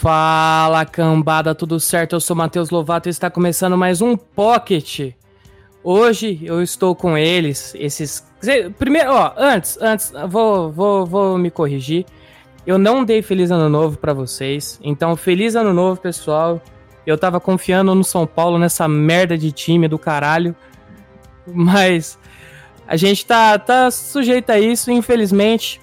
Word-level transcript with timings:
Fala 0.00 0.86
cambada, 0.86 1.54
tudo 1.54 1.78
certo? 1.78 2.14
Eu 2.14 2.20
sou 2.20 2.34
Matheus 2.34 2.70
Lovato 2.70 3.06
e 3.06 3.10
está 3.10 3.28
começando 3.28 3.76
mais 3.76 4.00
um 4.00 4.16
Pocket. 4.16 5.12
Hoje 5.84 6.40
eu 6.42 6.62
estou 6.62 6.94
com 6.94 7.18
eles, 7.18 7.74
esses. 7.74 8.26
Primeiro, 8.78 9.12
ó, 9.12 9.34
antes, 9.36 9.76
antes, 9.78 10.10
vou, 10.26 10.72
vou, 10.72 11.04
vou 11.04 11.36
me 11.36 11.50
corrigir. 11.50 12.06
Eu 12.66 12.78
não 12.78 13.04
dei 13.04 13.20
feliz 13.20 13.50
ano 13.50 13.68
novo 13.68 13.98
pra 13.98 14.14
vocês. 14.14 14.80
Então, 14.82 15.14
feliz 15.16 15.54
ano 15.54 15.74
novo, 15.74 16.00
pessoal. 16.00 16.62
Eu 17.06 17.18
tava 17.18 17.38
confiando 17.38 17.94
no 17.94 18.02
São 18.02 18.26
Paulo 18.26 18.58
nessa 18.58 18.88
merda 18.88 19.36
de 19.36 19.52
time 19.52 19.86
do 19.86 19.98
caralho. 19.98 20.56
Mas 21.46 22.18
a 22.88 22.96
gente 22.96 23.26
tá, 23.26 23.58
tá 23.58 23.90
sujeito 23.90 24.48
a 24.48 24.58
isso, 24.58 24.90
infelizmente. 24.90 25.78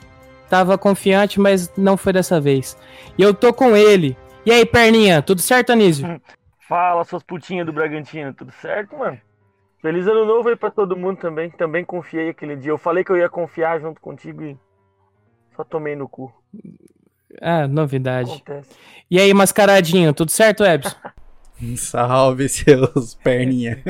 Tava 0.49 0.77
confiante, 0.77 1.39
mas 1.39 1.71
não 1.77 1.97
foi 1.97 2.13
dessa 2.13 2.39
vez. 2.39 2.77
E 3.17 3.21
eu 3.21 3.33
tô 3.33 3.53
com 3.53 3.75
ele. 3.75 4.17
E 4.45 4.51
aí, 4.51 4.65
perninha, 4.65 5.21
tudo 5.21 5.41
certo, 5.41 5.71
Anísio? 5.71 6.21
Fala, 6.67 7.03
suas 7.03 7.23
putinhas 7.23 7.65
do 7.65 7.73
Bragantino, 7.73 8.33
tudo 8.33 8.51
certo, 8.51 8.97
mano? 8.97 9.19
Feliz 9.81 10.05
ano 10.07 10.25
novo 10.25 10.49
aí 10.49 10.55
pra 10.55 10.69
todo 10.69 10.97
mundo 10.97 11.17
também. 11.17 11.49
Também 11.49 11.85
confiei 11.85 12.29
aquele 12.29 12.55
dia. 12.55 12.71
Eu 12.71 12.77
falei 12.77 13.03
que 13.03 13.11
eu 13.11 13.17
ia 13.17 13.29
confiar 13.29 13.79
junto 13.79 14.01
contigo 14.01 14.43
e 14.43 14.57
só 15.55 15.63
tomei 15.63 15.95
no 15.95 16.09
cu. 16.09 16.33
Ah, 17.41 17.67
novidade. 17.67 18.31
Acontece. 18.31 18.69
E 19.09 19.19
aí, 19.19 19.33
mascaradinho, 19.33 20.13
tudo 20.13 20.31
certo, 20.31 20.63
Ebson? 20.63 20.95
Salve 21.75 22.47
seus 22.47 23.15
perninha. 23.15 23.81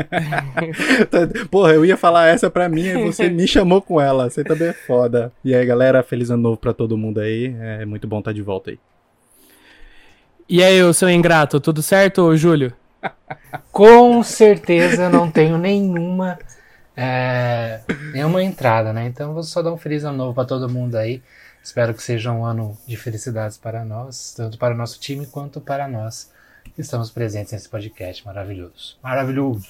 Porra, 1.51 1.73
eu 1.73 1.85
ia 1.85 1.97
falar 1.97 2.27
essa 2.27 2.49
pra 2.49 2.69
mim 2.69 2.85
e 2.85 3.03
você 3.03 3.29
me 3.29 3.45
chamou 3.45 3.81
com 3.81 3.99
ela. 3.99 4.29
Você 4.29 4.43
também 4.43 4.69
é 4.69 4.73
foda. 4.73 5.33
E 5.43 5.53
aí, 5.53 5.65
galera, 5.65 6.01
feliz 6.01 6.29
ano 6.29 6.43
novo 6.43 6.57
pra 6.57 6.73
todo 6.73 6.97
mundo 6.97 7.19
aí. 7.19 7.53
É 7.59 7.85
muito 7.85 8.07
bom 8.07 8.19
estar 8.19 8.31
de 8.31 8.41
volta 8.41 8.71
aí. 8.71 8.79
E 10.47 10.63
aí, 10.63 10.81
o 10.81 10.93
seu 10.93 11.09
ingrato, 11.09 11.59
tudo 11.59 11.81
certo, 11.81 12.35
Júlio? 12.37 12.71
Com 13.69 14.23
certeza 14.23 15.09
não 15.09 15.29
tenho 15.29 15.57
nenhuma 15.57 16.39
é, 16.95 17.81
nenhuma 18.13 18.41
entrada, 18.41 18.93
né? 18.93 19.05
Então 19.07 19.33
vou 19.33 19.43
só 19.43 19.61
dar 19.61 19.73
um 19.73 19.77
feliz 19.77 20.05
ano 20.05 20.17
novo 20.17 20.33
para 20.33 20.47
todo 20.47 20.69
mundo 20.69 20.95
aí. 20.95 21.21
Espero 21.61 21.93
que 21.93 22.01
seja 22.01 22.31
um 22.31 22.45
ano 22.45 22.77
de 22.87 22.95
felicidades 22.95 23.57
para 23.57 23.83
nós, 23.83 24.33
tanto 24.35 24.57
para 24.57 24.73
o 24.73 24.77
nosso 24.77 24.99
time 24.99 25.25
quanto 25.25 25.59
para 25.59 25.85
nós 25.85 26.31
estamos 26.77 27.09
presentes 27.09 27.51
nesse 27.53 27.67
podcast 27.69 28.25
maravilhoso. 28.25 28.97
Maravilhoso. 29.03 29.65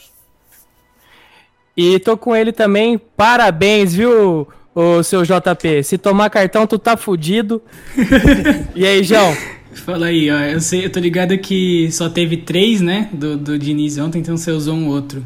E 1.76 2.00
tô 2.00 2.18
com 2.18 2.36
ele 2.36 2.52
também. 2.52 2.98
Parabéns, 2.98 3.94
viu, 3.94 4.48
o 4.74 5.04
seu 5.04 5.24
JP? 5.24 5.84
Se 5.84 5.98
tomar 5.98 6.30
cartão, 6.30 6.66
tu 6.66 6.80
tá 6.80 6.98
fudido. 6.98 7.62
e 8.76 8.86
aí, 8.86 9.04
João? 9.04 9.36
Fala 9.74 10.08
aí, 10.08 10.32
ó. 10.32 10.40
Eu, 10.40 10.60
sei, 10.60 10.86
eu 10.86 10.90
tô 10.92 11.00
ligado 11.00 11.38
que 11.38 11.92
só 11.92 12.10
teve 12.10 12.38
três, 12.38 12.82
né? 12.82 13.10
Do, 13.14 13.38
do 13.38 13.60
Diniz 13.60 13.98
ontem, 14.00 14.20
então 14.20 14.36
você 14.36 14.50
usou 14.52 14.74
um 14.76 14.88
outro. 14.88 15.24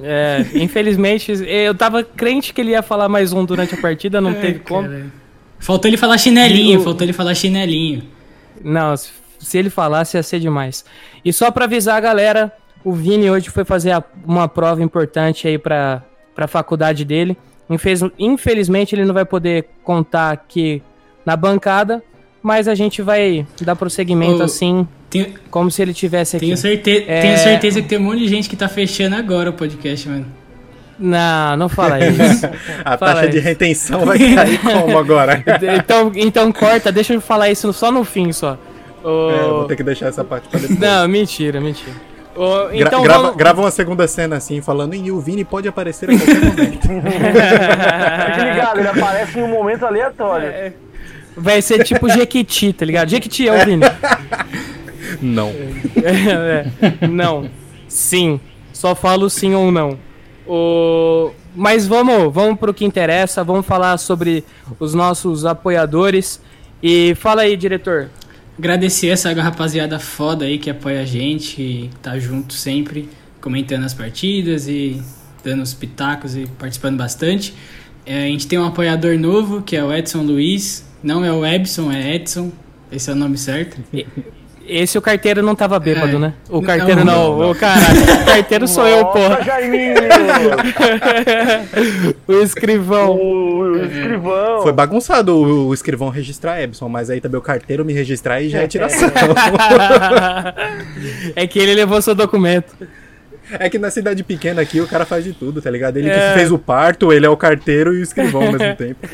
É, 0.00 0.46
infelizmente, 0.54 1.32
eu 1.44 1.74
tava 1.74 2.04
crente 2.04 2.54
que 2.54 2.60
ele 2.60 2.70
ia 2.70 2.82
falar 2.82 3.08
mais 3.08 3.32
um 3.32 3.44
durante 3.44 3.74
a 3.74 3.78
partida, 3.78 4.20
não 4.20 4.30
É, 4.30 4.34
teve 4.34 4.58
como. 4.60 4.88
cara. 4.88 5.06
Faltou 5.58 5.88
ele 5.90 5.96
falar 5.96 6.18
chinelinho, 6.18 6.74
E 6.74 6.76
o- 6.76 6.84
faltou 6.84 7.04
ele 7.04 7.12
falar 7.12 7.34
chinelinho. 7.34 8.04
Não, 8.62 8.94
se, 9.38 9.58
ele 9.58 9.70
falasse 9.70 10.16
ia 10.16 10.22
ser 10.22 10.40
demais. 10.40 10.84
E 11.24 11.32
só 11.32 11.50
pra 11.50 11.64
avisar 11.64 11.96
a 11.96 12.00
galera, 12.00 12.52
o 12.84 12.92
Vini 12.92 13.30
hoje 13.30 13.50
foi 13.50 13.64
fazer 13.64 13.92
a- 13.92 14.02
uma 14.26 14.48
prova 14.48 14.82
importante 14.82 15.46
aí 15.48 15.58
pra, 15.58 16.02
pra 16.34 16.46
faculdade 16.48 17.04
dele. 17.04 17.36
Infez- 17.70 18.00
infelizmente 18.18 18.94
ele 18.94 19.04
não 19.04 19.14
vai 19.14 19.24
poder 19.24 19.66
contar 19.84 20.30
aqui 20.32 20.82
na 21.24 21.36
bancada, 21.36 22.02
mas 22.42 22.66
a 22.68 22.74
gente 22.74 23.02
vai 23.02 23.46
dar 23.60 23.76
prosseguimento 23.76 24.40
Ô, 24.40 24.44
assim, 24.44 24.86
Tenho, 25.10 25.34
como 25.50 25.70
se 25.70 25.82
ele 25.82 25.92
tivesse 25.92 26.36
aqui. 26.36 26.46
tenho, 26.46 26.56
certe 26.56 27.04
É. 27.06 27.20
tenho 27.20 27.36
certeza 27.38 27.82
que 27.82 27.88
tem 27.88 27.98
um 27.98 28.02
monte 28.02 28.20
de 28.20 28.28
gente 28.28 28.48
que 28.48 28.56
tá 28.56 28.68
fechando 28.68 29.16
agora 29.16 29.50
o 29.50 29.52
podcast, 29.52 30.08
mano. 30.08 30.26
Não, 30.98 31.56
não 31.56 31.68
fala 31.68 31.98
isso. 32.08 32.46
A 32.84 32.98
Fala 32.98 33.14
taxa 33.14 33.28
de 33.28 33.36
isso. 33.38 33.46
retenção 33.46 34.04
vai 34.04 34.18
cair 34.18 34.58
como 34.60 34.98
agora? 34.98 35.44
então, 35.78 36.10
então 36.16 36.50
corta, 36.52 36.90
deixa 36.90 37.14
eu 37.14 37.20
falar 37.20 37.50
isso 37.50 37.72
só 37.72 37.92
no 37.92 38.02
fim 38.04 38.32
só. 38.32 38.58
Ô, 39.08 39.30
É, 39.30 39.48
vou 39.48 39.64
ter 39.64 39.76
que 39.76 39.82
deixar 39.82 40.06
essa 40.06 40.22
parte 40.24 40.48
pra 40.48 40.60
depois. 40.60 40.78
Não, 40.78 41.08
mentira, 41.08 41.60
mentira. 41.60 41.92
Gra- 42.36 42.68
então 42.72 43.02
grava, 43.02 43.22
vamos... 43.22 43.36
grava 43.36 43.60
uma 43.62 43.70
segunda 43.70 44.06
cena 44.06 44.36
assim, 44.36 44.60
falando 44.60 44.94
e 44.94 45.10
o 45.10 45.18
Vini 45.20 45.44
pode 45.44 45.66
aparecer 45.66 46.08
a 46.10 46.16
qualquer 46.16 46.40
momento. 46.40 46.86
Fique 46.88 48.44
ligado, 48.50 48.78
ele 48.78 48.88
aparece 48.88 49.38
em 49.38 49.42
um 49.42 49.48
momento 49.48 49.84
aleatório. 49.84 50.52
Vai 51.36 51.60
ser 51.62 51.82
tipo 51.84 52.08
Jequiti, 52.08 52.72
tá 52.72 52.84
ligado? 52.84 53.08
Jequiti 53.08 53.48
é 53.48 53.52
o 53.62 53.64
Vini. 53.64 53.84
Não. 55.22 55.48
É, 56.02 56.66
é. 57.02 57.06
Não. 57.08 57.48
Sim. 57.88 58.38
Só 58.72 58.94
falo 58.94 59.28
sim 59.30 59.54
ou 59.54 59.72
não. 59.72 59.98
O... 60.46 61.30
Mas 61.56 61.86
vamos, 61.86 62.32
vamos 62.32 62.58
pro 62.58 62.72
que 62.74 62.84
interessa. 62.84 63.42
Vamos 63.42 63.66
falar 63.66 63.96
sobre 63.98 64.44
os 64.78 64.94
nossos 64.94 65.44
apoiadores. 65.44 66.40
E 66.82 67.14
fala 67.16 67.42
aí, 67.42 67.56
diretor. 67.56 68.10
Agradecer 68.58 69.08
essa 69.08 69.32
rapaziada 69.32 70.00
foda 70.00 70.44
aí 70.44 70.58
que 70.58 70.68
apoia 70.68 71.00
a 71.00 71.04
gente, 71.04 71.54
que 71.54 71.90
tá 72.02 72.18
junto 72.18 72.52
sempre, 72.52 73.08
comentando 73.40 73.84
as 73.84 73.94
partidas 73.94 74.66
e 74.66 75.00
dando 75.44 75.62
os 75.62 75.72
pitacos 75.72 76.36
e 76.36 76.46
participando 76.58 76.96
bastante. 76.96 77.54
É, 78.04 78.24
a 78.24 78.26
gente 78.26 78.48
tem 78.48 78.58
um 78.58 78.64
apoiador 78.64 79.16
novo, 79.16 79.62
que 79.62 79.76
é 79.76 79.84
o 79.84 79.92
Edson 79.92 80.22
Luiz. 80.22 80.84
Não 81.02 81.24
é 81.24 81.32
o 81.32 81.46
Ebson, 81.46 81.92
é 81.92 82.16
Edson. 82.16 82.50
Esse 82.90 83.10
é 83.10 83.12
o 83.12 83.16
nome 83.16 83.38
certo. 83.38 83.80
Esse 84.70 84.98
o 84.98 85.02
carteiro 85.02 85.42
não 85.42 85.54
tava 85.54 85.78
bêbado, 85.78 86.16
É. 86.16 86.18
né? 86.18 86.32
O 86.50 86.60
carteiro 86.60 87.02
não, 87.04 87.38
Não, 87.38 87.50
o 87.50 87.54
caralho. 87.54 88.02
O 88.22 88.26
carteiro 88.26 88.68
sou 88.68 88.86
eu, 88.86 89.04
porra. 89.06 89.42
Jaiminho! 89.42 89.94
o 92.28 92.32
escrivão. 92.42 93.12
o, 93.16 93.60
o 93.60 93.82
escrivão. 93.84 94.62
Foi 94.62 94.72
bagunçado 94.72 95.34
o, 95.34 95.68
o 95.68 95.74
escrivão 95.74 96.10
registrar 96.10 96.60
Ebson, 96.60 96.88
mas 96.88 97.08
aí 97.08 97.20
também 97.20 97.38
o 97.38 97.42
carteiro 97.42 97.82
me 97.84 97.92
registrar 97.94 98.42
e 98.42 98.50
já 98.50 98.58
é 98.60 98.66
tiração. 98.68 99.08
é 101.34 101.46
que 101.46 101.58
ele 101.58 101.74
levou 101.74 102.00
seu 102.02 102.14
documento. 102.14 102.74
é 103.50 103.70
que 103.70 103.78
na 103.78 103.90
cidade 103.90 104.22
pequena 104.22 104.60
aqui 104.60 104.80
o 104.80 104.86
cara 104.86 105.06
faz 105.06 105.24
de 105.24 105.32
tudo, 105.32 105.62
tá 105.62 105.70
ligado? 105.70 105.96
Ele 105.96 106.10
É. 106.10 106.28
que 106.32 106.38
fez 106.38 106.52
o 106.52 106.58
parto, 106.58 107.10
ele 107.12 107.24
é 107.26 107.30
o 107.30 107.36
carteiro 107.36 107.94
e 107.94 108.00
o 108.00 108.02
escrivão 108.02 108.42
ao 108.42 108.52
mesmo 108.52 108.72
tempo. 108.76 109.08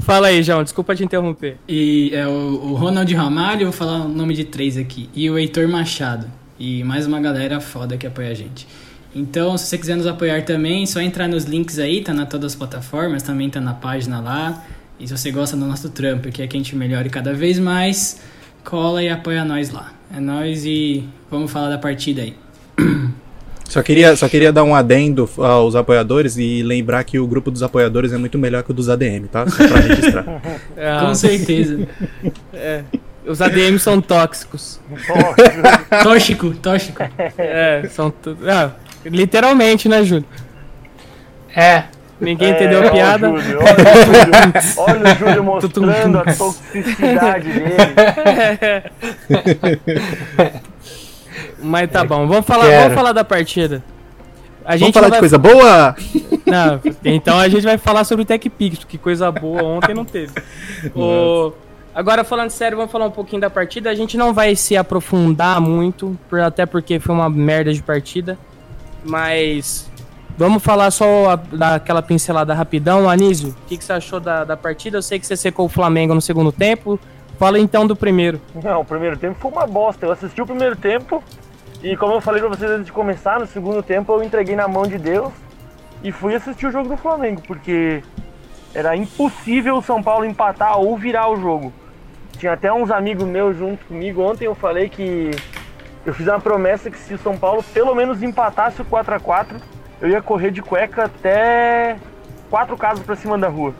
Fala 0.00 0.28
aí, 0.28 0.42
João. 0.42 0.62
Desculpa 0.62 0.94
te 0.94 1.04
interromper. 1.04 1.56
E 1.68 2.10
é 2.12 2.26
o, 2.26 2.30
o 2.30 2.74
Ronald 2.74 3.12
Ramalho, 3.14 3.66
vou 3.66 3.72
falar 3.72 4.04
o 4.04 4.08
nome 4.08 4.34
de 4.34 4.44
três 4.44 4.76
aqui. 4.76 5.08
E 5.14 5.30
o 5.30 5.38
Heitor 5.38 5.68
Machado. 5.68 6.26
E 6.58 6.82
mais 6.84 7.06
uma 7.06 7.20
galera 7.20 7.60
foda 7.60 7.96
que 7.96 8.06
apoia 8.06 8.30
a 8.30 8.34
gente. 8.34 8.66
Então, 9.14 9.56
se 9.58 9.66
você 9.66 9.78
quiser 9.78 9.96
nos 9.96 10.06
apoiar 10.06 10.42
também, 10.44 10.82
é 10.82 10.86
só 10.86 11.00
entrar 11.00 11.26
nos 11.26 11.44
links 11.44 11.78
aí, 11.78 12.02
tá 12.02 12.12
na 12.12 12.26
todas 12.26 12.52
as 12.52 12.56
plataformas, 12.56 13.22
também 13.22 13.50
tá 13.50 13.60
na 13.60 13.74
página 13.74 14.20
lá. 14.20 14.64
E 14.98 15.06
se 15.06 15.16
você 15.16 15.30
gosta 15.30 15.56
do 15.56 15.64
nosso 15.64 15.90
trampo 15.90 16.28
e 16.28 16.32
quer 16.32 16.46
que 16.46 16.56
a 16.56 16.60
gente 16.60 16.76
melhore 16.76 17.08
cada 17.08 17.32
vez 17.32 17.58
mais, 17.58 18.20
cola 18.64 19.02
e 19.02 19.08
apoia 19.08 19.44
nós 19.44 19.70
lá. 19.70 19.92
É 20.14 20.20
nóis 20.20 20.64
e 20.64 21.08
vamos 21.30 21.50
falar 21.50 21.70
da 21.70 21.78
partida 21.78 22.22
aí. 22.22 22.36
Só 23.70 23.82
queria, 23.82 24.16
só 24.16 24.28
queria 24.28 24.52
dar 24.52 24.64
um 24.64 24.74
adendo 24.74 25.30
aos 25.38 25.76
apoiadores 25.76 26.36
e 26.36 26.60
lembrar 26.62 27.04
que 27.04 27.20
o 27.20 27.26
grupo 27.26 27.52
dos 27.52 27.62
apoiadores 27.62 28.12
é 28.12 28.18
muito 28.18 28.36
melhor 28.36 28.64
que 28.64 28.72
o 28.72 28.74
dos 28.74 28.88
ADM, 28.88 29.26
tá? 29.30 29.46
Só 29.48 29.56
pra 29.68 29.78
registrar. 29.80 30.24
Ah, 30.76 31.04
Com 31.06 31.14
certeza. 31.14 31.78
os 33.24 33.40
ADM 33.40 33.78
são 33.78 34.00
tóxicos. 34.00 34.80
tóxico, 36.02 36.50
tóxico. 36.54 37.04
É, 37.38 37.88
são. 37.90 38.12
Ah, 38.44 38.70
literalmente, 39.04 39.88
né, 39.88 40.02
Júlio? 40.02 40.24
É, 41.54 41.84
Ninguém 42.20 42.48
É, 42.48 42.56
entendeu 42.56 42.86
a 42.86 42.90
piada. 42.90 43.30
o 43.30 43.38
Júlio, 43.40 43.60
olha 43.60 43.72
o 43.72 44.04
Júlio, 44.04 44.52
olha 44.76 45.14
o 45.14 45.16
Júlio 45.18 45.44
mostrando 45.44 46.18
a 46.18 46.24
toxicidade 46.24 47.48
dele. 47.50 47.70
Mas 51.62 51.90
tá 51.90 52.04
bom, 52.04 52.26
vamos 52.26 52.46
falar, 52.46 52.66
Quero. 52.66 52.80
vamos 52.82 52.94
falar 52.94 53.12
da 53.12 53.24
partida. 53.24 53.82
A 54.64 54.72
Vamos 54.76 54.82
não 54.82 54.92
falar 54.92 55.06
de 55.06 55.10
vai- 55.12 55.20
coisa 55.20 55.38
boa? 55.38 55.96
Não, 56.46 56.80
então 57.04 57.38
a 57.38 57.48
gente 57.48 57.62
vai 57.62 57.78
falar 57.78 58.02
sobre 58.04 58.22
o 58.22 58.26
TechPix, 58.26 58.82
que 58.84 58.98
coisa 58.98 59.30
boa 59.30 59.62
ontem 59.62 59.94
não 59.94 60.04
teve. 60.04 60.32
O... 60.96 61.52
Agora, 61.94 62.24
falando 62.24 62.50
sério, 62.50 62.76
vamos 62.76 62.90
falar 62.90 63.06
um 63.06 63.10
pouquinho 63.10 63.40
da 63.40 63.48
partida. 63.48 63.88
A 63.88 63.94
gente 63.94 64.16
não 64.16 64.34
vai 64.34 64.56
se 64.56 64.76
aprofundar 64.76 65.60
muito, 65.60 66.18
até 66.44 66.66
porque 66.66 66.98
foi 66.98 67.14
uma 67.14 67.30
merda 67.30 67.72
de 67.72 67.80
partida. 67.82 68.36
Mas 69.04 69.88
vamos 70.36 70.62
falar 70.62 70.90
só 70.90 71.30
a- 71.30 71.36
daquela 71.36 72.02
pincelada 72.02 72.52
rapidão. 72.54 73.08
Anísio, 73.08 73.50
o 73.50 73.68
que, 73.68 73.76
que 73.76 73.84
você 73.84 73.92
achou 73.92 74.20
da, 74.20 74.44
da 74.44 74.56
partida? 74.56 74.98
Eu 74.98 75.02
sei 75.02 75.18
que 75.18 75.26
você 75.26 75.36
secou 75.36 75.66
o 75.66 75.68
Flamengo 75.68 76.14
no 76.14 76.20
segundo 76.20 76.50
tempo. 76.52 76.98
Fala 77.40 77.58
então 77.58 77.86
do 77.86 77.96
primeiro. 77.96 78.38
Não, 78.62 78.82
o 78.82 78.84
primeiro 78.84 79.16
tempo 79.16 79.40
foi 79.40 79.50
uma 79.50 79.66
bosta. 79.66 80.04
Eu 80.04 80.12
assisti 80.12 80.42
o 80.42 80.46
primeiro 80.46 80.76
tempo 80.76 81.24
e 81.82 81.96
como 81.96 82.12
eu 82.12 82.20
falei 82.20 82.38
pra 82.38 82.50
vocês 82.50 82.70
antes 82.70 82.84
de 82.84 82.92
começar, 82.92 83.40
no 83.40 83.46
segundo 83.46 83.82
tempo 83.82 84.12
eu 84.12 84.22
entreguei 84.22 84.54
na 84.54 84.68
mão 84.68 84.82
de 84.82 84.98
Deus 84.98 85.32
e 86.04 86.12
fui 86.12 86.34
assistir 86.34 86.66
o 86.66 86.70
jogo 86.70 86.90
do 86.90 86.98
Flamengo, 86.98 87.40
porque 87.46 88.02
era 88.74 88.94
impossível 88.94 89.78
o 89.78 89.82
São 89.82 90.02
Paulo 90.02 90.26
empatar 90.26 90.78
ou 90.78 90.98
virar 90.98 91.30
o 91.30 91.36
jogo. 91.40 91.72
Tinha 92.36 92.52
até 92.52 92.70
uns 92.70 92.90
amigos 92.90 93.26
meus 93.26 93.56
junto 93.56 93.86
comigo. 93.86 94.20
Ontem 94.20 94.44
eu 94.44 94.54
falei 94.54 94.90
que 94.90 95.30
eu 96.04 96.12
fiz 96.12 96.28
uma 96.28 96.40
promessa 96.40 96.90
que 96.90 96.98
se 96.98 97.14
o 97.14 97.18
São 97.18 97.38
Paulo 97.38 97.62
pelo 97.72 97.94
menos 97.94 98.22
empatasse 98.22 98.82
o 98.82 98.84
4 98.84 99.14
a 99.14 99.18
4 99.18 99.56
eu 100.02 100.10
ia 100.10 100.20
correr 100.20 100.50
de 100.50 100.60
cueca 100.60 101.04
até 101.04 101.96
quatro 102.50 102.76
casas 102.76 103.02
pra 103.02 103.16
cima 103.16 103.38
da 103.38 103.48
rua. 103.48 103.72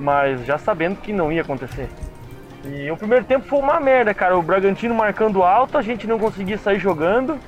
Mas 0.00 0.42
já 0.46 0.56
sabendo 0.56 0.96
que 0.96 1.12
não 1.12 1.30
ia 1.30 1.42
acontecer. 1.42 1.90
E 2.70 2.90
o 2.90 2.96
primeiro 2.96 3.24
tempo 3.24 3.46
foi 3.46 3.58
uma 3.58 3.80
merda, 3.80 4.12
cara. 4.12 4.36
O 4.38 4.42
Bragantino 4.42 4.94
marcando 4.94 5.42
alto, 5.42 5.78
a 5.78 5.82
gente 5.82 6.06
não 6.06 6.18
conseguia 6.18 6.58
sair 6.58 6.78
jogando. 6.78 7.38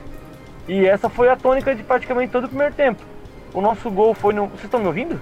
E 0.68 0.86
essa 0.86 1.08
foi 1.08 1.28
a 1.28 1.36
tônica 1.36 1.74
de 1.74 1.82
praticamente 1.82 2.32
todo 2.32 2.44
o 2.44 2.48
primeiro 2.48 2.74
tempo. 2.74 3.02
O 3.52 3.60
nosso 3.60 3.90
gol 3.90 4.14
foi 4.14 4.32
no. 4.32 4.46
Vocês 4.46 4.64
estão 4.64 4.80
me 4.80 4.86
ouvindo? 4.86 5.20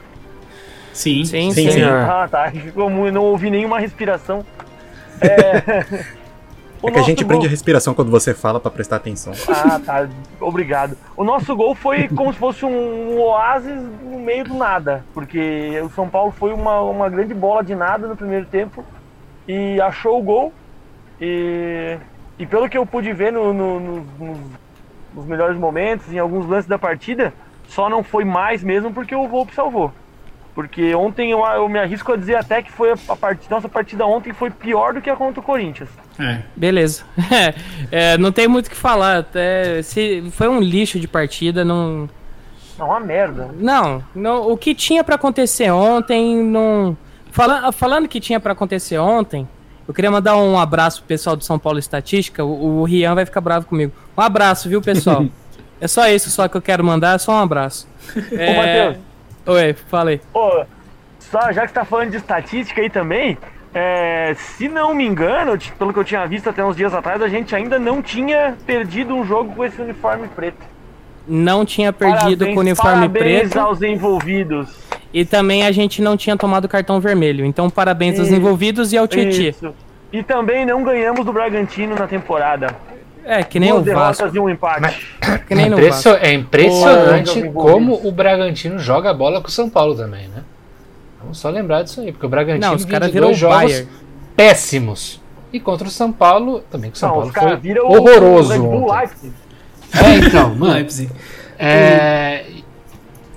Sim. 0.92 1.24
Sim, 1.24 1.50
Sim, 1.52 1.70
sim. 1.70 1.82
Ah, 1.82 2.28
tá. 2.30 2.50
Ficou 2.50 2.90
muito, 2.90 3.14
não 3.14 3.24
ouvi 3.24 3.50
nenhuma 3.50 3.78
respiração. 3.78 4.44
É. 5.20 5.84
O 6.80 6.88
É 6.88 6.92
que 6.92 6.98
a 7.00 7.02
gente 7.02 7.24
gol- 7.24 7.28
prende 7.30 7.46
a 7.46 7.50
respiração 7.50 7.92
quando 7.92 8.08
você 8.08 8.32
fala 8.32 8.60
pra 8.60 8.70
prestar 8.70 8.94
atenção. 8.96 9.32
Ah, 9.48 9.80
tá. 9.84 10.08
Obrigado. 10.40 10.96
O 11.16 11.24
nosso 11.24 11.56
gol 11.56 11.74
foi 11.74 12.06
como 12.06 12.32
se 12.32 12.38
fosse 12.38 12.64
um 12.64 13.18
oásis 13.18 13.74
no 14.04 14.20
meio 14.20 14.44
do 14.44 14.54
nada. 14.54 15.04
Porque 15.12 15.80
o 15.84 15.90
São 15.90 16.08
Paulo 16.08 16.30
foi 16.30 16.52
uma, 16.52 16.80
uma 16.82 17.08
grande 17.08 17.34
bola 17.34 17.64
de 17.64 17.74
nada 17.74 18.06
no 18.06 18.16
primeiro 18.16 18.46
tempo 18.46 18.84
e 19.48 19.80
achou 19.80 20.18
o 20.20 20.22
gol. 20.22 20.52
E, 21.20 21.96
e 22.38 22.46
pelo 22.46 22.68
que 22.68 22.78
eu 22.78 22.86
pude 22.86 23.12
ver 23.12 23.32
no, 23.32 23.52
no- 23.52 23.80
no- 23.80 24.06
nos, 24.18 24.38
nos 25.14 25.24
melhores 25.26 25.56
momentos, 25.58 26.12
em 26.12 26.18
alguns 26.18 26.46
lances 26.46 26.68
da 26.68 26.78
partida, 26.78 27.32
só 27.68 27.88
não 27.88 28.02
foi 28.04 28.24
mais 28.24 28.62
mesmo 28.62 28.92
porque 28.92 29.14
o 29.14 29.26
Volpe 29.26 29.54
salvou. 29.54 29.92
Porque 30.54 30.92
ontem 30.94 31.30
eu, 31.30 31.44
eu 31.44 31.68
me 31.68 31.78
arrisco 31.78 32.12
a 32.12 32.16
dizer 32.16 32.34
até 32.36 32.60
que 32.62 32.70
foi 32.72 32.90
a, 32.90 32.96
a 33.08 33.14
partida, 33.16 33.54
nossa 33.54 33.68
partida 33.68 34.04
ontem 34.04 34.32
foi 34.32 34.50
pior 34.50 34.92
do 34.92 35.00
que 35.00 35.08
a 35.08 35.14
contra 35.14 35.40
o 35.40 35.42
Corinthians. 35.42 35.88
É. 36.18 36.42
Beleza. 36.54 37.04
É, 37.90 38.18
não 38.18 38.30
tem 38.30 38.46
muito 38.46 38.66
o 38.66 38.70
que 38.70 38.76
falar. 38.76 39.18
Até 39.18 39.80
se 39.82 40.28
foi 40.32 40.46
um 40.48 40.60
lixo 40.60 41.00
de 41.00 41.08
partida, 41.08 41.64
não. 41.64 42.06
Não, 42.78 42.86
uma 42.88 43.00
merda. 43.00 43.48
Não, 43.56 44.04
não, 44.14 44.50
o 44.52 44.58
que 44.58 44.74
tinha 44.74 45.02
pra 45.02 45.14
acontecer 45.14 45.70
ontem 45.70 46.36
não. 46.36 46.96
Fala, 47.30 47.70
falando 47.72 48.08
que 48.08 48.20
tinha 48.20 48.40
pra 48.40 48.52
acontecer 48.52 48.98
ontem, 48.98 49.48
eu 49.86 49.94
queria 49.94 50.10
mandar 50.10 50.36
um 50.36 50.58
abraço 50.58 51.00
pro 51.00 51.08
pessoal 51.08 51.36
do 51.36 51.44
São 51.44 51.58
Paulo 51.58 51.78
Estatística. 51.78 52.44
O, 52.44 52.80
o 52.80 52.84
Rian 52.84 53.14
vai 53.14 53.24
ficar 53.24 53.40
bravo 53.40 53.66
comigo. 53.66 53.92
Um 54.16 54.20
abraço, 54.20 54.68
viu, 54.68 54.82
pessoal? 54.82 55.24
é 55.80 55.88
só 55.88 56.08
isso 56.08 56.30
só 56.30 56.48
que 56.48 56.56
eu 56.56 56.62
quero 56.62 56.84
mandar, 56.84 57.14
é 57.14 57.18
só 57.18 57.32
um 57.32 57.42
abraço. 57.42 57.88
É... 58.32 58.50
Ô, 58.50 58.56
Matheus. 58.56 58.96
Oi, 59.46 59.72
falei. 59.88 60.20
Pô, 60.32 60.64
só 61.18 61.52
já 61.52 61.62
que 61.62 61.68
você 61.68 61.74
tá 61.74 61.84
falando 61.84 62.10
de 62.10 62.16
estatística 62.18 62.80
aí 62.82 62.90
também, 62.90 63.38
é, 63.74 64.34
se 64.34 64.68
não 64.68 64.94
me 64.94 65.06
engano, 65.06 65.58
pelo 65.78 65.92
que 65.92 65.98
eu 65.98 66.04
tinha 66.04 66.26
visto 66.26 66.50
até 66.50 66.64
uns 66.64 66.76
dias 66.76 66.92
atrás, 66.92 67.22
a 67.22 67.28
gente 67.28 67.54
ainda 67.54 67.78
não 67.78 68.02
tinha 68.02 68.56
perdido 68.66 69.14
um 69.14 69.24
jogo 69.24 69.54
com 69.54 69.64
esse 69.64 69.80
uniforme 69.80 70.28
preto. 70.28 70.58
Não 71.26 71.64
tinha 71.64 71.92
perdido 71.92 72.38
Parabéns- 72.44 72.54
com 72.54 72.56
o 72.56 72.60
uniforme 72.60 73.08
parabéns 73.08 73.40
preto 73.40 73.58
aos 73.58 73.82
envolvidos. 73.82 74.87
E 75.12 75.24
também 75.24 75.64
a 75.66 75.72
gente 75.72 76.02
não 76.02 76.16
tinha 76.16 76.36
tomado 76.36 76.68
cartão 76.68 77.00
vermelho. 77.00 77.44
Então, 77.44 77.68
parabéns 77.70 78.18
aos 78.18 78.28
Isso. 78.28 78.36
envolvidos 78.36 78.92
e 78.92 78.98
ao 78.98 79.06
Tietchan. 79.08 79.72
E 80.12 80.22
também 80.22 80.64
não 80.64 80.82
ganhamos 80.82 81.24
do 81.24 81.32
Bragantino 81.32 81.94
na 81.94 82.06
temporada. 82.06 82.74
É, 83.24 83.42
que 83.42 83.60
nem 83.60 83.70
Duas 83.70 83.86
o 83.86 83.92
Vasco. 83.94 84.30
e 84.32 84.38
um 84.38 84.48
empate. 84.48 85.06
Que 85.46 85.54
nem 85.54 85.66
é, 85.66 85.68
no 85.68 85.76
impresso- 85.78 86.10
Vasco. 86.10 86.24
é 86.26 86.32
impressionante 86.32 87.38
eu 87.40 87.52
como 87.52 88.00
o 88.06 88.10
Bragantino 88.10 88.78
joga 88.78 89.10
a 89.10 89.14
bola 89.14 89.40
com 89.42 89.48
o 89.48 89.50
São 89.50 89.68
Paulo 89.68 89.94
também, 89.94 90.28
né? 90.28 90.42
Vamos 91.20 91.38
só 91.38 91.50
lembrar 91.50 91.82
disso 91.82 92.00
aí, 92.00 92.10
porque 92.12 92.24
o 92.24 92.28
Bragantino 92.28 92.66
Não, 92.66 92.74
os 92.74 92.84
o 92.84 92.86
dois 92.86 93.36
jogos 93.36 93.56
Bayern. 93.72 93.88
péssimos. 94.34 95.20
E 95.52 95.58
contra 95.60 95.86
o 95.88 95.90
São 95.90 96.10
Paulo, 96.12 96.60
também 96.70 96.90
que 96.90 96.96
o 96.96 96.98
São 97.00 97.08
Não, 97.08 97.30
Paulo 97.30 97.58
foi 97.60 97.78
horroroso 97.80 98.62
o. 98.62 98.92
Leipzig. 98.94 99.32
É, 99.94 100.14
então, 100.26 100.54
mano. 100.54 100.86
É, 101.58 102.44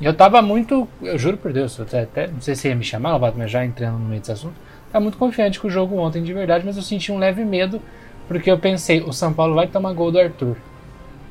eu 0.01 0.13
tava 0.13 0.41
muito, 0.41 0.87
eu 1.01 1.17
juro 1.17 1.37
por 1.37 1.51
Deus, 1.53 1.77
eu 1.77 1.85
até, 1.85 2.01
até- 2.01 2.27
não 2.27 2.41
sei 2.41 2.55
se 2.55 2.67
ia 2.67 2.75
me 2.75 2.83
chamar, 2.83 3.13
Lovato, 3.13 3.37
mas 3.37 3.49
já 3.51 3.63
entrando 3.65 3.97
no 3.99 4.05
meio 4.05 4.19
desse 4.19 4.31
assunto, 4.31 4.55
tava 4.91 5.01
muito 5.03 5.17
confiante 5.17 5.59
com 5.59 5.67
o 5.67 5.71
jogo 5.71 5.97
ontem 5.97 6.21
de 6.23 6.33
verdade, 6.33 6.65
mas 6.65 6.75
eu 6.77 6.83
senti 6.83 7.11
um 7.11 7.17
leve 7.17 7.43
medo, 7.45 7.81
porque 8.27 8.49
eu 8.49 8.57
pensei, 8.57 9.01
o 9.01 9.11
São 9.13 9.33
Paulo 9.33 9.55
vai 9.55 9.67
tomar 9.67 9.93
gol 9.93 10.11
do 10.11 10.19
Arthur. 10.19 10.55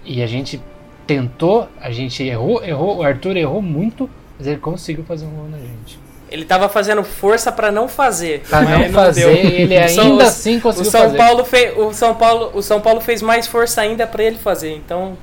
E 0.04 0.22
a 0.22 0.26
gente 0.26 0.60
tentou, 1.06 1.68
a 1.80 1.90
gente 1.90 2.22
errou, 2.22 2.62
errou, 2.64 2.98
o 2.98 3.02
Arthur 3.02 3.36
errou 3.36 3.60
muito, 3.60 4.08
mas 4.38 4.46
ele 4.46 4.58
conseguiu 4.58 5.04
fazer 5.04 5.26
um 5.26 5.30
gol 5.30 5.48
na 5.48 5.58
gente. 5.58 5.98
Ele 6.30 6.44
tava 6.44 6.68
fazendo 6.68 7.02
força 7.02 7.50
pra 7.50 7.72
não 7.72 7.88
fazer. 7.88 8.42
Pra 8.48 8.62
não 8.62 8.88
fazer, 8.94 9.22
deu. 9.22 9.30
ele 9.32 9.74
O 9.76 9.80
ainda 9.82 10.24
o- 10.24 10.26
assim 10.26 10.58
O 10.58 10.60
conseguiu 10.60 10.90
São 10.90 11.00
fazer. 11.02 11.16
Paulo 11.16 11.44
fez, 11.44 11.76
o 11.76 11.92
São 11.92 12.14
Paulo, 12.14 12.50
o 12.54 12.62
São 12.62 12.80
Paulo 12.80 13.00
fez 13.00 13.20
mais 13.20 13.48
força 13.48 13.80
ainda 13.80 14.06
pra 14.06 14.22
ele 14.22 14.36
fazer. 14.38 14.76
Então, 14.76 15.18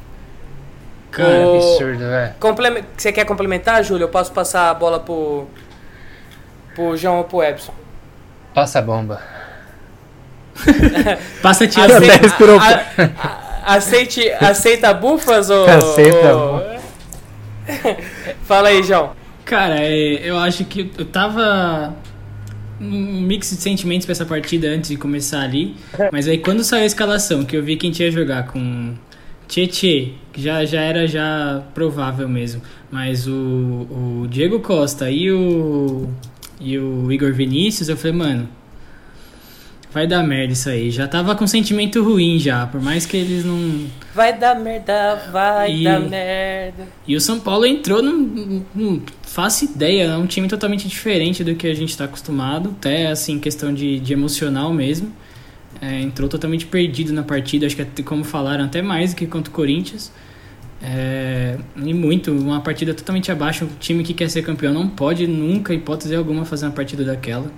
Cara, 1.12 1.48
o- 1.48 1.56
absurdo, 1.56 2.00
velho. 2.00 2.34
Você 2.96 3.12
quer 3.12 3.26
complementar, 3.26 3.84
Júlio? 3.84 4.04
Eu 4.06 4.10
posso 4.10 4.32
passar 4.32 4.70
a 4.70 4.74
bola 4.74 5.00
pro 5.00 5.46
pro 6.76 6.96
João 6.96 7.18
ou 7.18 7.24
pro 7.24 7.42
Epson. 7.42 7.74
Passa 8.54 8.80
a 8.80 8.82
bomba. 8.82 9.20
Passa 11.42 11.64
a 11.64 11.68
tia. 11.68 11.86
Aceita, 11.86 12.28
a- 12.60 13.68
a- 13.68 13.76
aceite, 13.76 14.30
aceita 14.40 14.94
bufas 14.94 15.50
ou 15.50 15.66
Aceita 15.68 16.36
ou- 16.36 16.78
Fala 18.46 18.70
aí, 18.70 18.82
João. 18.84 19.12
Cara, 19.46 19.76
é, 19.80 20.20
eu 20.24 20.38
acho 20.38 20.66
que 20.66 20.92
eu 20.98 21.06
tava 21.06 21.94
um 22.80 23.22
mix 23.22 23.50
de 23.50 23.56
sentimentos 23.58 24.06
pra 24.06 24.12
essa 24.12 24.26
partida 24.26 24.68
antes 24.68 24.90
de 24.90 24.98
começar 24.98 25.42
ali. 25.42 25.76
Mas 26.12 26.28
aí 26.28 26.38
quando 26.38 26.64
saiu 26.64 26.84
a 26.84 26.86
escalação, 26.86 27.44
que 27.44 27.56
eu 27.58 27.64
vi 27.64 27.76
quem 27.76 27.92
tinha 27.92 28.12
jogar 28.12 28.48
com 28.48 28.94
Tietê, 29.48 30.10
que 30.34 30.42
já, 30.42 30.64
já 30.66 30.82
era 30.82 31.08
já 31.08 31.64
provável 31.74 32.28
mesmo. 32.28 32.62
Mas 32.92 33.28
o, 33.28 33.32
o 33.34 34.28
Diego 34.30 34.60
Costa 34.60 35.10
e 35.10 35.32
o, 35.32 36.08
e 36.60 36.78
o 36.78 37.12
Igor 37.12 37.34
Vinícius, 37.34 37.90
eu 37.90 37.98
falei, 37.98 38.14
mano, 38.18 38.50
vai 39.94 40.06
dar 40.06 40.24
merda 40.24 40.54
isso 40.54 40.70
aí. 40.70 40.92
Já 40.92 41.08
tava 41.08 41.36
com 41.36 41.48
sentimento 41.48 42.04
ruim 42.04 42.38
já, 42.40 42.66
por 42.68 42.82
mais 42.82 43.06
que 43.06 43.18
eles 43.18 43.44
não. 43.46 43.86
Vai 44.14 44.38
dar 44.38 44.56
merda, 44.60 45.16
vai 45.32 45.76
E- 45.76 45.84
dar 45.84 46.00
merda. 46.02 46.88
E 47.08 47.16
o 47.16 47.22
São 47.22 47.40
Paulo 47.40 47.66
entrou, 47.66 48.02
não, 48.02 48.64
não 48.76 49.02
faço 49.24 49.66
ideia, 49.66 50.04
é 50.06 50.18
um 50.18 50.28
time 50.28 50.48
totalmente 50.48 50.88
diferente 50.88 51.44
do 51.44 51.56
que 51.56 51.68
a 51.68 51.74
gente 51.74 51.90
está 51.90 52.06
acostumado, 52.06 52.76
até 52.78 53.08
assim, 53.08 53.40
questão 53.40 53.74
de, 53.74 54.00
de 54.00 54.14
emocional 54.14 54.74
mesmo. 54.74 55.12
É, 55.82 56.02
entrou 56.02 56.28
totalmente 56.28 56.66
perdido 56.66 57.14
na 57.14 57.24
partida, 57.24 57.66
acho 57.66 57.76
que 57.76 58.04
como 58.04 58.24
falaram, 58.24 58.66
até 58.66 58.82
mais 58.82 59.12
do 59.14 59.18
que 59.18 59.28
contra 59.28 59.52
o 59.52 59.54
Corinthians. 59.54 60.12
É, 60.82 61.58
e 61.76 61.94
muito, 61.94 62.32
uma 62.32 62.62
partida 62.62 62.94
totalmente 62.94 63.32
abaixo. 63.32 63.66
O 63.66 63.70
time 63.80 64.04
que 64.04 64.14
quer 64.14 64.30
ser 64.30 64.44
campeão 64.44 64.74
não 64.74 64.88
pode 64.88 65.28
nunca, 65.28 65.74
hipótese 65.74 66.16
alguma, 66.16 66.46
fazer 66.46 66.66
uma 66.66 66.72
partida 66.72 67.04
daquela, 67.04 67.52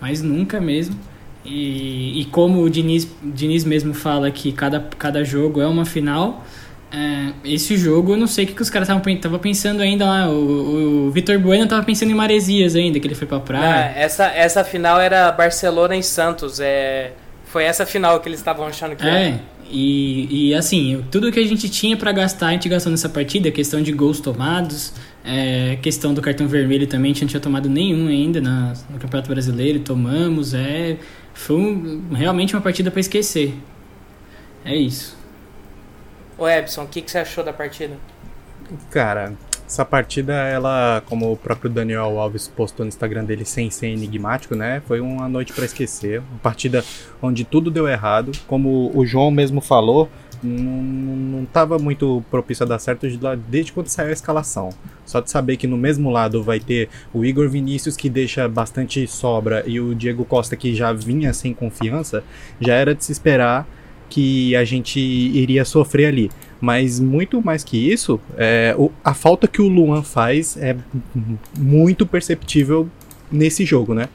mas 0.00 0.22
nunca 0.22 0.60
mesmo. 0.60 0.96
E, 1.44 2.20
e 2.20 2.24
como 2.26 2.62
o 2.62 2.68
Diniz, 2.68 3.08
Diniz 3.22 3.64
mesmo 3.64 3.94
fala 3.94 4.30
que 4.30 4.52
cada, 4.52 4.80
cada 4.98 5.24
jogo 5.24 5.60
é 5.60 5.66
uma 5.66 5.86
final, 5.86 6.44
é, 6.92 7.32
esse 7.44 7.76
jogo, 7.76 8.12
eu 8.12 8.16
não 8.16 8.26
sei 8.26 8.44
o 8.44 8.48
que, 8.48 8.54
que 8.54 8.62
os 8.62 8.68
caras 8.68 8.88
estavam 8.88 9.38
pensando 9.38 9.80
ainda 9.80 10.04
lá. 10.04 10.28
O, 10.28 11.06
o 11.06 11.10
Vitor 11.10 11.38
Bueno 11.38 11.66
tava 11.66 11.84
pensando 11.84 12.10
em 12.10 12.14
Maresias 12.14 12.74
ainda, 12.74 12.98
que 12.98 13.06
ele 13.06 13.14
foi 13.14 13.28
pra 13.28 13.38
praia. 13.38 13.92
Ah, 13.94 13.98
essa, 13.98 14.26
essa 14.26 14.64
final 14.64 15.00
era 15.00 15.30
Barcelona 15.30 15.96
e 15.96 16.02
Santos. 16.02 16.58
É, 16.58 17.12
foi 17.52 17.64
essa 17.64 17.84
final 17.86 18.20
que 18.20 18.28
eles 18.28 18.38
estavam 18.40 18.66
achando 18.66 18.96
que 18.96 19.02
era. 19.06 19.18
É, 19.18 19.40
e, 19.70 20.48
e 20.50 20.54
assim, 20.54 21.04
tudo 21.10 21.30
que 21.30 21.38
a 21.38 21.46
gente 21.46 21.68
tinha 21.68 21.96
pra 21.96 22.12
gastar, 22.12 22.48
a 22.48 22.52
gente 22.52 22.68
gastou 22.68 22.90
nessa 22.90 23.08
partida, 23.08 23.50
questão 23.50 23.80
de 23.82 23.92
gols 23.92 24.20
tomados, 24.20 24.92
é, 25.24 25.76
questão 25.82 26.12
do 26.14 26.20
cartão 26.20 26.46
vermelho 26.48 26.86
também, 26.86 27.10
a 27.10 27.14
gente 27.14 27.22
não 27.22 27.28
tinha 27.28 27.40
tomado 27.40 27.68
nenhum 27.68 28.08
ainda 28.08 28.40
na- 28.40 28.74
no 28.88 28.98
Campeonato 28.98 29.28
Brasileiro, 29.28 29.78
tomamos, 29.80 30.54
é, 30.54 30.96
foi 31.34 31.56
um- 31.56 32.12
realmente 32.12 32.54
uma 32.54 32.62
partida 32.62 32.90
pra 32.90 33.00
esquecer. 33.00 33.54
É 34.64 34.74
isso. 34.76 35.16
Ô 36.36 36.48
Epson, 36.48 36.84
o 36.84 36.86
que, 36.88 37.00
que 37.02 37.10
você 37.10 37.18
achou 37.18 37.44
da 37.44 37.52
partida? 37.52 37.96
Cara, 38.90 39.34
Essa 39.70 39.84
partida, 39.84 40.32
ela, 40.32 41.00
como 41.06 41.30
o 41.30 41.36
próprio 41.36 41.70
Daniel 41.70 42.18
Alves 42.18 42.48
postou 42.48 42.84
no 42.84 42.88
Instagram 42.88 43.24
dele 43.24 43.44
sem 43.44 43.70
ser 43.70 43.86
enigmático, 43.86 44.56
né? 44.56 44.82
Foi 44.84 45.00
uma 45.00 45.28
noite 45.28 45.52
para 45.52 45.64
esquecer. 45.64 46.18
Uma 46.18 46.40
partida 46.42 46.84
onde 47.22 47.44
tudo 47.44 47.70
deu 47.70 47.86
errado. 47.86 48.32
Como 48.48 48.90
o 48.92 49.06
João 49.06 49.30
mesmo 49.30 49.60
falou, 49.60 50.08
não 50.42 51.44
estava 51.44 51.78
muito 51.78 52.20
propício 52.28 52.64
a 52.64 52.68
dar 52.68 52.80
certo 52.80 53.06
desde 53.48 53.70
quando 53.70 53.86
saiu 53.86 54.08
a 54.08 54.12
escalação. 54.12 54.70
Só 55.06 55.20
de 55.20 55.30
saber 55.30 55.56
que 55.56 55.68
no 55.68 55.76
mesmo 55.76 56.10
lado 56.10 56.42
vai 56.42 56.58
ter 56.58 56.88
o 57.14 57.24
Igor 57.24 57.48
Vinícius, 57.48 57.96
que 57.96 58.10
deixa 58.10 58.48
bastante 58.48 59.06
sobra, 59.06 59.62
e 59.68 59.78
o 59.78 59.94
Diego 59.94 60.24
Costa, 60.24 60.56
que 60.56 60.74
já 60.74 60.92
vinha 60.92 61.32
sem 61.32 61.54
confiança, 61.54 62.24
já 62.60 62.74
era 62.74 62.92
de 62.92 63.04
se 63.04 63.12
esperar 63.12 63.68
que 64.10 64.54
a 64.56 64.64
gente 64.64 65.00
iria 65.00 65.64
sofrer 65.64 66.06
ali. 66.06 66.30
Mas 66.60 67.00
muito 67.00 67.42
mais 67.42 67.64
que 67.64 67.78
isso, 67.78 68.20
é, 68.36 68.74
o, 68.76 68.90
a 69.02 69.14
falta 69.14 69.48
que 69.48 69.62
o 69.62 69.68
Luan 69.68 70.02
faz 70.02 70.58
é 70.58 70.76
muito 71.56 72.04
perceptível 72.04 72.86
nesse 73.32 73.64
jogo, 73.64 73.94
né? 73.94 74.08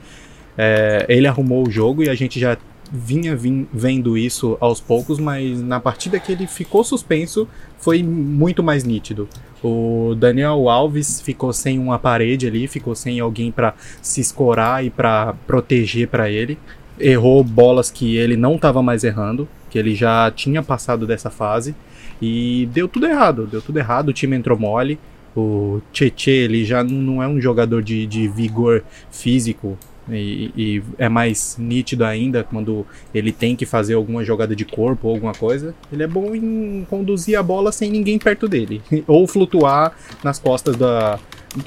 É, 0.56 1.06
ele 1.10 1.26
arrumou 1.26 1.68
o 1.68 1.72
jogo 1.72 2.04
e 2.04 2.10
a 2.10 2.14
gente 2.14 2.40
já 2.40 2.56
vinha 2.92 3.36
vim, 3.36 3.68
vendo 3.74 4.18
isso 4.18 4.58
aos 4.60 4.80
poucos, 4.80 5.20
mas 5.20 5.62
na 5.62 5.80
partida 5.80 6.20
que 6.20 6.32
ele 6.32 6.48
ficou 6.48 6.84
suspenso 6.84 7.48
foi 7.80 8.04
muito 8.04 8.64
mais 8.64 8.84
nítido. 8.84 9.28
O 9.64 10.16
Daniel 10.16 10.70
Alves 10.70 11.20
ficou 11.22 11.52
sem 11.52 11.80
uma 11.80 11.98
parede 11.98 12.48
ali, 12.48 12.68
ficou 12.68 12.96
sem 12.96 13.20
alguém 13.20 13.52
para 13.52 13.74
se 14.02 14.22
escorar 14.22 14.86
e 14.86 14.90
para 14.90 15.34
proteger 15.48 16.08
para 16.08 16.30
ele. 16.30 16.58
Errou 17.00 17.44
bolas 17.44 17.90
que 17.90 18.16
ele 18.16 18.38
não 18.38 18.56
estava 18.56 18.82
mais 18.82 19.04
errando, 19.04 19.48
que 19.76 19.80
ele 19.80 19.94
já 19.94 20.32
tinha 20.32 20.64
passado 20.64 21.06
dessa 21.06 21.30
fase. 21.30 21.76
E 22.22 22.70
deu 22.72 22.88
tudo 22.88 23.08
errado, 23.08 23.46
deu 23.46 23.62
tudo 23.62 23.78
errado, 23.78 24.08
o 24.08 24.14
time 24.14 24.34
entrou 24.34 24.58
mole. 24.58 24.98
O 25.36 25.82
Cheche, 25.92 26.32
ele 26.32 26.64
já 26.64 26.82
não 26.82 27.22
é 27.22 27.28
um 27.28 27.42
jogador 27.42 27.84
de, 27.84 28.08
de 28.08 28.26
vigor 28.26 28.86
físico, 29.12 29.78
e, 30.10 30.52
e, 30.56 30.84
é 30.98 31.10
mais 31.10 31.58
nítido 31.60 32.06
ainda 32.06 32.42
quando 32.42 32.86
ele 33.14 33.34
tem 33.34 33.54
que 33.54 33.66
fazer 33.66 33.96
alguma 33.96 34.24
jogada 34.24 34.56
de 34.56 34.64
corpo 34.64 35.10
ou 35.10 35.16
alguma 35.16 35.34
coisa. 35.34 35.76
Ele 35.92 36.04
é 36.04 36.08
bom 36.08 36.34
em 36.34 36.88
conduzir 36.90 37.38
a 37.38 37.44
bola 37.44 37.70
sem 37.74 37.92
ninguém 37.92 38.18
perto 38.18 38.48
dele. 38.48 38.82
ou 39.06 39.28
flutuar 39.28 39.94
nas 40.24 40.40
costas 40.40 40.78
da. 40.78 41.20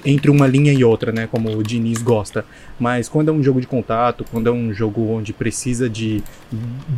Entre 0.04 0.30
uma 0.30 0.46
linha 0.46 0.72
e 0.72 0.84
outra, 0.84 1.12
né? 1.12 1.26
Como 1.30 1.56
o 1.56 1.62
Diniz 1.62 2.02
gosta. 2.02 2.44
Mas 2.78 3.08
quando 3.08 3.30
é 3.30 3.32
um 3.32 3.42
jogo 3.42 3.60
de 3.60 3.66
contato, 3.66 4.24
quando 4.30 4.48
é 4.48 4.52
um 4.52 4.72
jogo 4.72 5.10
onde 5.10 5.32
precisa 5.32 5.88
de, 5.88 6.22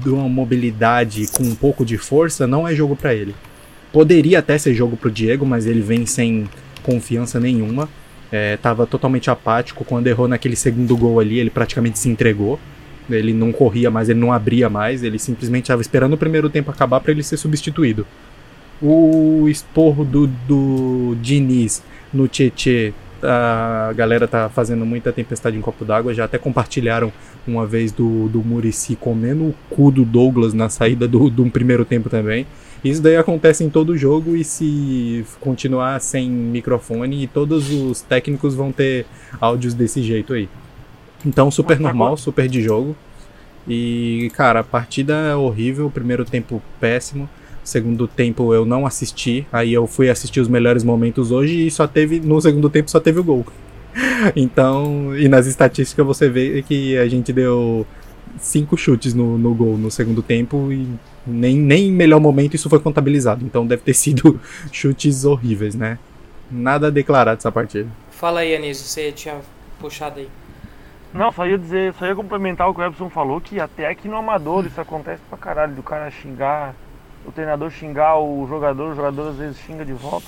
de 0.02 0.08
uma 0.08 0.28
mobilidade 0.28 1.28
com 1.28 1.42
um 1.42 1.54
pouco 1.54 1.84
de 1.84 1.96
força, 1.96 2.46
não 2.46 2.66
é 2.66 2.74
jogo 2.74 2.96
para 2.96 3.14
ele. 3.14 3.34
Poderia 3.92 4.38
até 4.38 4.56
ser 4.58 4.74
jogo 4.74 4.96
pro 4.96 5.10
Diego, 5.10 5.44
mas 5.44 5.66
ele 5.66 5.80
vem 5.80 6.06
sem 6.06 6.48
confiança 6.82 7.38
nenhuma. 7.40 7.88
É, 8.32 8.56
tava 8.56 8.86
totalmente 8.86 9.30
apático. 9.30 9.84
Quando 9.84 10.06
errou 10.06 10.28
naquele 10.28 10.56
segundo 10.56 10.96
gol 10.96 11.20
ali, 11.20 11.38
ele 11.38 11.50
praticamente 11.50 11.98
se 11.98 12.08
entregou. 12.08 12.58
Ele 13.08 13.32
não 13.32 13.52
corria 13.52 13.90
mais, 13.90 14.08
ele 14.08 14.20
não 14.20 14.32
abria 14.32 14.68
mais, 14.70 15.02
ele 15.02 15.18
simplesmente 15.18 15.64
estava 15.64 15.82
esperando 15.82 16.12
o 16.12 16.18
primeiro 16.18 16.48
tempo 16.48 16.70
acabar 16.70 17.00
para 17.00 17.10
ele 17.10 17.22
ser 17.22 17.36
substituído. 17.36 18.06
O 18.80 19.46
esporro 19.48 20.04
do, 20.04 20.26
do 20.26 21.16
Diniz 21.20 21.82
no 22.12 22.28
Tietê, 22.28 22.92
a 23.22 23.92
galera 23.94 24.26
tá 24.26 24.48
fazendo 24.48 24.84
muita 24.86 25.12
tempestade 25.12 25.56
em 25.56 25.60
copo 25.60 25.84
d'água. 25.84 26.14
Já 26.14 26.24
até 26.24 26.38
compartilharam 26.38 27.12
uma 27.46 27.66
vez 27.66 27.92
do, 27.92 28.28
do 28.28 28.42
Murici 28.42 28.96
comendo 28.96 29.44
o 29.44 29.54
cu 29.68 29.90
do 29.90 30.04
Douglas 30.04 30.54
na 30.54 30.68
saída 30.68 31.06
do, 31.06 31.28
do 31.28 31.48
primeiro 31.50 31.84
tempo 31.84 32.08
também. 32.08 32.46
Isso 32.82 33.02
daí 33.02 33.16
acontece 33.16 33.62
em 33.62 33.68
todo 33.68 33.96
jogo 33.96 34.34
e 34.34 34.42
se 34.42 35.24
continuar 35.38 36.00
sem 36.00 36.30
microfone, 36.30 37.26
todos 37.26 37.70
os 37.70 38.00
técnicos 38.00 38.54
vão 38.54 38.72
ter 38.72 39.04
áudios 39.38 39.74
desse 39.74 40.02
jeito 40.02 40.32
aí. 40.32 40.48
Então, 41.24 41.50
super 41.50 41.78
normal, 41.78 42.16
super 42.16 42.48
de 42.48 42.62
jogo. 42.62 42.96
E, 43.68 44.32
cara, 44.34 44.60
a 44.60 44.64
partida 44.64 45.12
é 45.12 45.36
horrível, 45.36 45.90
primeiro 45.90 46.24
tempo 46.24 46.62
péssimo. 46.80 47.28
Segundo 47.62 48.08
tempo 48.08 48.54
eu 48.54 48.64
não 48.64 48.86
assisti, 48.86 49.46
aí 49.52 49.72
eu 49.72 49.86
fui 49.86 50.08
assistir 50.08 50.40
os 50.40 50.48
melhores 50.48 50.82
momentos 50.82 51.30
hoje 51.30 51.66
e 51.66 51.70
só 51.70 51.86
teve 51.86 52.18
no 52.20 52.40
segundo 52.40 52.70
tempo 52.70 52.90
só 52.90 53.00
teve 53.00 53.20
o 53.20 53.24
gol. 53.24 53.46
Então, 54.36 55.16
e 55.16 55.28
nas 55.28 55.46
estatísticas 55.46 56.06
você 56.06 56.28
vê 56.28 56.62
que 56.62 56.96
a 56.96 57.08
gente 57.08 57.32
deu 57.32 57.86
cinco 58.38 58.76
chutes 58.76 59.14
no, 59.14 59.36
no 59.36 59.54
gol 59.54 59.76
no 59.76 59.90
segundo 59.90 60.22
tempo 60.22 60.70
e 60.70 60.86
nem, 61.26 61.56
nem 61.56 61.88
em 61.88 61.92
melhor 61.92 62.20
momento 62.20 62.54
isso 62.54 62.68
foi 62.68 62.78
contabilizado. 62.78 63.44
Então 63.44 63.66
deve 63.66 63.82
ter 63.82 63.94
sido 63.94 64.40
chutes 64.70 65.24
horríveis, 65.24 65.74
né? 65.74 65.98
Nada 66.50 66.88
a 66.88 66.90
declarar 66.90 67.34
dessa 67.34 67.50
partida. 67.50 67.88
Fala 68.10 68.40
aí, 68.40 68.54
Anísio, 68.54 68.84
você 68.84 69.12
tinha 69.12 69.36
puxado 69.78 70.20
aí. 70.20 70.28
Não, 71.12 71.32
só 71.32 71.46
ia 71.46 71.58
dizer, 71.58 71.92
só 71.94 72.06
ia 72.06 72.14
complementar 72.14 72.68
o 72.68 72.74
que 72.74 72.80
o 72.80 72.84
Epson 72.84 73.10
falou, 73.10 73.40
que 73.40 73.58
até 73.58 73.88
aqui 73.88 74.08
no 74.08 74.16
Amador 74.16 74.64
isso 74.66 74.80
acontece 74.80 75.22
pra 75.28 75.36
caralho, 75.36 75.74
do 75.74 75.82
cara 75.82 76.10
xingar, 76.10 76.74
o 77.24 77.32
treinador 77.32 77.70
xingar 77.70 78.18
o 78.18 78.46
jogador, 78.48 78.92
o 78.92 78.94
jogador 78.94 79.28
às 79.28 79.36
vezes 79.36 79.58
xinga 79.58 79.84
de 79.84 79.92
volta. 79.92 80.26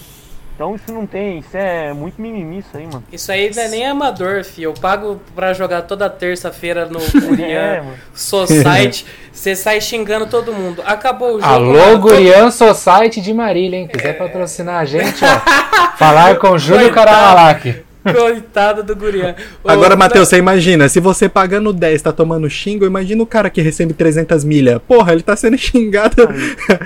Então 0.54 0.74
isso 0.74 0.92
não 0.92 1.06
tem, 1.06 1.38
isso 1.38 1.56
é 1.56 1.92
muito 1.94 2.20
mimimi 2.20 2.58
isso 2.58 2.76
aí, 2.76 2.86
mano. 2.86 3.02
Isso 3.10 3.32
aí 3.32 3.50
não 3.54 3.62
é 3.62 3.68
nem 3.68 3.86
amador, 3.86 4.44
fi. 4.44 4.62
Eu 4.62 4.74
pago 4.74 5.20
pra 5.34 5.54
jogar 5.54 5.82
toda 5.82 6.08
terça-feira 6.10 6.86
no 6.86 7.00
Gurian 7.20 7.58
é, 7.58 7.84
Society. 8.14 9.06
Você 9.32 9.56
sai 9.56 9.80
xingando 9.80 10.26
todo 10.26 10.52
mundo. 10.52 10.82
Acabou 10.86 11.36
o 11.36 11.40
jogo. 11.40 11.44
Alô, 11.44 11.72
mano, 11.72 11.98
Gurian 11.98 12.50
todo... 12.50 12.74
Society 12.74 13.20
de 13.20 13.32
Marília, 13.32 13.78
hein? 13.78 13.88
Quiser 13.88 14.10
é... 14.10 14.12
patrocinar 14.12 14.80
a 14.80 14.84
gente, 14.84 15.24
ó. 15.24 15.96
falar 15.96 16.38
com 16.38 16.58
Júlio 16.58 16.92
Caramalac. 16.92 17.82
Coitado 18.14 18.82
do 18.82 18.96
Gurian. 18.96 19.34
Agora, 19.64 19.94
Matheus, 19.96 20.28
você 20.28 20.36
imagina, 20.36 20.88
se 20.88 20.98
você 20.98 21.28
pagando 21.28 21.72
10 21.72 22.02
tá 22.02 22.12
tomando 22.12 22.48
xingo, 22.50 22.84
imagina 22.84 23.22
o 23.22 23.26
cara 23.26 23.48
que 23.48 23.60
recebe 23.60 23.94
300 23.94 24.44
milha. 24.44 24.80
Porra, 24.80 25.12
ele 25.12 25.22
tá 25.22 25.36
sendo 25.36 25.56
xingado. 25.58 26.28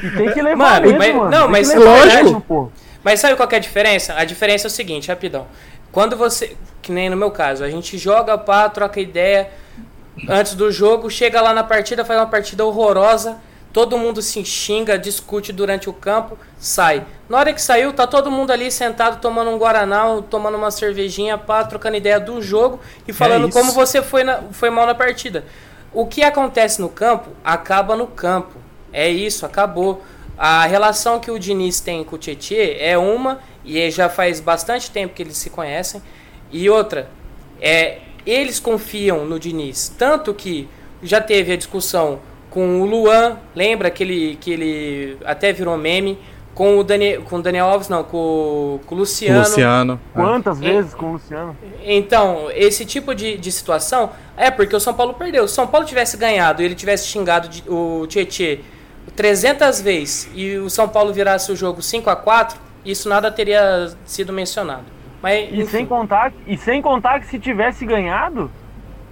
E 0.02 0.10
tem 0.10 0.32
que 0.32 0.42
levar 0.42 0.82
mano, 0.82 0.86
mesmo, 0.86 0.98
mas, 0.98 1.14
mano. 1.14 1.30
Não, 1.30 1.48
mas 1.48 1.74
lógico. 1.74 2.72
Mas 3.02 3.20
sabe 3.20 3.36
qual 3.36 3.48
é 3.50 3.56
a 3.56 3.58
diferença? 3.58 4.14
A 4.14 4.24
diferença 4.24 4.66
é 4.66 4.68
o 4.68 4.70
seguinte, 4.70 5.08
rapidão. 5.08 5.46
Quando 5.92 6.16
você, 6.16 6.56
que 6.82 6.92
nem 6.92 7.08
no 7.08 7.16
meu 7.16 7.30
caso, 7.30 7.64
a 7.64 7.70
gente 7.70 7.96
joga, 7.96 8.36
pá, 8.36 8.68
troca 8.68 9.00
ideia 9.00 9.48
antes 10.28 10.54
do 10.54 10.70
jogo, 10.70 11.10
chega 11.10 11.40
lá 11.40 11.54
na 11.54 11.64
partida, 11.64 12.04
faz 12.04 12.18
uma 12.20 12.26
partida 12.26 12.64
horrorosa, 12.64 13.38
todo 13.76 13.98
mundo 13.98 14.22
se 14.22 14.42
xinga, 14.42 14.98
discute 14.98 15.52
durante 15.52 15.86
o 15.86 15.92
campo, 15.92 16.38
sai. 16.58 17.04
Na 17.28 17.36
hora 17.36 17.52
que 17.52 17.60
saiu, 17.60 17.92
tá 17.92 18.06
todo 18.06 18.30
mundo 18.30 18.50
ali 18.50 18.70
sentado 18.70 19.20
tomando 19.20 19.50
um 19.50 19.58
guaraná, 19.58 20.22
tomando 20.30 20.56
uma 20.56 20.70
cervejinha, 20.70 21.36
pá, 21.36 21.62
trocando 21.62 21.98
ideia 21.98 22.18
do 22.18 22.40
jogo 22.40 22.80
e 23.06 23.12
falando 23.12 23.48
é 23.48 23.52
como 23.52 23.72
você 23.72 24.00
foi, 24.00 24.24
na, 24.24 24.44
foi 24.50 24.70
mal 24.70 24.86
na 24.86 24.94
partida. 24.94 25.44
O 25.92 26.06
que 26.06 26.22
acontece 26.22 26.80
no 26.80 26.88
campo, 26.88 27.28
acaba 27.44 27.94
no 27.94 28.06
campo. 28.06 28.54
É 28.94 29.10
isso, 29.10 29.44
acabou. 29.44 30.02
A 30.38 30.64
relação 30.64 31.20
que 31.20 31.30
o 31.30 31.38
Diniz 31.38 31.78
tem 31.78 32.02
com 32.02 32.16
o 32.16 32.18
Tietê 32.18 32.78
é 32.80 32.96
uma, 32.96 33.40
e 33.62 33.90
já 33.90 34.08
faz 34.08 34.40
bastante 34.40 34.90
tempo 34.90 35.12
que 35.12 35.22
eles 35.22 35.36
se 35.36 35.50
conhecem. 35.50 36.00
E 36.50 36.70
outra, 36.70 37.10
é, 37.60 37.98
eles 38.24 38.58
confiam 38.58 39.26
no 39.26 39.38
Diniz. 39.38 39.92
Tanto 39.98 40.32
que 40.32 40.66
já 41.02 41.20
teve 41.20 41.52
a 41.52 41.56
discussão 41.58 42.20
com 42.56 42.80
o 42.80 42.86
Luan, 42.86 43.36
lembra 43.54 43.90
que 43.90 44.02
ele, 44.02 44.38
que 44.40 44.50
ele 44.50 45.18
até 45.26 45.52
virou 45.52 45.76
meme, 45.76 46.18
com 46.54 46.78
o 46.78 46.82
Daniel, 46.82 47.20
com 47.20 47.36
o 47.36 47.42
Daniel 47.42 47.66
Alves, 47.66 47.90
não, 47.90 48.02
com, 48.02 48.80
com 48.86 48.94
o 48.94 48.98
Luciano. 48.98 49.40
Luciano. 49.40 50.00
Quantas 50.14 50.62
é. 50.62 50.64
vezes 50.64 50.94
com 50.94 51.10
o 51.10 51.12
Luciano? 51.12 51.54
Então, 51.84 52.50
esse 52.54 52.86
tipo 52.86 53.14
de, 53.14 53.36
de 53.36 53.52
situação 53.52 54.08
é 54.38 54.50
porque 54.50 54.74
o 54.74 54.80
São 54.80 54.94
Paulo 54.94 55.12
perdeu. 55.12 55.46
Se 55.46 55.52
o 55.52 55.54
São 55.54 55.66
Paulo 55.66 55.86
tivesse 55.86 56.16
ganhado 56.16 56.62
e 56.62 56.64
ele 56.64 56.74
tivesse 56.74 57.06
xingado 57.08 57.50
o 57.68 58.06
Tietê 58.06 58.60
300 59.14 59.82
vezes 59.82 60.30
e 60.34 60.56
o 60.56 60.70
São 60.70 60.88
Paulo 60.88 61.12
virasse 61.12 61.52
o 61.52 61.56
jogo 61.56 61.82
5 61.82 62.08
a 62.08 62.16
4 62.16 62.58
isso 62.86 63.06
nada 63.06 63.30
teria 63.30 63.92
sido 64.06 64.32
mencionado. 64.32 64.84
Mas, 65.20 65.46
e, 65.52 65.66
sem 65.66 65.84
contar, 65.84 66.32
e 66.46 66.56
sem 66.56 66.80
contar 66.80 67.20
que 67.20 67.26
se 67.26 67.38
tivesse 67.38 67.84
ganhado, 67.84 68.50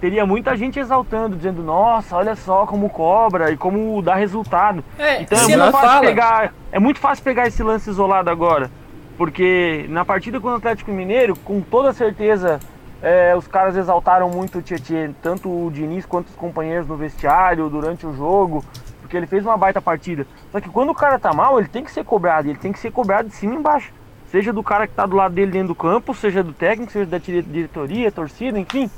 teria 0.05 0.23
muita 0.23 0.55
gente 0.55 0.79
exaltando, 0.79 1.35
dizendo, 1.35 1.63
nossa, 1.63 2.15
olha 2.15 2.35
só 2.35 2.67
como 2.67 2.91
cobra 2.91 3.49
e 3.49 3.57
como 3.57 3.99
dá 4.03 4.13
resultado. 4.13 4.83
É, 4.99 5.23
então 5.23 5.35
é 5.35 5.57
muito, 5.57 5.71
fácil 5.71 6.01
pegar, 6.01 6.53
é 6.71 6.79
muito 6.79 6.99
fácil 6.99 7.23
pegar 7.23 7.47
esse 7.47 7.63
lance 7.63 7.89
isolado 7.89 8.29
agora. 8.29 8.69
Porque 9.17 9.87
na 9.89 10.05
partida 10.05 10.39
com 10.39 10.47
o 10.47 10.53
Atlético 10.53 10.91
Mineiro, 10.91 11.35
com 11.37 11.59
toda 11.59 11.91
certeza, 11.91 12.59
é, 13.01 13.35
os 13.35 13.47
caras 13.47 13.75
exaltaram 13.75 14.29
muito 14.29 14.59
o 14.59 14.61
Tietchan, 14.61 15.13
tanto 15.23 15.49
o 15.49 15.71
Diniz 15.71 16.05
quanto 16.05 16.27
os 16.27 16.35
companheiros 16.35 16.87
no 16.87 16.95
vestiário, 16.95 17.67
durante 17.67 18.05
o 18.05 18.13
jogo 18.13 18.63
porque 19.01 19.17
ele 19.17 19.27
fez 19.27 19.45
uma 19.45 19.55
baita 19.55 19.79
partida. 19.79 20.25
Só 20.51 20.59
que 20.59 20.67
quando 20.67 20.89
o 20.89 20.95
cara 20.95 21.19
tá 21.19 21.31
mal, 21.31 21.59
ele 21.59 21.67
tem 21.67 21.83
que 21.83 21.91
ser 21.91 22.03
cobrado, 22.03 22.49
ele 22.49 22.57
tem 22.57 22.71
que 22.71 22.79
ser 22.79 22.91
cobrado 22.91 23.29
de 23.29 23.35
cima 23.35 23.53
e 23.53 23.57
embaixo. 23.57 23.93
Seja 24.31 24.51
do 24.51 24.63
cara 24.63 24.87
que 24.87 24.93
tá 24.93 25.05
do 25.05 25.15
lado 25.15 25.35
dele 25.35 25.51
dentro 25.51 25.69
do 25.69 25.75
campo, 25.75 26.13
seja 26.13 26.43
do 26.43 26.51
técnico, 26.51 26.91
seja 26.91 27.05
da 27.05 27.19
diretoria, 27.19 28.11
torcida, 28.11 28.59
enfim. 28.59 28.89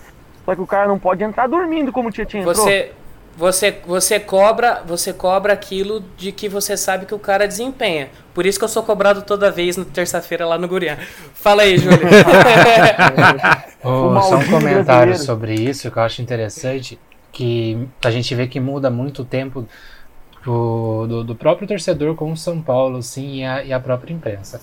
Só 0.47 0.55
que 0.55 0.61
o 0.61 0.65
cara 0.65 0.87
não 0.87 0.97
pode 0.97 1.21
entrar 1.21 1.45
dormindo 1.45 1.91
como 1.91 2.07
o 2.07 2.11
Tietchan 2.11 2.37
entrou. 2.37 2.55
Você, 2.55 2.93
você, 3.35 3.81
você 3.85 4.17
cobra 4.17 4.81
você 4.87 5.11
cobra 5.11 5.51
aquilo 5.51 6.01
de 6.15 6.31
que 6.31 6.47
você 6.47 6.77
sabe 6.77 7.05
que 7.05 7.13
o 7.13 7.19
cara 7.19 7.45
desempenha. 7.45 8.07
Por 8.33 8.45
isso 8.45 8.57
que 8.57 8.63
eu 8.63 8.69
sou 8.69 8.81
cobrado 8.81 9.23
toda 9.23 9.51
vez 9.51 9.75
na 9.75 9.83
terça-feira 9.83 10.45
lá 10.45 10.57
no 10.57 10.65
Gurian. 10.65 10.97
Fala 11.33 11.63
aí, 11.63 11.77
Júlio. 11.77 11.99
oh, 13.83 14.21
só 14.21 14.37
um 14.37 14.49
comentário 14.49 15.17
sobre 15.17 15.53
isso 15.53 15.91
que 15.91 15.99
eu 15.99 16.03
acho 16.03 16.21
interessante, 16.21 16.97
que 17.33 17.85
a 18.01 18.09
gente 18.09 18.33
vê 18.33 18.47
que 18.47 18.61
muda 18.61 18.89
muito 18.89 19.23
o 19.23 19.25
tempo 19.25 19.67
do, 20.45 21.07
do, 21.07 21.23
do 21.25 21.35
próprio 21.35 21.67
torcedor 21.67 22.15
com 22.15 22.31
o 22.31 22.37
São 22.37 22.61
Paulo, 22.61 23.03
sim, 23.03 23.39
e 23.39 23.43
a, 23.43 23.63
e 23.65 23.73
a 23.73 23.81
própria 23.81 24.13
imprensa. 24.13 24.61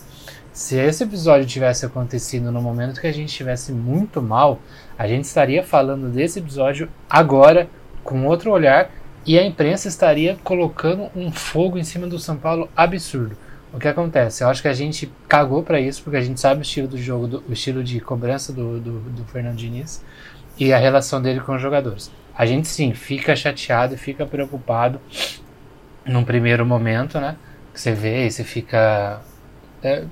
Se 0.54 0.78
esse 0.78 1.02
episódio 1.02 1.48
tivesse 1.48 1.84
acontecido 1.84 2.52
no 2.52 2.62
momento 2.62 3.00
que 3.00 3.08
a 3.08 3.12
gente 3.12 3.28
estivesse 3.28 3.72
muito 3.72 4.22
mal, 4.22 4.60
a 4.96 5.08
gente 5.08 5.24
estaria 5.24 5.64
falando 5.64 6.08
desse 6.08 6.38
episódio 6.38 6.88
agora, 7.10 7.68
com 8.04 8.24
outro 8.24 8.52
olhar, 8.52 8.88
e 9.26 9.36
a 9.36 9.44
imprensa 9.44 9.88
estaria 9.88 10.38
colocando 10.44 11.10
um 11.16 11.32
fogo 11.32 11.76
em 11.76 11.82
cima 11.82 12.06
do 12.06 12.20
São 12.20 12.36
Paulo 12.36 12.68
absurdo. 12.76 13.36
O 13.72 13.80
que 13.80 13.88
acontece? 13.88 14.44
Eu 14.44 14.48
acho 14.48 14.62
que 14.62 14.68
a 14.68 14.72
gente 14.72 15.10
cagou 15.26 15.64
para 15.64 15.80
isso, 15.80 16.04
porque 16.04 16.18
a 16.18 16.22
gente 16.22 16.38
sabe 16.38 16.60
o 16.60 16.62
estilo 16.62 16.86
do 16.86 16.98
jogo, 16.98 17.26
do, 17.26 17.44
o 17.48 17.52
estilo 17.52 17.82
de 17.82 17.98
cobrança 17.98 18.52
do, 18.52 18.78
do, 18.78 19.00
do 19.00 19.24
Fernando 19.24 19.56
Diniz 19.56 20.04
e 20.56 20.72
a 20.72 20.78
relação 20.78 21.20
dele 21.20 21.40
com 21.40 21.56
os 21.56 21.60
jogadores. 21.60 22.12
A 22.32 22.46
gente 22.46 22.68
sim 22.68 22.94
fica 22.94 23.34
chateado 23.34 23.96
fica 23.96 24.24
preocupado 24.24 25.00
num 26.06 26.22
primeiro 26.22 26.64
momento, 26.64 27.18
né? 27.18 27.36
Que 27.72 27.80
você 27.80 27.90
vê 27.90 28.28
e 28.28 28.30
você 28.30 28.44
fica 28.44 29.20
é, 29.82 30.04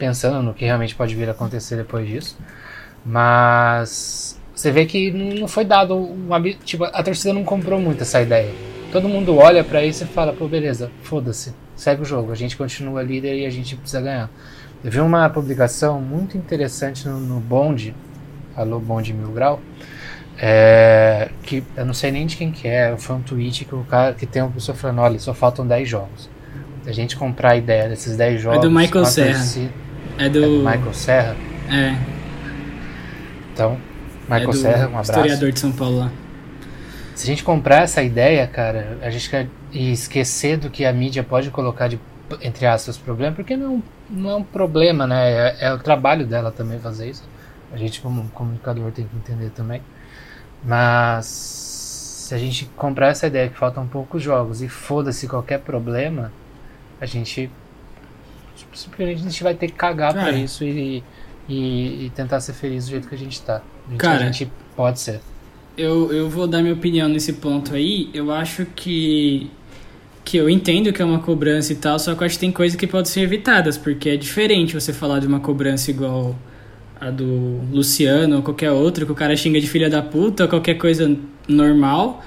pensando 0.00 0.42
no 0.42 0.54
que 0.54 0.64
realmente 0.64 0.94
pode 0.94 1.14
vir 1.14 1.28
a 1.28 1.32
acontecer 1.32 1.76
depois 1.76 2.08
disso. 2.08 2.36
Mas 3.04 4.40
você 4.54 4.70
vê 4.70 4.86
que 4.86 5.10
não 5.12 5.46
foi 5.46 5.64
dado 5.64 5.94
uma, 5.96 6.40
tipo, 6.64 6.84
a 6.84 7.02
torcida 7.02 7.34
não 7.34 7.44
comprou 7.44 7.78
muito 7.78 8.02
essa 8.02 8.20
ideia. 8.20 8.50
Todo 8.90 9.08
mundo 9.08 9.36
olha 9.36 9.62
para 9.62 9.84
isso 9.84 10.02
e 10.02 10.06
fala, 10.06 10.32
pô, 10.32 10.48
beleza, 10.48 10.90
foda-se, 11.02 11.54
segue 11.76 12.02
o 12.02 12.04
jogo, 12.04 12.32
a 12.32 12.34
gente 12.34 12.56
continua 12.56 13.02
líder 13.02 13.38
e 13.38 13.46
a 13.46 13.50
gente 13.50 13.76
precisa 13.76 14.00
ganhar. 14.00 14.30
Eu 14.82 14.90
vi 14.90 15.00
uma 15.00 15.28
publicação 15.30 16.00
muito 16.00 16.36
interessante 16.36 17.06
no, 17.06 17.20
no 17.20 17.38
Bond, 17.38 17.94
alô 18.56 18.80
Bond 18.80 19.12
Mil 19.12 19.30
Grau, 19.30 19.60
é, 20.36 21.30
que 21.42 21.62
eu 21.76 21.86
não 21.86 21.94
sei 21.94 22.10
nem 22.10 22.26
de 22.26 22.36
quem 22.36 22.50
que 22.50 22.66
é, 22.66 22.96
foi 22.96 23.16
um 23.16 23.22
tweet 23.22 23.64
que 23.64 23.74
o 23.74 23.84
cara 23.84 24.14
que 24.14 24.26
tem 24.26 24.42
uma 24.42 24.50
pessoa 24.50 24.76
falando, 24.76 25.00
olha, 25.00 25.18
só 25.18 25.32
faltam 25.32 25.66
10 25.66 25.88
jogos. 25.88 26.28
A 26.86 26.92
gente 26.92 27.16
comprar 27.16 27.50
a 27.50 27.56
ideia 27.56 27.88
desses 27.88 28.16
10 28.16 28.40
jogos. 28.40 28.58
É 28.58 28.62
do 28.62 28.70
Michael 28.70 29.04
Serra. 29.04 29.70
É 30.20 30.28
do... 30.28 30.38
é 30.38 30.46
do 30.46 30.58
Michael 30.58 30.92
Serra? 30.94 31.36
É. 31.70 31.96
Então, 33.54 33.80
Michael 34.28 34.50
é 34.50 34.52
Serra, 34.52 34.82
um 34.84 34.90
abraço. 34.90 35.10
Historiador 35.10 35.52
de 35.52 35.60
São 35.60 35.72
Paulo 35.72 35.98
lá. 35.98 36.12
Se 37.14 37.24
a 37.24 37.26
gente 37.26 37.42
comprar 37.42 37.82
essa 37.82 38.02
ideia, 38.02 38.46
cara, 38.46 38.98
a 39.02 39.10
gente 39.10 39.30
quer 39.30 39.48
esquecer 39.72 40.58
do 40.58 40.68
que 40.68 40.84
a 40.84 40.92
mídia 40.92 41.22
pode 41.22 41.50
colocar 41.50 41.88
de, 41.88 41.98
entre 42.42 42.66
aspas, 42.66 42.98
problema, 42.98 43.34
porque 43.34 43.56
não, 43.56 43.82
não 44.10 44.30
é 44.30 44.34
um 44.36 44.42
problema, 44.42 45.06
né? 45.06 45.30
É, 45.30 45.56
é 45.60 45.72
o 45.72 45.78
trabalho 45.78 46.26
dela 46.26 46.52
também 46.52 46.78
fazer 46.78 47.08
isso. 47.10 47.24
A 47.72 47.76
gente, 47.78 48.00
como 48.00 48.28
comunicador, 48.30 48.90
tem 48.92 49.06
que 49.06 49.16
entender 49.16 49.50
também. 49.50 49.80
Mas 50.62 51.26
se 51.26 52.34
a 52.34 52.38
gente 52.38 52.66
comprar 52.76 53.08
essa 53.08 53.26
ideia 53.26 53.48
que 53.48 53.56
faltam 53.56 53.86
poucos 53.86 54.22
jogos 54.22 54.60
e 54.60 54.68
foda-se 54.68 55.26
qualquer 55.26 55.60
problema, 55.60 56.30
a 57.00 57.06
gente 57.06 57.50
simplesmente 58.72 59.20
a 59.20 59.24
gente 59.24 59.42
vai 59.42 59.54
ter 59.54 59.66
que 59.68 59.74
cagar 59.74 60.14
Cara. 60.14 60.28
pra 60.28 60.38
isso 60.38 60.64
e, 60.64 61.02
e, 61.48 62.06
e, 62.06 62.12
tentar 62.14 62.40
ser 62.40 62.52
feliz 62.52 62.86
do 62.86 62.90
jeito 62.90 63.08
que 63.08 63.14
a 63.14 63.18
gente 63.18 63.40
tá. 63.42 63.62
Cara, 63.98 64.24
a 64.24 64.26
gente 64.26 64.50
pode 64.76 65.00
ser. 65.00 65.20
Eu, 65.76 66.12
eu 66.12 66.28
vou 66.28 66.46
dar 66.46 66.60
minha 66.62 66.74
opinião 66.74 67.08
nesse 67.08 67.34
ponto 67.34 67.74
aí. 67.74 68.10
Eu 68.12 68.30
acho 68.30 68.66
que. 68.66 69.50
Que 70.22 70.36
eu 70.36 70.50
entendo 70.50 70.92
que 70.92 71.00
é 71.00 71.04
uma 71.04 71.18
cobrança 71.18 71.72
e 71.72 71.76
tal, 71.76 71.98
só 71.98 72.14
que 72.14 72.22
eu 72.22 72.26
acho 72.26 72.34
que 72.34 72.40
tem 72.40 72.52
coisas 72.52 72.78
que 72.78 72.86
podem 72.86 73.10
ser 73.10 73.22
evitadas, 73.22 73.78
porque 73.78 74.10
é 74.10 74.16
diferente 74.16 74.74
você 74.74 74.92
falar 74.92 75.18
de 75.18 75.26
uma 75.26 75.40
cobrança 75.40 75.90
igual 75.90 76.36
a 77.00 77.10
do 77.10 77.60
Luciano 77.72 78.36
ou 78.36 78.42
qualquer 78.42 78.70
outra, 78.70 79.06
que 79.06 79.10
o 79.10 79.14
cara 79.14 79.34
xinga 79.34 79.58
de 79.58 79.66
filha 79.66 79.88
da 79.88 80.02
puta 80.02 80.44
ou 80.44 80.48
qualquer 80.48 80.74
coisa 80.74 81.16
normal, 81.48 82.22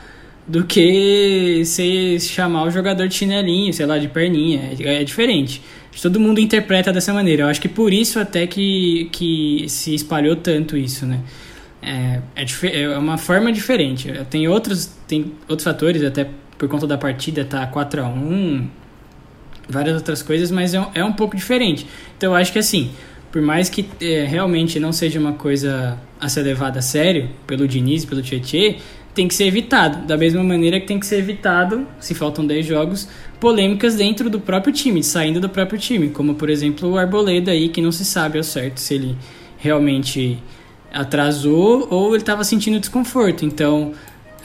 do 0.47 0.65
que 0.65 1.61
você 1.63 2.19
chamar 2.19 2.63
o 2.63 2.71
jogador 2.71 3.07
de 3.07 3.13
chinelinho, 3.13 3.71
sei 3.71 3.85
lá, 3.85 3.97
de 3.97 4.07
perninha. 4.07 4.71
É, 4.79 5.01
é 5.01 5.03
diferente. 5.03 5.61
Todo 6.01 6.19
mundo 6.19 6.39
interpreta 6.39 6.91
dessa 6.91 7.13
maneira. 7.13 7.43
Eu 7.43 7.47
acho 7.47 7.61
que 7.61 7.69
por 7.69 7.93
isso 7.93 8.19
até 8.19 8.45
que, 8.45 9.09
que 9.11 9.65
se 9.69 9.93
espalhou 9.93 10.35
tanto 10.35 10.75
isso, 10.75 11.05
né? 11.05 11.19
É, 11.81 12.21
é, 12.35 12.81
é 12.81 12.97
uma 12.97 13.17
forma 13.17 13.51
diferente. 13.51 14.11
Tem 14.29 14.47
outros, 14.47 14.91
tem 15.07 15.33
outros 15.47 15.63
fatores, 15.63 16.03
até 16.03 16.27
por 16.57 16.67
conta 16.69 16.87
da 16.87 16.97
partida 16.97 17.43
tá 17.43 17.65
4 17.67 18.03
a 18.03 18.07
1 18.07 18.67
várias 19.67 19.95
outras 19.95 20.21
coisas, 20.21 20.51
mas 20.51 20.73
é, 20.73 20.85
é 20.95 21.05
um 21.05 21.13
pouco 21.13 21.35
diferente. 21.35 21.87
Então 22.17 22.31
eu 22.31 22.35
acho 22.35 22.51
que 22.51 22.59
assim, 22.59 22.91
por 23.31 23.41
mais 23.41 23.69
que 23.69 23.87
é, 24.01 24.25
realmente 24.25 24.79
não 24.79 24.91
seja 24.91 25.19
uma 25.19 25.33
coisa 25.33 25.97
a 26.19 26.29
ser 26.29 26.43
levada 26.43 26.79
a 26.79 26.81
sério 26.81 27.29
pelo 27.47 27.67
Diniz, 27.67 28.05
pelo 28.05 28.21
Tietchan, 28.21 28.75
tem 29.13 29.27
que 29.27 29.33
ser 29.33 29.45
evitado. 29.45 30.05
Da 30.05 30.17
mesma 30.17 30.43
maneira 30.43 30.79
que 30.79 30.87
tem 30.87 30.99
que 30.99 31.05
ser 31.05 31.17
evitado, 31.17 31.87
se 31.99 32.13
faltam 32.13 32.45
10 32.45 32.65
jogos, 32.65 33.07
polêmicas 33.43 33.95
dentro 33.95 34.29
do 34.29 34.39
próprio 34.39 34.73
time, 34.73 35.03
saindo 35.03 35.41
do 35.41 35.49
próprio 35.49 35.77
time, 35.77 36.07
como 36.07 36.33
por 36.33 36.49
exemplo 36.49 36.89
o 36.89 36.97
Arboleda 36.97 37.51
aí, 37.51 37.67
que 37.67 37.81
não 37.81 37.91
se 37.91 38.05
sabe 38.05 38.37
ao 38.37 38.43
certo 38.43 38.77
se 38.77 38.93
ele 38.93 39.17
realmente 39.57 40.41
atrasou 40.93 41.85
ou 41.91 42.15
ele 42.15 42.23
estava 42.23 42.45
sentindo 42.45 42.79
desconforto. 42.79 43.43
Então, 43.43 43.91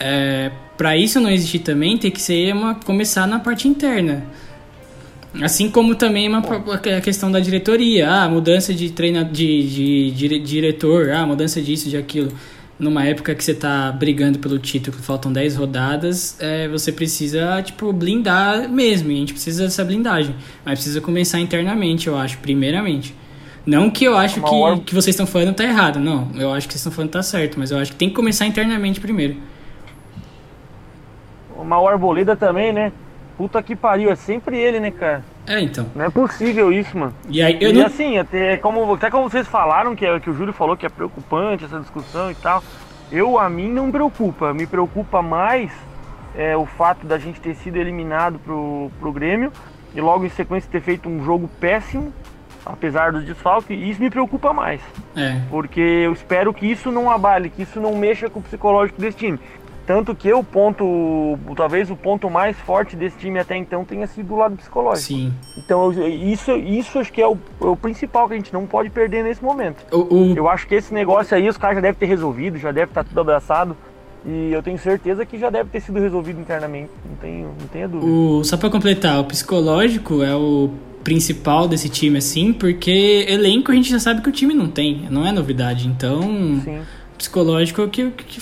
é, 0.00 0.50
para 0.76 0.96
isso 0.96 1.20
não 1.20 1.30
existir 1.30 1.60
também, 1.60 1.96
tem 1.96 2.10
que 2.10 2.20
ser 2.20 2.52
uma 2.52 2.74
começar 2.74 3.24
na 3.28 3.38
parte 3.38 3.68
interna. 3.68 4.26
Assim 5.40 5.70
como 5.70 5.94
também 5.94 6.28
uma, 6.28 6.40
a 6.40 7.00
questão 7.00 7.30
da 7.30 7.38
diretoria, 7.38 8.10
ah, 8.10 8.28
mudança 8.28 8.74
de 8.74 8.90
treina 8.90 9.24
de, 9.24 10.10
de, 10.10 10.10
de 10.10 10.38
diretor, 10.40 11.12
ah, 11.12 11.24
mudança 11.24 11.62
disso, 11.62 11.88
de 11.88 11.96
aquilo. 11.96 12.32
Numa 12.78 13.04
época 13.04 13.34
que 13.34 13.42
você 13.42 13.54
tá 13.54 13.90
brigando 13.90 14.38
pelo 14.38 14.58
título, 14.58 14.96
que 14.96 15.02
faltam 15.02 15.32
10 15.32 15.56
rodadas, 15.56 16.36
é, 16.40 16.68
você 16.68 16.92
precisa, 16.92 17.60
tipo, 17.60 17.92
blindar 17.92 18.68
mesmo. 18.68 19.10
E 19.10 19.14
a 19.14 19.18
gente 19.18 19.32
precisa 19.32 19.64
dessa 19.64 19.84
blindagem. 19.84 20.34
Mas 20.64 20.74
precisa 20.78 21.00
começar 21.00 21.40
internamente, 21.40 22.06
eu 22.06 22.16
acho, 22.16 22.38
primeiramente. 22.38 23.14
Não 23.66 23.90
que 23.90 24.04
eu 24.04 24.16
acho 24.16 24.40
que 24.40 24.54
o 24.54 24.80
que 24.80 24.94
vocês 24.94 25.14
estão 25.14 25.26
falando 25.26 25.54
tá 25.54 25.64
errado, 25.64 25.98
não. 25.98 26.30
Eu 26.36 26.52
acho 26.52 26.66
que 26.66 26.72
vocês 26.72 26.80
estão 26.80 26.92
falando 26.92 27.10
tá 27.10 27.22
certo, 27.22 27.58
mas 27.58 27.70
eu 27.70 27.78
acho 27.78 27.92
que 27.92 27.98
tem 27.98 28.08
que 28.08 28.14
começar 28.14 28.46
internamente 28.46 29.00
primeiro. 29.00 29.36
O 31.56 31.64
Mal 31.64 31.86
Arboleda 31.88 32.36
também, 32.36 32.72
né? 32.72 32.92
Puta 33.38 33.62
que 33.62 33.76
pariu, 33.76 34.10
é 34.10 34.16
sempre 34.16 34.58
ele, 34.58 34.80
né, 34.80 34.90
cara? 34.90 35.24
É, 35.46 35.60
então. 35.60 35.86
Não 35.94 36.04
é 36.04 36.10
possível 36.10 36.72
isso, 36.72 36.98
mano. 36.98 37.14
E 37.28 37.40
aí, 37.40 37.56
eu 37.60 37.70
e 37.70 37.72
não... 37.72 37.86
assim, 37.86 38.18
até 38.18 38.56
como, 38.56 38.92
até 38.92 39.08
como 39.08 39.30
vocês 39.30 39.46
falaram, 39.46 39.94
que, 39.94 40.04
é, 40.04 40.18
que 40.18 40.28
o 40.28 40.34
Júlio 40.34 40.52
falou 40.52 40.76
que 40.76 40.84
é 40.84 40.88
preocupante 40.88 41.64
essa 41.64 41.78
discussão 41.78 42.32
e 42.32 42.34
tal. 42.34 42.64
Eu, 43.12 43.38
a 43.38 43.48
mim, 43.48 43.70
não 43.70 43.86
me 43.86 43.92
preocupa. 43.92 44.52
Me 44.52 44.66
preocupa 44.66 45.22
mais 45.22 45.70
é, 46.34 46.56
o 46.56 46.66
fato 46.66 47.06
da 47.06 47.16
gente 47.16 47.40
ter 47.40 47.54
sido 47.54 47.76
eliminado 47.76 48.40
pro, 48.40 48.90
pro 48.98 49.12
Grêmio 49.12 49.52
e 49.94 50.00
logo 50.00 50.24
em 50.24 50.30
sequência 50.30 50.68
ter 50.68 50.80
feito 50.80 51.08
um 51.08 51.24
jogo 51.24 51.48
péssimo, 51.60 52.12
apesar 52.66 53.12
dos 53.12 53.24
desfalques. 53.24 53.70
E 53.70 53.88
isso 53.88 54.02
me 54.02 54.10
preocupa 54.10 54.52
mais. 54.52 54.80
É. 55.16 55.40
Porque 55.48 55.80
eu 55.80 56.12
espero 56.12 56.52
que 56.52 56.66
isso 56.66 56.90
não 56.90 57.08
abale, 57.08 57.50
que 57.50 57.62
isso 57.62 57.80
não 57.80 57.96
mexa 57.96 58.28
com 58.28 58.40
o 58.40 58.42
psicológico 58.42 59.00
desse 59.00 59.16
time. 59.16 59.38
Tanto 59.88 60.14
que 60.14 60.30
o 60.30 60.44
ponto, 60.44 61.38
talvez 61.56 61.90
o 61.90 61.96
ponto 61.96 62.28
mais 62.28 62.54
forte 62.58 62.94
desse 62.94 63.16
time 63.16 63.38
até 63.38 63.56
então 63.56 63.86
tenha 63.86 64.06
sido 64.06 64.34
o 64.34 64.36
lado 64.36 64.54
psicológico. 64.54 65.06
Sim. 65.06 65.32
Então 65.56 65.90
isso, 66.06 66.54
isso 66.56 66.98
acho 66.98 67.10
que 67.10 67.22
é 67.22 67.26
o, 67.26 67.38
é 67.62 67.64
o, 67.64 67.74
principal 67.74 68.28
que 68.28 68.34
a 68.34 68.36
gente 68.36 68.52
não 68.52 68.66
pode 68.66 68.90
perder 68.90 69.24
nesse 69.24 69.42
momento. 69.42 69.82
O, 69.90 70.14
o... 70.14 70.36
Eu 70.36 70.46
acho 70.46 70.66
que 70.66 70.74
esse 70.74 70.92
negócio 70.92 71.34
aí 71.34 71.48
os 71.48 71.56
caras 71.56 71.76
já 71.76 71.80
devem 71.80 71.98
ter 71.98 72.04
resolvido, 72.04 72.58
já 72.58 72.70
deve 72.70 72.90
estar 72.90 73.02
tudo 73.02 73.18
abraçado. 73.18 73.74
E 74.26 74.52
eu 74.52 74.62
tenho 74.62 74.76
certeza 74.76 75.24
que 75.24 75.38
já 75.38 75.48
deve 75.48 75.70
ter 75.70 75.80
sido 75.80 75.98
resolvido 75.98 76.38
internamente, 76.38 76.90
não 77.08 77.16
tenho, 77.16 77.54
não 77.58 77.66
tenho 77.68 77.88
dúvida. 77.88 78.12
O, 78.12 78.44
só 78.44 78.58
para 78.58 78.68
completar, 78.68 79.18
o 79.20 79.24
psicológico 79.24 80.22
é 80.22 80.36
o 80.36 80.68
principal 81.02 81.66
desse 81.66 81.88
time, 81.88 82.18
assim, 82.18 82.52
porque 82.52 83.24
elenco 83.26 83.72
a 83.72 83.74
gente 83.74 83.88
já 83.88 83.98
sabe 83.98 84.20
que 84.20 84.28
o 84.28 84.32
time 84.32 84.52
não 84.52 84.68
tem, 84.68 85.06
não 85.08 85.26
é 85.26 85.32
novidade. 85.32 85.88
Então, 85.88 86.20
Sim. 86.20 86.80
psicológico 87.16 87.80
é 87.80 87.84
o 87.84 87.88
que, 87.88 88.10
que 88.10 88.38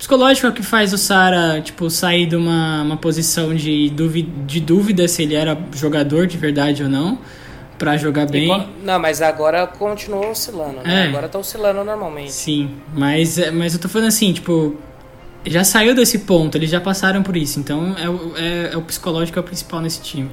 psicológico 0.00 0.46
é 0.46 0.50
o 0.50 0.52
que 0.54 0.62
faz 0.62 0.94
o 0.94 0.98
Sara, 0.98 1.60
tipo, 1.60 1.90
sair 1.90 2.24
de 2.24 2.34
uma, 2.34 2.82
uma 2.82 2.96
posição 2.96 3.54
de, 3.54 3.90
dúvida, 3.90 4.30
de 4.46 4.58
dúvida 4.58 5.06
se 5.06 5.22
ele 5.22 5.34
era 5.34 5.56
jogador 5.74 6.26
de 6.26 6.38
verdade 6.38 6.82
ou 6.82 6.88
não, 6.88 7.18
para 7.78 7.98
jogar 7.98 8.26
bem. 8.26 8.66
não, 8.82 8.98
mas 8.98 9.20
agora 9.20 9.66
continua 9.66 10.30
oscilando, 10.30 10.80
né? 10.82 11.04
É. 11.04 11.08
Agora 11.08 11.28
tá 11.28 11.38
oscilando 11.38 11.84
normalmente. 11.84 12.32
Sim, 12.32 12.70
mas, 12.94 13.36
é, 13.36 13.50
mas 13.50 13.74
eu 13.74 13.80
tô 13.80 13.90
falando 13.90 14.08
assim, 14.08 14.32
tipo, 14.32 14.74
já 15.44 15.64
saiu 15.64 15.94
desse 15.94 16.20
ponto, 16.20 16.56
eles 16.56 16.70
já 16.70 16.80
passaram 16.80 17.22
por 17.22 17.36
isso, 17.36 17.60
então 17.60 17.94
é, 17.98 18.08
o, 18.08 18.32
é, 18.38 18.70
é 18.72 18.76
o 18.78 18.82
psicológico 18.82 19.38
é 19.38 19.42
o 19.42 19.44
principal 19.44 19.82
nesse 19.82 20.00
time. 20.00 20.30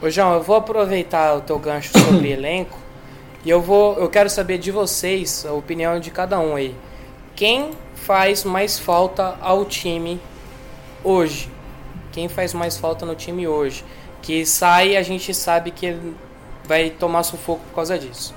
Ô 0.00 0.08
João, 0.08 0.32
eu 0.32 0.42
vou 0.42 0.56
aproveitar 0.56 1.36
o 1.36 1.42
teu 1.42 1.58
gancho 1.58 1.90
sobre 1.98 2.30
elenco 2.32 2.78
e 3.44 3.50
eu 3.50 3.60
vou, 3.60 3.98
eu 3.98 4.08
quero 4.08 4.30
saber 4.30 4.56
de 4.56 4.70
vocês 4.70 5.44
a 5.46 5.52
opinião 5.52 6.00
de 6.00 6.10
cada 6.10 6.40
um 6.40 6.56
aí. 6.56 6.74
Quem 7.42 7.72
faz 7.96 8.44
mais 8.44 8.78
falta 8.78 9.36
ao 9.40 9.64
time 9.64 10.20
hoje? 11.02 11.50
quem 12.12 12.28
faz 12.28 12.54
mais 12.54 12.78
falta 12.78 13.04
no 13.04 13.16
time 13.16 13.48
hoje. 13.48 13.84
Que 14.22 14.46
sai, 14.46 14.96
a 14.96 15.02
gente 15.02 15.34
sabe 15.34 15.72
que 15.72 15.98
vai 16.64 16.88
tomar 16.90 17.24
sufoco 17.24 17.60
por 17.64 17.74
causa 17.74 17.98
disso. 17.98 18.32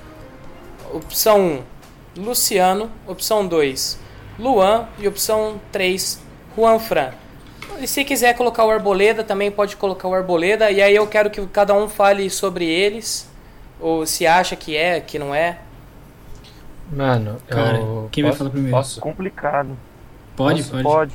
Opção 0.92 1.62
1, 2.18 2.24
Luciano. 2.24 2.90
Opção 3.06 3.46
2, 3.46 4.00
Luan. 4.40 4.88
E 4.98 5.08
opção 5.08 5.62
3, 5.72 6.20
Juan 6.58 6.80
Fran. 6.80 7.12
E 7.80 7.88
se 7.88 8.04
quiser 8.04 8.34
colocar 8.34 8.66
o 8.66 8.72
Arboleda, 8.72 9.24
também 9.24 9.52
pode 9.52 9.76
colocar 9.76 10.08
o 10.08 10.16
Arboleda. 10.16 10.72
E 10.72 10.82
aí 10.82 10.96
eu 10.96 11.06
quero 11.06 11.30
que 11.30 11.46
cada 11.46 11.76
um 11.76 11.88
fale 11.88 12.28
sobre 12.28 12.66
eles. 12.66 13.30
Ou 13.80 14.04
se 14.08 14.26
acha 14.26 14.56
que 14.56 14.76
é, 14.76 15.00
que 15.00 15.20
não 15.20 15.36
é. 15.36 15.60
Mano, 16.92 17.38
Cara, 17.48 17.78
eu. 17.78 18.08
quem 18.12 18.24
vai 18.24 18.32
posso- 18.32 18.38
falar 18.40 18.50
primeiro? 18.52 18.76
Posso? 18.78 19.00
Complicado. 19.02 19.70
Pode, 20.36 20.62
Posso? 20.64 20.72
pode. 20.72 20.84
Pode. 20.84 21.14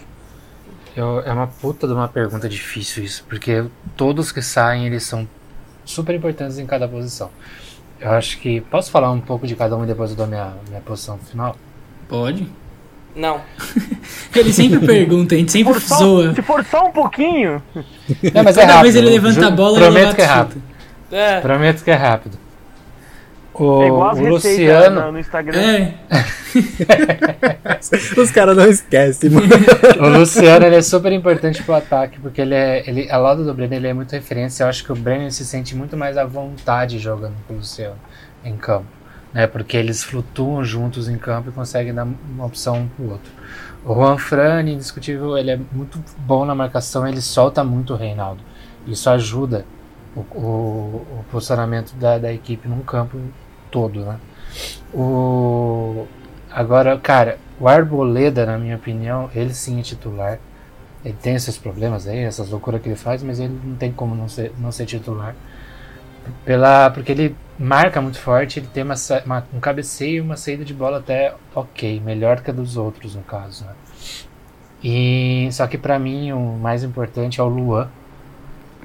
Eu- 0.97 1.21
é 1.21 1.33
uma 1.33 1.47
puta 1.47 1.87
de 1.87 1.93
uma 1.93 2.09
pergunta 2.09 2.49
difícil 2.49 3.05
isso, 3.05 3.25
porque 3.29 3.65
todos 3.97 4.33
que 4.33 4.43
saem, 4.43 4.87
eles 4.87 5.05
são 5.05 5.27
super 5.85 6.15
importantes 6.15 6.59
em 6.59 6.67
cada 6.67 6.89
posição. 6.89 7.31
Eu 8.01 8.11
acho 8.13 8.39
que. 8.39 8.61
Posso 8.63 8.91
falar 8.91 9.11
um 9.11 9.21
pouco 9.21 9.47
de 9.47 9.55
cada 9.55 9.77
um 9.77 9.85
e 9.85 9.87
depois 9.87 10.11
eu 10.11 10.17
dou 10.17 10.27
minha, 10.27 10.53
minha 10.69 10.81
posição 10.81 11.19
final? 11.19 11.57
Pode. 12.09 12.49
Não. 13.15 13.41
Ele 14.35 14.53
sempre 14.53 14.85
pergunta, 14.87 15.35
a 15.35 15.39
gente 15.39 15.53
sempre 15.53 15.79
só- 15.81 15.97
zoa. 15.99 16.35
se 16.35 16.43
for 16.43 16.65
só 16.65 16.87
um 16.87 16.93
pouquinho, 16.93 17.61
Não, 17.75 18.43
mas 18.45 18.57
é 18.57 18.65
rápido. 18.65 18.83
vez 18.83 18.95
ele 18.97 19.11
levanta 19.11 19.41
Ju- 19.41 19.47
a 19.47 19.51
bola 19.51 19.79
e 19.79 19.83
Prometo 19.83 20.07
ele 20.07 20.15
que 20.15 20.23
é 20.23 20.25
rápido. 20.25 20.63
É, 21.11 21.41
Prometo 21.41 21.83
que 21.85 21.91
é 21.91 21.95
rápido. 21.95 22.39
O, 23.61 23.83
é 23.83 23.87
igual 23.89 24.09
as 24.09 24.19
o 24.19 24.23
Luciano. 24.23 25.01
no, 25.03 25.13
no 25.13 25.19
Instagram. 25.19 25.61
É, 25.61 25.95
Os 28.19 28.31
caras 28.31 28.57
não 28.57 28.67
esquecem, 28.67 29.29
mano. 29.29 29.47
O 30.01 30.19
Luciano 30.19 30.65
ele 30.65 30.77
é 30.77 30.83
super 30.83 31.13
importante 31.13 31.63
pro 31.63 31.75
ataque, 31.75 32.19
porque 32.21 32.41
ele 32.41 32.55
é. 32.55 32.89
Ele, 32.89 33.11
ao 33.11 33.23
lado 33.23 33.45
do 33.45 33.53
Brenner, 33.53 33.79
ele 33.79 33.89
é 33.89 33.93
muito 33.93 34.13
referência. 34.13 34.65
Eu 34.65 34.69
acho 34.69 34.83
que 34.83 34.91
o 34.91 34.97
Brenner 34.97 35.31
se 35.31 35.45
sente 35.45 35.77
muito 35.77 35.95
mais 35.95 36.17
à 36.17 36.25
vontade 36.25 36.99
jogando 36.99 37.35
com 37.47 37.53
o 37.53 37.57
Luciano 37.59 37.97
em 38.43 38.57
campo. 38.57 38.87
Né, 39.33 39.47
porque 39.47 39.77
eles 39.77 40.03
flutuam 40.03 40.65
juntos 40.65 41.09
em 41.09 41.17
campo 41.17 41.51
e 41.51 41.53
conseguem 41.53 41.95
dar 41.95 42.05
uma 42.05 42.47
opção 42.47 42.79
um 42.79 42.89
pro 42.89 43.11
outro. 43.13 43.31
O 43.85 43.95
Juan 43.95 44.19
Fran, 44.19 44.63
indiscutível, 44.63 45.39
ele 45.39 45.53
é 45.53 45.61
muito 45.71 46.03
bom 46.19 46.45
na 46.45 46.53
marcação, 46.53 47.07
ele 47.07 47.21
solta 47.21 47.63
muito 47.63 47.93
o 47.93 47.97
Reinaldo. 47.97 48.43
Isso 48.89 49.09
ajuda 49.09 49.65
o, 50.17 50.21
o, 50.21 51.07
o 51.21 51.25
posicionamento 51.31 51.95
da, 51.95 52.19
da 52.19 52.33
equipe 52.33 52.67
num 52.67 52.81
campo 52.81 53.21
todo, 53.71 54.05
né? 54.05 54.19
O, 54.93 56.07
agora, 56.51 56.99
cara, 56.99 57.39
o 57.61 57.69
Arboleda, 57.69 58.47
na 58.47 58.59
minha 58.59 58.77
opinião, 58.77 59.31
ele 59.35 59.55
sim 59.55 59.79
é 59.81 59.83
titular. 59.83 60.39
Ele 61.05 61.17
tem 61.23 61.35
esses 61.35 61.57
problemas 61.59 62.07
aí, 62.07 62.19
essas 62.21 62.51
loucuras 62.51 62.83
que 62.83 62.89
ele 62.89 62.97
faz, 62.97 63.23
mas 63.23 63.41
ele 63.41 63.59
não 63.65 63.77
tem 63.77 63.93
como 63.93 64.15
não 64.15 64.29
ser, 64.29 64.53
não 64.59 64.73
ser 64.73 64.87
titular. 64.87 65.35
Pela, 66.45 66.91
porque 66.91 67.13
ele 67.13 67.37
marca 67.59 68.01
muito 68.01 68.19
forte, 68.19 68.59
ele 68.61 68.67
tem 68.73 68.83
uma, 68.83 68.95
uma- 69.25 69.47
um 69.55 69.61
cabeceio 69.61 70.17
e 70.17 70.21
uma 70.21 70.37
saída 70.37 70.65
de 70.65 70.75
bola 70.75 70.99
até 70.99 71.35
ok, 71.55 72.01
melhor 72.01 72.41
que 72.43 72.51
a 72.51 72.53
dos 72.55 72.77
outros 72.77 73.15
no 73.15 73.23
caso. 73.23 73.65
Né? 73.65 73.73
E 74.83 75.49
só 75.53 75.67
que 75.67 75.77
pra 75.79 75.99
mim 75.99 76.33
o 76.33 76.41
mais 76.59 76.83
importante 76.83 77.41
é 77.41 77.43
o 77.43 77.49
Luan. 77.49 77.89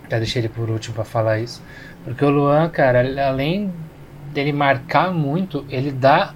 Eu 0.10 0.18
deixei 0.20 0.42
ele 0.42 0.50
por 0.50 0.70
último 0.70 0.94
pra 0.96 1.04
falar 1.04 1.40
isso, 1.40 1.62
porque 2.04 2.24
o 2.24 2.30
Luan, 2.30 2.70
cara, 2.70 3.02
além 3.28 3.74
dele 4.36 4.52
marcar 4.52 5.12
muito, 5.12 5.66
ele 5.70 5.92
dá 5.92 6.34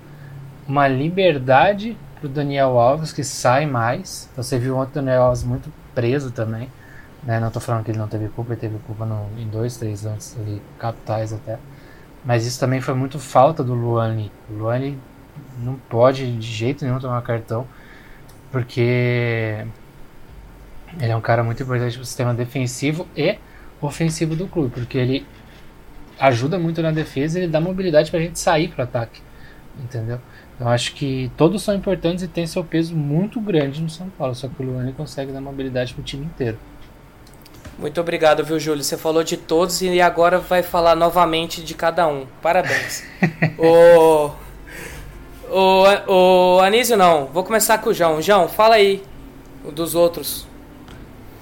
uma 0.68 0.88
liberdade 0.88 1.98
pro 2.20 2.30
Daniel 2.30 2.80
Alves 2.80 3.12
que 3.12 3.24
sai 3.24 3.66
mais. 3.66 4.30
Então, 4.32 4.44
Você 4.44 4.58
viu 4.58 4.78
ontem 4.78 4.92
o 4.92 5.04
Daniel 5.04 5.24
Alves 5.24 5.44
muito 5.44 5.72
preso 5.94 6.32
também. 6.32 6.70
Né? 7.24 7.40
Não 7.40 7.52
tô 7.52 7.60
falando 7.60 7.84
que 7.84 7.92
ele 7.92 7.98
não 7.98 8.08
teve 8.08 8.30
culpa, 8.30 8.54
ele 8.54 8.62
teve 8.62 8.78
culpa 8.80 9.06
no, 9.06 9.28
em 9.38 9.48
dois, 9.48 9.78
três 9.78 10.04
lances 10.04 10.38
ali, 10.40 10.62
capitais 10.78 11.34
até. 11.34 11.60
Mas 12.24 12.46
isso 12.46 12.60
também 12.60 12.82
foi 12.82 12.94
muito 12.94 13.20
falta 13.20 13.64
do 13.64 13.74
Luan 13.74 14.12
ali. 14.12 14.32
O 14.50 14.54
Luan 14.54 14.78
ele 14.78 15.00
não 15.60 15.76
pode 15.76 16.38
de 16.38 16.48
jeito 16.48 16.86
nenhum 16.86 17.00
tomar 17.00 17.22
cartão, 17.22 17.68
porque 18.52 19.66
ele 21.00 21.12
é 21.12 21.16
um 21.16 21.22
cara 21.22 21.44
muito 21.44 21.62
importante 21.62 21.96
pro 21.96 22.06
sistema 22.06 22.34
defensivo 22.34 23.08
e 23.16 23.38
ofensivo 23.82 24.36
do 24.36 24.48
clube, 24.48 24.70
porque 24.74 24.98
ele 24.98 25.26
ajuda 26.20 26.60
muito 26.60 26.82
na 26.82 26.92
defesa 26.92 27.40
e 27.40 27.44
ele 27.44 27.52
dá 27.52 27.62
mobilidade 27.62 28.12
pra 28.12 28.20
gente 28.20 28.38
sair 28.38 28.68
pro 28.68 28.84
ataque. 28.84 29.22
Entendeu? 29.82 30.20
Eu 30.60 30.68
acho 30.68 30.94
que 30.94 31.32
todos 31.38 31.64
são 31.64 31.74
importantes 31.74 32.24
e 32.24 32.28
tem 32.28 32.46
seu 32.46 32.64
peso 32.64 32.94
muito 32.94 33.40
grande 33.40 33.82
no 33.82 33.90
São 33.90 34.10
Paulo, 34.10 34.36
só 34.36 34.50
que 34.50 34.62
o 34.62 34.66
Luan 34.66 34.84
ele 34.84 34.92
consegue 34.92 35.32
dar 35.32 35.40
mobilidade 35.40 35.94
pro 35.94 36.04
time 36.04 36.26
inteiro. 36.26 36.60
muito 37.78 38.02
obrigado, 38.02 38.44
viu, 38.44 38.60
Júlio? 38.60 38.84
Você 38.84 38.98
falou 38.98 39.24
de 39.24 39.38
todos 39.38 39.82
e 39.82 40.02
agora 40.02 40.38
vai 40.38 40.62
falar 40.62 40.96
novamente 40.98 41.64
de 41.64 41.74
cada 41.74 42.06
um. 42.10 42.26
Parabéns. 42.42 43.06
o, 43.58 44.32
o, 45.50 45.86
o 46.08 46.60
Anísio, 46.60 46.98
não. 46.98 47.28
Vou 47.28 47.46
começar 47.46 47.78
com 47.78 47.92
o 47.92 47.94
João. 47.94 48.22
João, 48.22 48.50
fala 48.50 48.76
aí 48.76 49.02
dos 49.74 49.96
outros. 49.96 50.49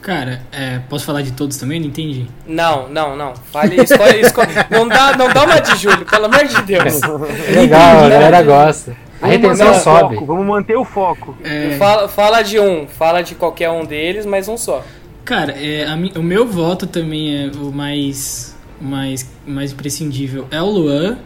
Cara, 0.07 0.41
é, 0.53 0.79
posso 0.87 1.03
falar 1.03 1.21
de 1.21 1.33
todos 1.33 1.57
também? 1.57 1.81
Não 1.81 1.87
entendi. 1.87 2.27
Não, 2.47 2.87
não, 2.87 3.17
não. 3.17 3.35
Fale, 3.35 3.75
escolhe, 3.75 4.21
escolhe. 4.21 4.53
Não 4.71 4.87
dá, 4.87 5.17
não 5.17 5.27
dá 5.33 5.43
uma 5.43 5.59
de 5.59 5.75
Júlio, 5.75 6.05
pelo 6.05 6.25
amor 6.25 6.45
de 6.45 6.61
Deus. 6.61 7.01
Legal, 7.53 8.05
a 8.05 8.09
galera 8.09 8.41
gosta. 8.41 8.95
A 9.21 9.27
retenção 9.27 9.73
sobe. 9.73 10.15
foco, 10.15 10.25
vamos 10.25 10.45
manter 10.45 10.77
o 10.77 10.85
foco. 10.85 11.35
É, 11.43 11.75
Fala, 11.77 12.07
fala 12.07 12.41
de 12.41 12.57
um, 12.57 12.87
fala 12.87 13.21
de 13.21 13.35
qualquer 13.35 13.69
um 13.69 13.83
deles, 13.83 14.25
mas 14.25 14.47
um 14.47 14.55
só. 14.55 14.81
Cara, 15.25 15.51
é, 15.51 15.85
a 15.85 15.95
o 16.17 16.23
meu 16.23 16.47
voto 16.47 16.87
também 16.87 17.43
é 17.45 17.51
o 17.53 17.69
mais, 17.69 18.55
mais, 18.79 19.29
mais 19.45 19.73
imprescindível. 19.73 20.47
É 20.49 20.61
o 20.61 20.67
Luan, 20.67 21.17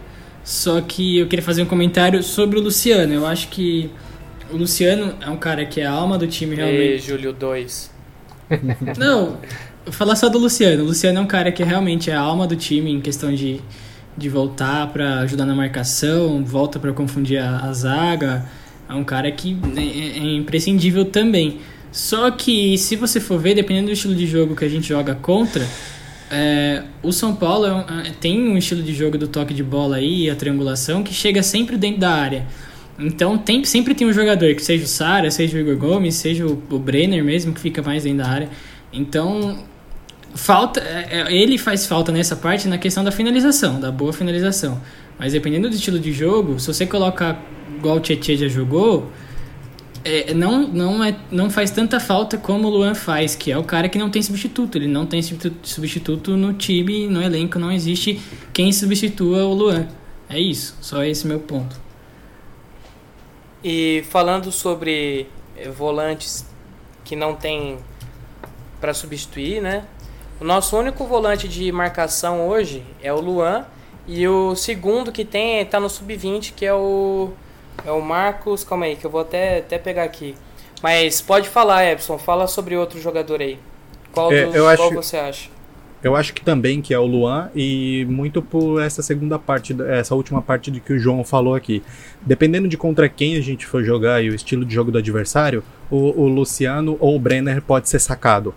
só 0.43 0.81
que 0.81 1.19
eu 1.19 1.27
queria 1.27 1.45
fazer 1.45 1.61
um 1.61 1.67
comentário 1.67 2.23
sobre 2.23 2.57
o 2.57 2.61
Luciano. 2.63 3.13
Eu 3.13 3.27
acho 3.27 3.49
que 3.49 3.91
o 4.51 4.57
Luciano 4.57 5.13
é 5.21 5.29
um 5.29 5.37
cara 5.37 5.65
que 5.65 5.81
é 5.81 5.85
a 5.85 5.91
alma 5.91 6.17
do 6.17 6.25
time 6.25 6.53
E 6.53 6.57
realmente. 6.57 6.97
Júlio 6.99 7.31
2. 7.31 7.90
Não, 8.97 9.37
falar 9.91 10.15
só 10.15 10.29
do 10.29 10.37
Luciano. 10.37 10.83
O 10.83 10.87
Luciano 10.87 11.19
é 11.19 11.21
um 11.21 11.27
cara 11.27 11.51
que 11.51 11.63
realmente 11.63 12.09
é 12.09 12.15
a 12.15 12.19
alma 12.19 12.45
do 12.47 12.55
time 12.55 12.91
em 12.91 13.01
questão 13.01 13.33
de, 13.33 13.59
de 14.17 14.29
voltar 14.29 14.87
pra 14.87 15.19
ajudar 15.19 15.45
na 15.45 15.55
marcação, 15.55 16.43
volta 16.43 16.79
pra 16.79 16.91
confundir 16.93 17.39
a, 17.39 17.59
a 17.65 17.73
zaga. 17.73 18.45
É 18.89 18.93
um 18.93 19.03
cara 19.03 19.31
que 19.31 19.57
é, 19.77 20.17
é 20.19 20.35
imprescindível 20.35 21.05
também. 21.05 21.59
Só 21.91 22.31
que 22.31 22.77
se 22.77 22.95
você 22.95 23.19
for 23.19 23.39
ver, 23.39 23.53
dependendo 23.55 23.87
do 23.87 23.93
estilo 23.93 24.15
de 24.15 24.25
jogo 24.27 24.55
que 24.55 24.63
a 24.65 24.69
gente 24.69 24.87
joga 24.87 25.13
contra, 25.15 25.65
é, 26.29 26.83
o 27.03 27.11
São 27.11 27.35
Paulo 27.35 27.65
é 27.65 27.73
um- 27.73 27.79
é- 28.01 28.11
tem 28.19 28.39
um 28.49 28.57
estilo 28.57 28.81
de 28.81 28.93
jogo 28.93 29.17
do 29.17 29.27
toque 29.27 29.53
de 29.53 29.63
bola 29.63 29.97
aí, 29.97 30.29
a 30.29 30.35
triangulação, 30.35 31.03
que 31.03 31.13
chega 31.13 31.43
sempre 31.43 31.77
dentro 31.77 31.99
da 31.99 32.11
área. 32.11 32.45
Então 33.01 33.37
tem, 33.37 33.63
sempre 33.65 33.95
tem 33.95 34.07
um 34.07 34.13
jogador, 34.13 34.53
que 34.53 34.63
seja 34.63 34.85
o 34.85 34.87
Sara, 34.87 35.31
seja 35.31 35.57
o 35.57 35.59
Igor 35.59 35.75
Gomes, 35.75 36.15
seja 36.15 36.45
o, 36.45 36.61
o 36.69 36.79
Brenner 36.79 37.23
mesmo, 37.23 37.53
que 37.53 37.59
fica 37.59 37.81
mais 37.81 38.03
dentro 38.03 38.19
da 38.19 38.27
área. 38.27 38.49
Então, 38.93 39.57
falta 40.35 40.79
é, 40.79 41.23
é, 41.27 41.35
ele 41.35 41.57
faz 41.57 41.85
falta 41.85 42.11
nessa 42.11 42.35
parte 42.35 42.67
na 42.67 42.77
questão 42.77 43.03
da 43.03 43.11
finalização, 43.11 43.79
da 43.79 43.91
boa 43.91 44.13
finalização. 44.13 44.79
Mas 45.17 45.33
dependendo 45.33 45.69
do 45.69 45.75
estilo 45.75 45.99
de 45.99 46.11
jogo, 46.11 46.59
se 46.59 46.67
você 46.67 46.85
colocar 46.85 47.43
igual 47.77 47.97
o 47.97 47.99
Tietchan 47.99 48.35
já 48.35 48.47
jogou, 48.47 49.11
é, 50.03 50.33
não, 50.33 50.67
não, 50.67 51.03
é, 51.03 51.15
não 51.31 51.49
faz 51.49 51.71
tanta 51.71 51.99
falta 51.99 52.37
como 52.37 52.67
o 52.67 52.71
Luan 52.71 52.95
faz, 52.95 53.35
que 53.35 53.51
é 53.51 53.57
o 53.57 53.63
cara 53.63 53.87
que 53.87 53.97
não 53.97 54.09
tem 54.09 54.21
substituto. 54.21 54.77
Ele 54.77 54.87
não 54.87 55.05
tem 55.05 55.21
substitu- 55.21 55.55
substituto 55.63 56.35
no 56.35 56.53
time, 56.53 57.07
no 57.07 57.21
elenco, 57.21 57.59
não 57.59 57.71
existe 57.71 58.19
quem 58.53 58.71
substitua 58.71 59.43
o 59.45 59.53
Luan. 59.53 59.87
É 60.29 60.39
isso, 60.39 60.75
só 60.81 61.03
esse 61.03 61.27
meu 61.27 61.39
ponto. 61.39 61.90
E 63.63 64.03
falando 64.09 64.51
sobre 64.51 65.27
eh, 65.57 65.69
volantes 65.69 66.45
que 67.03 67.15
não 67.15 67.35
tem 67.35 67.77
para 68.79 68.93
substituir, 68.93 69.61
né? 69.61 69.85
O 70.39 70.43
nosso 70.43 70.75
único 70.77 71.05
volante 71.05 71.47
de 71.47 71.71
marcação 71.71 72.47
hoje 72.47 72.83
é 73.01 73.13
o 73.13 73.19
Luan 73.19 73.65
e 74.07 74.27
o 74.27 74.55
segundo 74.55 75.11
que 75.11 75.23
tem 75.23 75.63
tá 75.65 75.79
no 75.79 75.89
sub-20, 75.89 76.53
que 76.55 76.65
é 76.65 76.73
o 76.73 77.29
é 77.85 77.91
o 77.91 78.01
Marcos, 78.01 78.63
calma 78.63 78.85
aí, 78.85 78.95
que 78.95 79.05
eu 79.05 79.09
vou 79.11 79.21
até 79.21 79.59
até 79.59 79.77
pegar 79.77 80.03
aqui. 80.03 80.35
Mas 80.81 81.21
pode 81.21 81.47
falar, 81.47 81.85
Epson, 81.85 82.17
fala 82.17 82.47
sobre 82.47 82.75
outro 82.75 82.99
jogador 82.99 83.39
aí. 83.41 83.59
Qual, 84.11 84.31
É, 84.31 84.45
dos- 84.45 84.53
qual 84.55 84.69
acho- 84.87 84.93
você 84.95 85.17
acha? 85.17 85.49
Eu 86.03 86.15
acho 86.15 86.33
que 86.33 86.43
também 86.43 86.81
que 86.81 86.93
é 86.93 86.99
o 86.99 87.05
Luan 87.05 87.49
e 87.55 88.05
muito 88.09 88.41
por 88.41 88.81
essa 88.81 89.03
segunda 89.03 89.37
parte, 89.37 89.75
essa 89.87 90.15
última 90.15 90.41
parte 90.41 90.71
de 90.71 90.79
que 90.79 90.93
o 90.93 90.99
João 90.99 91.23
falou 91.23 91.53
aqui. 91.53 91.83
Dependendo 92.25 92.67
de 92.67 92.75
contra 92.75 93.07
quem 93.07 93.35
a 93.35 93.41
gente 93.41 93.67
for 93.67 93.83
jogar 93.83 94.23
e 94.23 94.29
o 94.29 94.35
estilo 94.35 94.65
de 94.65 94.73
jogo 94.73 94.91
do 94.91 94.97
adversário, 94.97 95.63
o, 95.91 96.21
o 96.21 96.27
Luciano 96.27 96.97
ou 96.99 97.15
o 97.15 97.19
Brenner 97.19 97.61
pode 97.61 97.87
ser 97.87 97.99
sacado. 97.99 98.53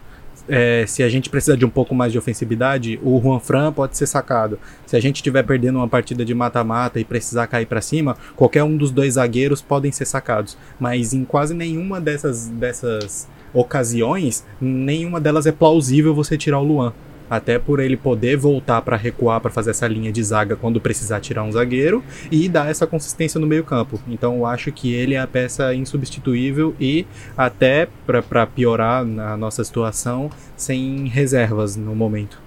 É, 0.47 0.85
se 0.87 1.03
a 1.03 1.09
gente 1.09 1.31
precisar 1.31 1.57
de 1.57 1.65
um 1.65 1.71
pouco 1.71 1.95
mais 1.95 2.13
de 2.13 2.19
ofensividade, 2.19 2.99
o 3.03 3.21
Juan 3.23 3.41
Fran 3.41 3.73
pode 3.73 3.97
ser 3.97 4.07
sacado. 4.07 4.59
Se 4.87 4.97
a 4.97 5.01
gente 5.01 5.17
estiver 5.17 5.43
perdendo 5.43 5.77
uma 5.77 5.89
partida 5.89 6.25
de 6.25 6.35
mata-mata 6.35 7.01
e 7.01 7.05
precisar 7.05 7.47
cair 7.47 7.67
para 7.67 7.81
cima, 7.81 8.17
qualquer 8.37 8.63
um 8.63 8.77
dos 8.77 8.91
dois 8.91 9.15
zagueiros 9.15 9.63
podem 9.63 9.93
ser 9.93 10.05
sacados. 10.05 10.57
Mas 10.79 11.13
em 11.13 11.25
quase 11.25 11.55
nenhuma 11.55 12.01
dessas, 12.01 12.49
dessas 12.49 13.27
ocasiões, 13.55 14.45
nenhuma 14.61 15.21
delas 15.21 15.47
é 15.47 15.53
plausível 15.53 16.15
você 16.15 16.37
tirar 16.37 16.59
o 16.59 16.65
Luan. 16.65 16.93
Até 17.29 17.59
por 17.59 17.81
ele 17.81 17.97
poder 17.97 18.37
voltar 18.37 18.83
para 18.83 18.97
recuar 18.97 19.41
para 19.41 19.51
fazer 19.51 19.71
essa 19.71 19.87
linha 19.87 20.13
de 20.13 20.23
zaga 20.23 20.57
quando 20.57 20.81
precisar 20.81 21.21
tirar 21.21 21.43
um 21.43 21.53
zagueiro 21.53 22.05
e 22.31 22.49
dar 22.49 22.71
essa 22.71 22.87
consistência 22.87 23.41
no 23.41 23.47
meio-campo. 23.47 24.01
Então 24.09 24.37
eu 24.37 24.47
acho 24.47 24.71
que 24.73 24.93
ele 24.93 25.15
é 25.15 25.21
a 25.21 25.27
peça 25.27 25.75
insubstituível 25.75 26.75
e 26.79 27.07
até 27.37 27.89
para 28.07 28.47
piorar 28.47 29.05
na 29.05 29.37
nossa 29.37 29.65
situação, 29.65 30.31
sem 30.57 31.07
reservas 31.07 31.77
no 31.77 31.95
momento. 31.95 32.43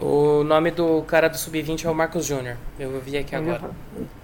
O 0.00 0.42
nome 0.44 0.70
do 0.70 1.02
cara 1.02 1.28
do 1.28 1.36
Sub-20 1.36 1.84
é 1.84 1.90
o 1.90 1.94
Marcos 1.94 2.24
Júnior. 2.24 2.56
Eu 2.78 2.98
vi 3.00 3.18
aqui 3.18 3.34
agora. 3.34 3.70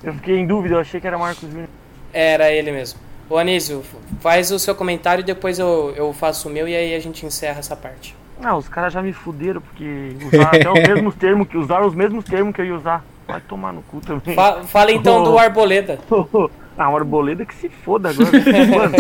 Eu 0.03 0.15
fiquei 0.15 0.39
em 0.39 0.47
dúvida, 0.47 0.77
eu 0.77 0.81
achei 0.81 0.99
que 0.99 1.07
era 1.07 1.19
Marcos 1.19 1.49
Júnior. 1.49 1.69
Era 2.13 2.51
ele 2.51 2.73
mesmo. 2.73 2.99
Ô 3.29 3.37
Anísio, 3.37 3.83
faz 4.21 4.51
o 4.51 4.59
seu 4.59 4.75
comentário 4.75 5.21
e 5.21 5.25
depois 5.25 5.59
eu, 5.59 5.93
eu 5.97 6.13
faço 6.13 6.49
o 6.49 6.51
meu 6.51 6.67
e 6.67 6.75
aí 6.75 6.95
a 6.95 7.01
gente 7.01 7.27
encerra 7.27 7.59
essa 7.59 7.77
parte. 7.77 8.17
Ah, 8.43 8.57
os 8.57 8.69
caras 8.69 8.93
já 8.93 9.03
me 9.03 9.13
fuderam 9.13 9.61
porque 9.61 10.17
usaram 10.25 10.49
até 10.49 10.71
os 10.71 10.81
mesmos 10.89 11.15
termos 11.15 11.49
que 11.49 11.57
usaram 11.57 11.87
os 11.87 11.95
mesmos 11.95 12.25
termos 12.25 12.55
que 12.55 12.61
eu 12.61 12.67
ia 12.67 12.75
usar. 12.77 13.05
Vai 13.27 13.41
tomar 13.41 13.73
no 13.73 13.83
cu 13.83 14.01
também. 14.01 14.35
Fa 14.35 14.63
fala 14.65 14.93
então 14.93 15.23
do 15.23 15.37
Arboleda. 15.39 15.99
Ah, 16.79 16.91
o 16.91 16.97
Arboleda 16.97 17.47
que 17.47 17.55
se 17.55 17.71
foda 17.71 18.11
agora. 18.11 18.29
Mano, 18.31 18.95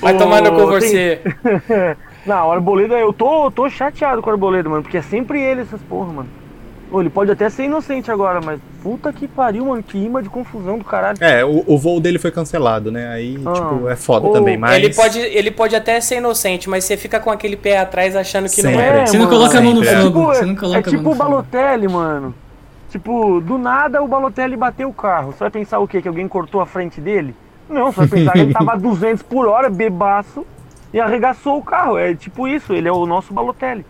Vai 0.00 0.16
tomar 0.16 0.40
no 0.40 0.52
cu 0.52 0.66
você. 0.68 1.20
Não, 2.24 2.48
o 2.48 2.52
Arboleda, 2.52 2.94
eu 2.98 3.12
tô, 3.12 3.50
tô 3.50 3.68
chateado 3.68 4.22
com 4.22 4.30
o 4.30 4.32
Arboleda, 4.32 4.70
mano, 4.70 4.82
porque 4.82 4.96
é 4.96 5.02
sempre 5.02 5.38
ele 5.42 5.60
essas 5.60 5.82
porra, 5.82 6.10
mano. 6.10 6.28
Ô, 6.92 7.00
ele 7.00 7.08
pode 7.08 7.30
até 7.30 7.48
ser 7.48 7.64
inocente 7.64 8.10
agora, 8.10 8.38
mas 8.44 8.60
puta 8.82 9.10
que 9.14 9.26
pariu, 9.26 9.64
mano, 9.64 9.82
que 9.82 9.96
imã 9.96 10.22
de 10.22 10.28
confusão 10.28 10.76
do 10.76 10.84
caralho. 10.84 11.16
É, 11.22 11.42
o, 11.42 11.64
o 11.66 11.78
voo 11.78 11.98
dele 11.98 12.18
foi 12.18 12.30
cancelado, 12.30 12.92
né? 12.92 13.08
Aí, 13.08 13.38
ah. 13.46 13.52
tipo, 13.52 13.88
é 13.88 13.96
foda 13.96 14.26
Ô, 14.26 14.32
também, 14.32 14.58
mas... 14.58 14.76
Ele 14.76 14.92
pode, 14.92 15.18
ele 15.18 15.50
pode 15.50 15.74
até 15.74 15.98
ser 16.02 16.18
inocente, 16.18 16.68
mas 16.68 16.84
você 16.84 16.98
fica 16.98 17.18
com 17.18 17.30
aquele 17.30 17.56
pé 17.56 17.78
atrás 17.78 18.14
achando 18.14 18.44
que 18.44 18.56
sempre. 18.56 18.72
não 18.72 18.80
é. 18.80 19.06
Você 19.06 19.16
não 19.16 19.26
coloca 19.26 19.58
a 19.58 19.62
mão 19.62 19.72
no 19.72 19.82
fogo. 19.82 20.32
É, 20.32 20.34
você 20.34 20.44
não 20.44 20.54
coloca 20.54 20.78
é 20.78 20.82
tipo 20.82 21.10
o 21.10 21.14
Balotelli, 21.14 21.88
mano. 21.88 22.34
Tipo, 22.90 23.40
do 23.40 23.56
nada 23.56 24.02
o 24.02 24.06
Balotelli 24.06 24.54
bateu 24.54 24.90
o 24.90 24.92
carro. 24.92 25.32
Você 25.32 25.38
vai 25.38 25.50
pensar 25.50 25.78
o 25.78 25.88
quê? 25.88 26.02
Que 26.02 26.08
alguém 26.08 26.28
cortou 26.28 26.60
a 26.60 26.66
frente 26.66 27.00
dele? 27.00 27.34
Não, 27.70 27.90
você 27.90 28.00
vai 28.00 28.08
pensar 28.08 28.32
que 28.32 28.40
ele 28.40 28.52
tava 28.52 28.72
a 28.72 28.76
200 28.76 29.22
por 29.22 29.48
hora, 29.48 29.70
bebaço, 29.70 30.44
e 30.92 31.00
arregaçou 31.00 31.56
o 31.56 31.62
carro. 31.62 31.96
É 31.96 32.14
tipo 32.14 32.46
isso, 32.46 32.74
ele 32.74 32.86
é 32.86 32.92
o 32.92 33.06
nosso 33.06 33.32
Balotelli. 33.32 33.86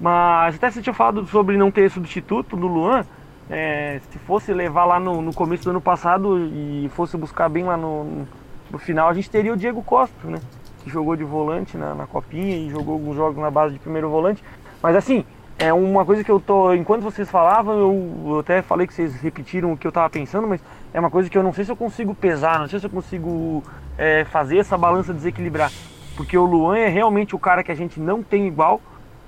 Mas 0.00 0.56
até 0.56 0.70
você 0.70 0.82
tinha 0.82 0.94
falado 0.94 1.26
sobre 1.26 1.56
não 1.56 1.70
ter 1.70 1.90
substituto 1.90 2.56
do 2.56 2.66
Luan. 2.66 3.04
É, 3.48 4.00
se 4.10 4.18
fosse 4.18 4.52
levar 4.52 4.86
lá 4.86 4.98
no, 4.98 5.20
no, 5.20 5.32
começo 5.32 5.64
do 5.64 5.70
ano 5.70 5.80
passado 5.80 6.38
e 6.38 6.90
fosse 6.94 7.14
buscar 7.16 7.48
bem 7.48 7.64
lá 7.64 7.76
no, 7.76 8.26
no, 8.70 8.78
final, 8.78 9.08
a 9.08 9.14
gente 9.14 9.28
teria 9.28 9.52
o 9.52 9.56
Diego 9.56 9.82
Costa, 9.82 10.14
né? 10.26 10.40
Que 10.82 10.88
jogou 10.88 11.14
de 11.14 11.24
volante 11.24 11.76
na, 11.76 11.94
na 11.94 12.06
copinha 12.06 12.56
e 12.56 12.70
jogou 12.70 12.94
alguns 12.94 13.14
jogos 13.14 13.36
na 13.36 13.50
base 13.50 13.74
de 13.74 13.80
primeiro 13.80 14.08
volante. 14.08 14.42
Mas 14.82 14.96
assim, 14.96 15.26
é 15.58 15.72
uma 15.72 16.04
coisa 16.04 16.24
que 16.24 16.30
eu 16.30 16.40
tô. 16.40 16.72
Enquanto 16.72 17.02
vocês 17.02 17.30
falavam, 17.30 17.78
eu, 17.78 18.32
eu 18.32 18.38
até 18.40 18.62
falei 18.62 18.86
que 18.86 18.94
vocês 18.94 19.14
repetiram 19.20 19.72
o 19.72 19.76
que 19.76 19.86
eu 19.86 19.92
tava 19.92 20.08
pensando, 20.10 20.48
mas 20.48 20.60
é 20.92 20.98
uma 20.98 21.10
coisa 21.10 21.28
que 21.28 21.36
eu 21.36 21.42
não 21.42 21.52
sei 21.52 21.64
se 21.64 21.70
eu 21.70 21.76
consigo 21.76 22.14
pesar, 22.14 22.58
não 22.58 22.66
sei 22.66 22.80
se 22.80 22.86
eu 22.86 22.90
consigo 22.90 23.62
é, 23.96 24.24
fazer 24.24 24.58
essa 24.58 24.76
balança 24.76 25.12
desequilibrar. 25.12 25.70
Porque 26.16 26.36
o 26.36 26.44
Luan 26.44 26.78
é 26.78 26.88
realmente 26.88 27.34
o 27.34 27.38
cara 27.38 27.62
que 27.62 27.70
a 27.70 27.74
gente 27.74 28.00
não 28.00 28.22
tem 28.22 28.46
igual 28.46 28.80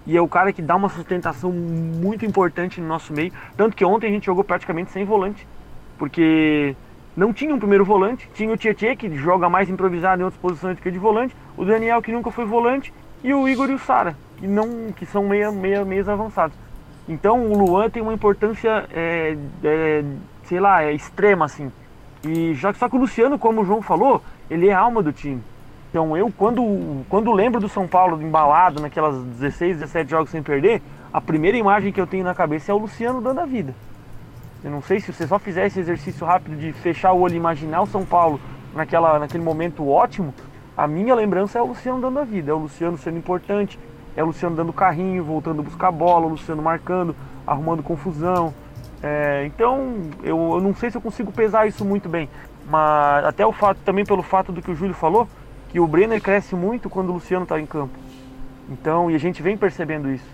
e 0.07 0.17
é 0.17 0.21
o 0.21 0.29
cara 0.29 0.53
que 0.53 0.63
dá 0.63 0.77
uma 0.77 0.89
sustentação 0.89 1.51
muito 1.53 2.25
importante 2.25 2.81
no 2.81 2.87
nosso 2.87 3.13
meio. 3.13 3.33
Tanto 3.57 3.77
que 3.77 3.85
ontem 3.85 4.07
a 4.07 4.11
gente 4.11 4.27
jogou 4.27 4.45
praticamente 4.45 4.93
sem 4.93 5.05
volante, 5.05 5.47
porque 5.99 6.77
não 7.17 7.33
tinha 7.33 7.55
um 7.55 7.59
primeiro 7.59 7.85
volante, 7.85 8.29
tinha 8.35 8.53
o 8.53 8.57
Tietchan 8.57 8.95
que 8.95 9.17
joga 9.17 9.49
mais 9.49 9.69
improvisado 9.69 10.23
em 10.23 10.25
outras 10.25 10.41
posições 10.41 10.77
do 10.77 10.83
que 10.83 10.91
de 10.91 10.99
volante, 10.99 11.35
o 11.57 11.65
Daniel 11.65 12.01
que 12.01 12.13
nunca 12.13 12.31
foi 12.31 12.45
volante 12.45 12.93
e 13.25 13.35
o 13.35 13.49
Igor 13.49 13.71
e 13.71 13.75
o 13.75 13.79
Sara, 13.79 14.17
que 14.37 14.47
não 14.47 14.93
que 14.93 15.07
são 15.07 15.27
meia, 15.27 15.51
meia, 15.51 15.85
meias 15.85 16.09
avançados. 16.09 16.57
Então 17.09 17.51
o 17.51 17.59
Luan 17.59 17.89
tem 17.89 18.03
uma 18.03 18.13
importância, 18.13 18.87
é, 18.93 19.37
é, 19.65 20.05
sei 20.45 20.61
lá, 20.61 20.83
é 20.83 20.93
extrema 20.93 21.47
assim. 21.47 21.73
E 22.25 22.55
já 22.55 22.73
só 22.75 22.89
que 22.89 22.97
o 22.97 22.99
Luciano, 22.99 23.39
como 23.39 23.63
o 23.63 23.65
João 23.65 23.81
falou, 23.81 24.23
ele 24.51 24.69
é 24.69 24.73
a 24.73 24.81
alma 24.81 25.03
do 25.03 25.13
time. 25.13 25.43
Então 25.97 26.15
eu, 26.15 26.31
quando, 26.31 27.07
quando 27.09 27.33
lembro 27.33 27.59
do 27.59 27.71
São 27.71 27.89
Paulo 27.89 28.21
embalado 28.21 28.83
naquelas 28.83 29.17
16, 29.17 29.79
17 29.79 30.11
jogos 30.11 30.29
sem 30.29 30.43
perder, 30.43 30.83
a 31.11 31.23
primeira 31.23 31.57
imagem 31.57 31.91
que 31.91 31.99
eu 31.99 32.07
tenho 32.07 32.23
na 32.23 32.35
cabeça 32.35 32.71
é 32.71 32.75
o 32.75 32.77
Luciano 32.77 33.23
dando 33.23 33.41
a 33.41 33.47
vida. 33.47 33.75
Eu 34.63 34.71
não 34.71 34.83
sei 34.83 35.01
se 35.01 35.11
você 35.11 35.27
só 35.27 35.39
fizer 35.39 35.65
esse 35.65 35.81
exercício 35.81 36.27
rápido 36.27 36.55
de 36.55 36.71
fechar 36.71 37.13
o 37.13 37.21
olho 37.21 37.33
e 37.33 37.39
imaginar 37.39 37.81
o 37.81 37.87
São 37.87 38.05
Paulo 38.05 38.39
naquela, 38.75 39.19
naquele 39.19 39.43
momento 39.43 39.89
ótimo, 39.89 40.35
a 40.77 40.87
minha 40.87 41.15
lembrança 41.15 41.59
é 41.59 41.63
o 41.63 41.69
Luciano 41.69 41.99
dando 41.99 42.19
a 42.19 42.25
vida, 42.25 42.51
é 42.51 42.55
o 42.55 42.59
Luciano 42.59 42.99
sendo 42.99 43.17
importante, 43.17 43.79
é 44.15 44.23
o 44.23 44.27
Luciano 44.27 44.55
dando 44.55 44.75
carrinho, 44.75 45.25
voltando 45.25 45.61
a 45.61 45.65
buscar 45.65 45.91
bola, 45.91 46.27
o 46.27 46.29
Luciano 46.29 46.61
marcando, 46.61 47.17
arrumando 47.47 47.83
confusão. 47.83 48.53
É, 49.03 49.47
então 49.47 50.11
eu, 50.23 50.57
eu 50.57 50.61
não 50.61 50.75
sei 50.75 50.91
se 50.91 50.99
eu 50.99 51.01
consigo 51.01 51.33
pesar 51.33 51.67
isso 51.67 51.87
muito 51.87 52.07
bem, 52.07 52.29
mas 52.69 53.25
até 53.25 53.47
o 53.47 53.53
fato, 53.53 53.79
também 53.83 54.05
pelo 54.05 54.23
fato 54.23 54.53
do 54.53 54.61
que 54.61 54.71
o 54.71 54.75
Júlio 54.75 54.95
falou, 54.95 55.27
que 55.77 55.81
o 55.81 55.87
Brenner 55.87 56.23
cresce 56.23 56.55
muito 56.55 56.89
quando 56.89 57.11
o 57.11 57.13
Luciano 57.13 57.43
está 57.43 57.61
em 57.61 57.67
campo. 57.67 57.93
Então, 58.71 59.11
e 59.11 59.15
a 59.15 59.19
gente 59.19 59.43
vem 59.43 59.59
percebendo 59.59 60.11
isso. 60.11 60.25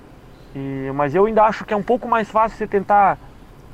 E, 0.54 0.88
mas 0.94 1.16
eu 1.16 1.26
ainda 1.26 1.42
acho 1.42 1.64
que 1.64 1.74
é 1.74 1.76
um 1.76 1.82
pouco 1.82 2.06
mais 2.06 2.30
fácil 2.30 2.56
você 2.56 2.64
tentar 2.64 3.18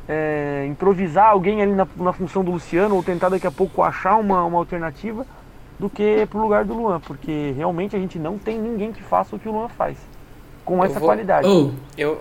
é, 0.08 0.64
improvisar 0.66 1.28
alguém 1.28 1.60
ali 1.60 1.72
na, 1.72 1.86
na, 1.94 2.10
função 2.14 2.42
do 2.42 2.52
Luciano 2.52 2.96
ou 2.96 3.02
tentar 3.02 3.28
daqui 3.28 3.46
a 3.46 3.50
pouco 3.50 3.82
achar 3.82 4.16
uma, 4.16 4.42
uma 4.46 4.56
alternativa 4.56 5.26
do 5.78 5.90
que 5.90 6.26
pro 6.30 6.40
lugar 6.40 6.64
do 6.64 6.72
Luan, 6.72 7.00
porque 7.00 7.52
realmente 7.54 7.94
a 7.94 7.98
gente 7.98 8.18
não 8.18 8.38
tem 8.38 8.58
ninguém 8.58 8.90
que 8.90 9.02
faça 9.02 9.36
o 9.36 9.38
que 9.38 9.46
o 9.46 9.52
Luan 9.52 9.68
faz 9.68 9.98
com 10.64 10.82
essa 10.82 10.98
vou, 10.98 11.06
qualidade. 11.06 11.46
Oh, 11.46 11.70
eu 11.98 12.18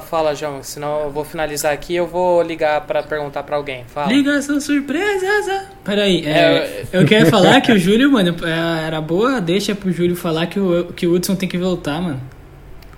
Fala, 0.00 0.34
João, 0.34 0.62
senão 0.62 1.00
eu 1.02 1.10
vou 1.10 1.24
finalizar 1.24 1.72
aqui 1.72 1.94
eu 1.94 2.06
vou 2.06 2.42
ligar 2.42 2.80
para 2.82 3.02
perguntar 3.02 3.42
para 3.42 3.56
alguém. 3.56 3.84
Fala. 3.86 4.08
Ligação 4.08 4.60
surpresa! 4.60 5.66
Peraí, 5.84 6.24
é, 6.26 6.30
é, 6.30 6.84
eu 6.92 7.04
quero 7.04 7.26
falar 7.26 7.60
que 7.60 7.72
o 7.72 7.78
Júlio, 7.78 8.10
mano, 8.10 8.34
é, 8.44 8.86
era 8.86 9.00
boa 9.00 9.40
deixa 9.40 9.74
pro 9.74 9.92
Júlio 9.92 10.16
falar 10.16 10.46
que 10.46 10.60
o, 10.60 10.92
que 10.92 11.06
o 11.06 11.14
Hudson 11.14 11.34
tem 11.34 11.48
que 11.48 11.58
voltar, 11.58 12.00
mano. 12.00 12.20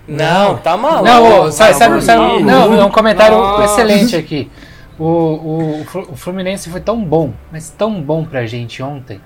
Não, 0.07 0.57
tá 0.57 0.77
maluco. 0.77 1.03
Não, 1.03 1.51
sabe, 1.51 1.73
sabe, 1.73 2.01
sabe, 2.01 2.43
não, 2.43 2.79
é 2.79 2.85
um 2.85 2.91
comentário 2.91 3.37
Nossa. 3.37 3.81
excelente 3.81 4.15
aqui. 4.15 4.49
O, 4.97 5.03
o, 5.03 5.85
o 6.11 6.15
Fluminense 6.15 6.69
foi 6.69 6.79
tão 6.79 7.03
bom, 7.03 7.33
mas 7.51 7.69
tão 7.69 8.01
bom 8.01 8.23
pra 8.23 8.45
gente 8.45 8.81
ontem, 8.81 9.19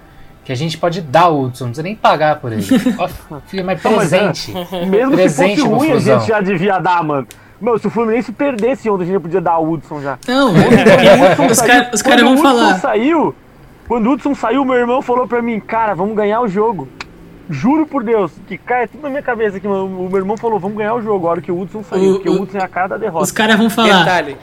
que 0.44 0.52
a 0.52 0.56
gente 0.56 0.80
pode 0.80 1.00
dar 1.00 1.30
o 1.30 1.44
Hudson, 1.44 1.66
não 1.66 1.70
precisa 1.70 1.84
nem 1.84 1.96
pagar 1.96 2.40
por 2.40 2.52
ele. 2.52 2.66
Ó, 2.98 3.08
mas 3.64 3.80
presente. 3.80 4.52
Mesmo 4.88 5.12
presente 5.12 5.62
se 5.62 5.68
fosse 5.68 5.88
ruim, 5.88 5.92
a 5.92 6.00
gente 6.00 6.28
já 6.28 6.42
devia 6.42 6.80
dar, 6.80 7.04
mano. 7.04 7.28
Meu, 7.62 7.78
se 7.78 7.88
o 7.88 7.90
Fluminense 7.90 8.32
perdesse 8.32 8.90
ontem, 8.90 9.04
a 9.04 9.06
gente 9.08 9.20
podia 9.20 9.42
dar 9.42 9.60
o 9.60 9.72
Hudson 9.72 10.02
já. 10.02 10.18
Não, 10.28 10.54
os 11.52 11.62
caras 11.62 12.02
cara 12.02 12.24
vão 12.24 12.38
falar. 12.38 12.80
Saiu, 12.80 13.36
quando 13.88 14.08
o 14.08 14.14
Hudson 14.14 14.34
saiu, 14.34 14.64
meu 14.64 14.76
irmão 14.76 15.02
falou 15.02 15.28
pra 15.28 15.42
mim, 15.42 15.60
cara, 15.60 15.94
vamos 15.94 16.16
ganhar 16.16 16.42
o 16.42 16.48
jogo. 16.48 16.88
Juro 17.50 17.88
por 17.88 18.04
Deus, 18.04 18.32
que 18.48 18.58
cai 18.58 18.88
tudo 18.88 19.02
na 19.02 19.10
minha 19.10 19.24
cabeça 19.24 19.58
aqui, 19.58 19.68
mano. 19.68 19.86
O 19.86 20.08
meu 20.08 20.20
irmão 20.20 20.38
falou, 20.38 20.60
vamos 20.60 20.78
ganhar 20.78 20.94
o 20.94 21.02
jogo, 21.02 21.28
a 21.28 21.32
hora 21.32 21.42
que 21.42 21.52
o 21.52 21.60
Hudson 21.60 21.84
saiu, 21.84 22.12
o, 22.12 22.14
porque 22.16 22.30
o, 22.30 22.42
Hudson 22.42 22.60
é 22.60 22.64
a 22.64 22.68
cara 22.68 22.90
da 22.90 22.98
derrota. 22.98 23.24
Os 23.24 23.32
caras 23.32 23.58
vão 23.58 23.70
falar. 23.70 24.00
Detalhe. 24.00 24.38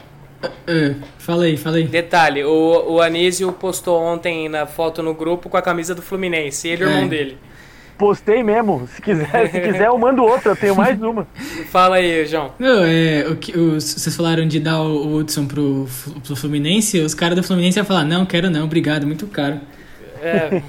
Uh, 0.44 0.96
fala 1.18 1.44
aí, 1.44 1.57
fala 1.57 1.76
aí. 1.76 1.85
Detalhe, 1.85 2.44
o, 2.44 2.94
o 2.94 3.00
Anísio 3.00 3.50
postou 3.52 4.02
ontem 4.02 4.48
na 4.48 4.66
foto 4.66 5.02
no 5.02 5.14
grupo 5.14 5.48
com 5.48 5.57
a 5.57 5.62
camisa 5.62 5.94
do 5.94 6.02
Fluminense, 6.02 6.68
ele 6.68 6.83
e 6.83 6.87
o 6.87 6.90
irmão 6.90 7.05
é. 7.05 7.09
dele. 7.09 7.38
Postei 7.99 8.43
mesmo. 8.43 8.87
Se 8.95 9.01
quiser, 9.01 9.51
se 9.51 9.61
quiser 9.61 9.87
eu 9.87 9.99
mando 9.99 10.23
outra, 10.23 10.53
eu 10.53 10.57
tenho 10.57 10.77
mais 10.77 11.01
uma. 11.01 11.27
Fala 11.71 11.97
aí, 11.97 12.27
João. 12.27 12.53
Não, 12.59 12.85
é, 12.85 13.27
o 13.29 13.37
que, 13.37 13.59
os, 13.59 13.85
vocês 13.85 14.15
falaram 14.15 14.47
de 14.47 14.61
dar 14.61 14.83
o, 14.83 15.07
o 15.07 15.17
Hudson 15.17 15.47
pro, 15.47 15.89
pro 16.25 16.37
Fluminense, 16.37 16.99
os 17.01 17.15
caras 17.15 17.37
do 17.37 17.43
Fluminense 17.43 17.79
iam 17.79 17.87
falar, 17.87 18.05
não, 18.05 18.27
quero 18.27 18.51
não, 18.51 18.65
obrigado, 18.65 19.07
muito 19.07 19.27
caro. 19.27 19.61
É. 20.21 20.63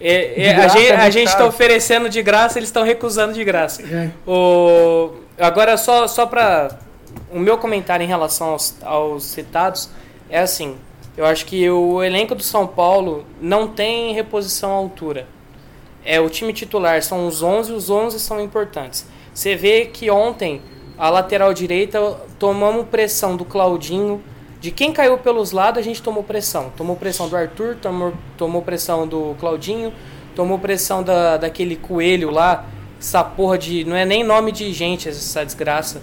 é, 0.00 0.46
é 0.46 0.56
a 0.56 0.68
gente, 0.68 0.92
a 0.92 1.10
gente 1.10 1.36
tá 1.36 1.46
oferecendo 1.46 2.08
de 2.08 2.20
graça, 2.22 2.58
eles 2.58 2.68
estão 2.68 2.82
recusando 2.82 3.32
de 3.32 3.44
graça. 3.44 3.82
É. 3.82 4.10
O, 4.26 5.12
agora, 5.38 5.76
só, 5.76 6.08
só 6.08 6.26
para 6.26 6.76
o 7.30 7.38
meu 7.38 7.56
comentário 7.56 8.02
em 8.02 8.08
relação 8.08 8.48
aos, 8.48 8.76
aos 8.82 9.24
citados 9.24 9.90
é 10.28 10.40
assim: 10.40 10.74
eu 11.16 11.24
acho 11.24 11.46
que 11.46 11.70
o 11.70 12.02
elenco 12.02 12.34
do 12.34 12.42
São 12.42 12.66
Paulo 12.66 13.24
não 13.40 13.68
tem 13.68 14.12
reposição 14.12 14.72
à 14.72 14.74
altura 14.74 15.35
é 16.06 16.20
o 16.20 16.30
time 16.30 16.52
titular 16.52 17.02
são 17.02 17.26
os 17.26 17.42
11, 17.42 17.72
os 17.72 17.90
11 17.90 18.20
são 18.20 18.40
importantes. 18.40 19.06
Você 19.34 19.54
vê 19.56 19.86
que 19.86 20.08
ontem 20.10 20.62
a 20.96 21.10
lateral 21.10 21.52
direita 21.52 22.00
tomamos 22.38 22.86
pressão 22.86 23.36
do 23.36 23.44
Claudinho, 23.44 24.22
de 24.60 24.70
quem 24.70 24.92
caiu 24.92 25.18
pelos 25.18 25.52
lados 25.52 25.80
a 25.80 25.82
gente 25.82 26.00
tomou 26.00 26.22
pressão. 26.22 26.72
Tomou 26.76 26.96
pressão 26.96 27.28
do 27.28 27.36
Arthur, 27.36 27.76
tomou, 27.76 28.14
tomou 28.38 28.62
pressão 28.62 29.06
do 29.06 29.36
Claudinho, 29.38 29.92
tomou 30.34 30.58
pressão 30.58 31.02
da, 31.02 31.36
daquele 31.36 31.76
coelho 31.76 32.30
lá, 32.30 32.64
essa 32.98 33.22
porra 33.22 33.58
de. 33.58 33.84
Não 33.84 33.96
é 33.96 34.04
nem 34.06 34.24
nome 34.24 34.52
de 34.52 34.72
gente 34.72 35.08
essa 35.08 35.44
desgraça. 35.44 36.00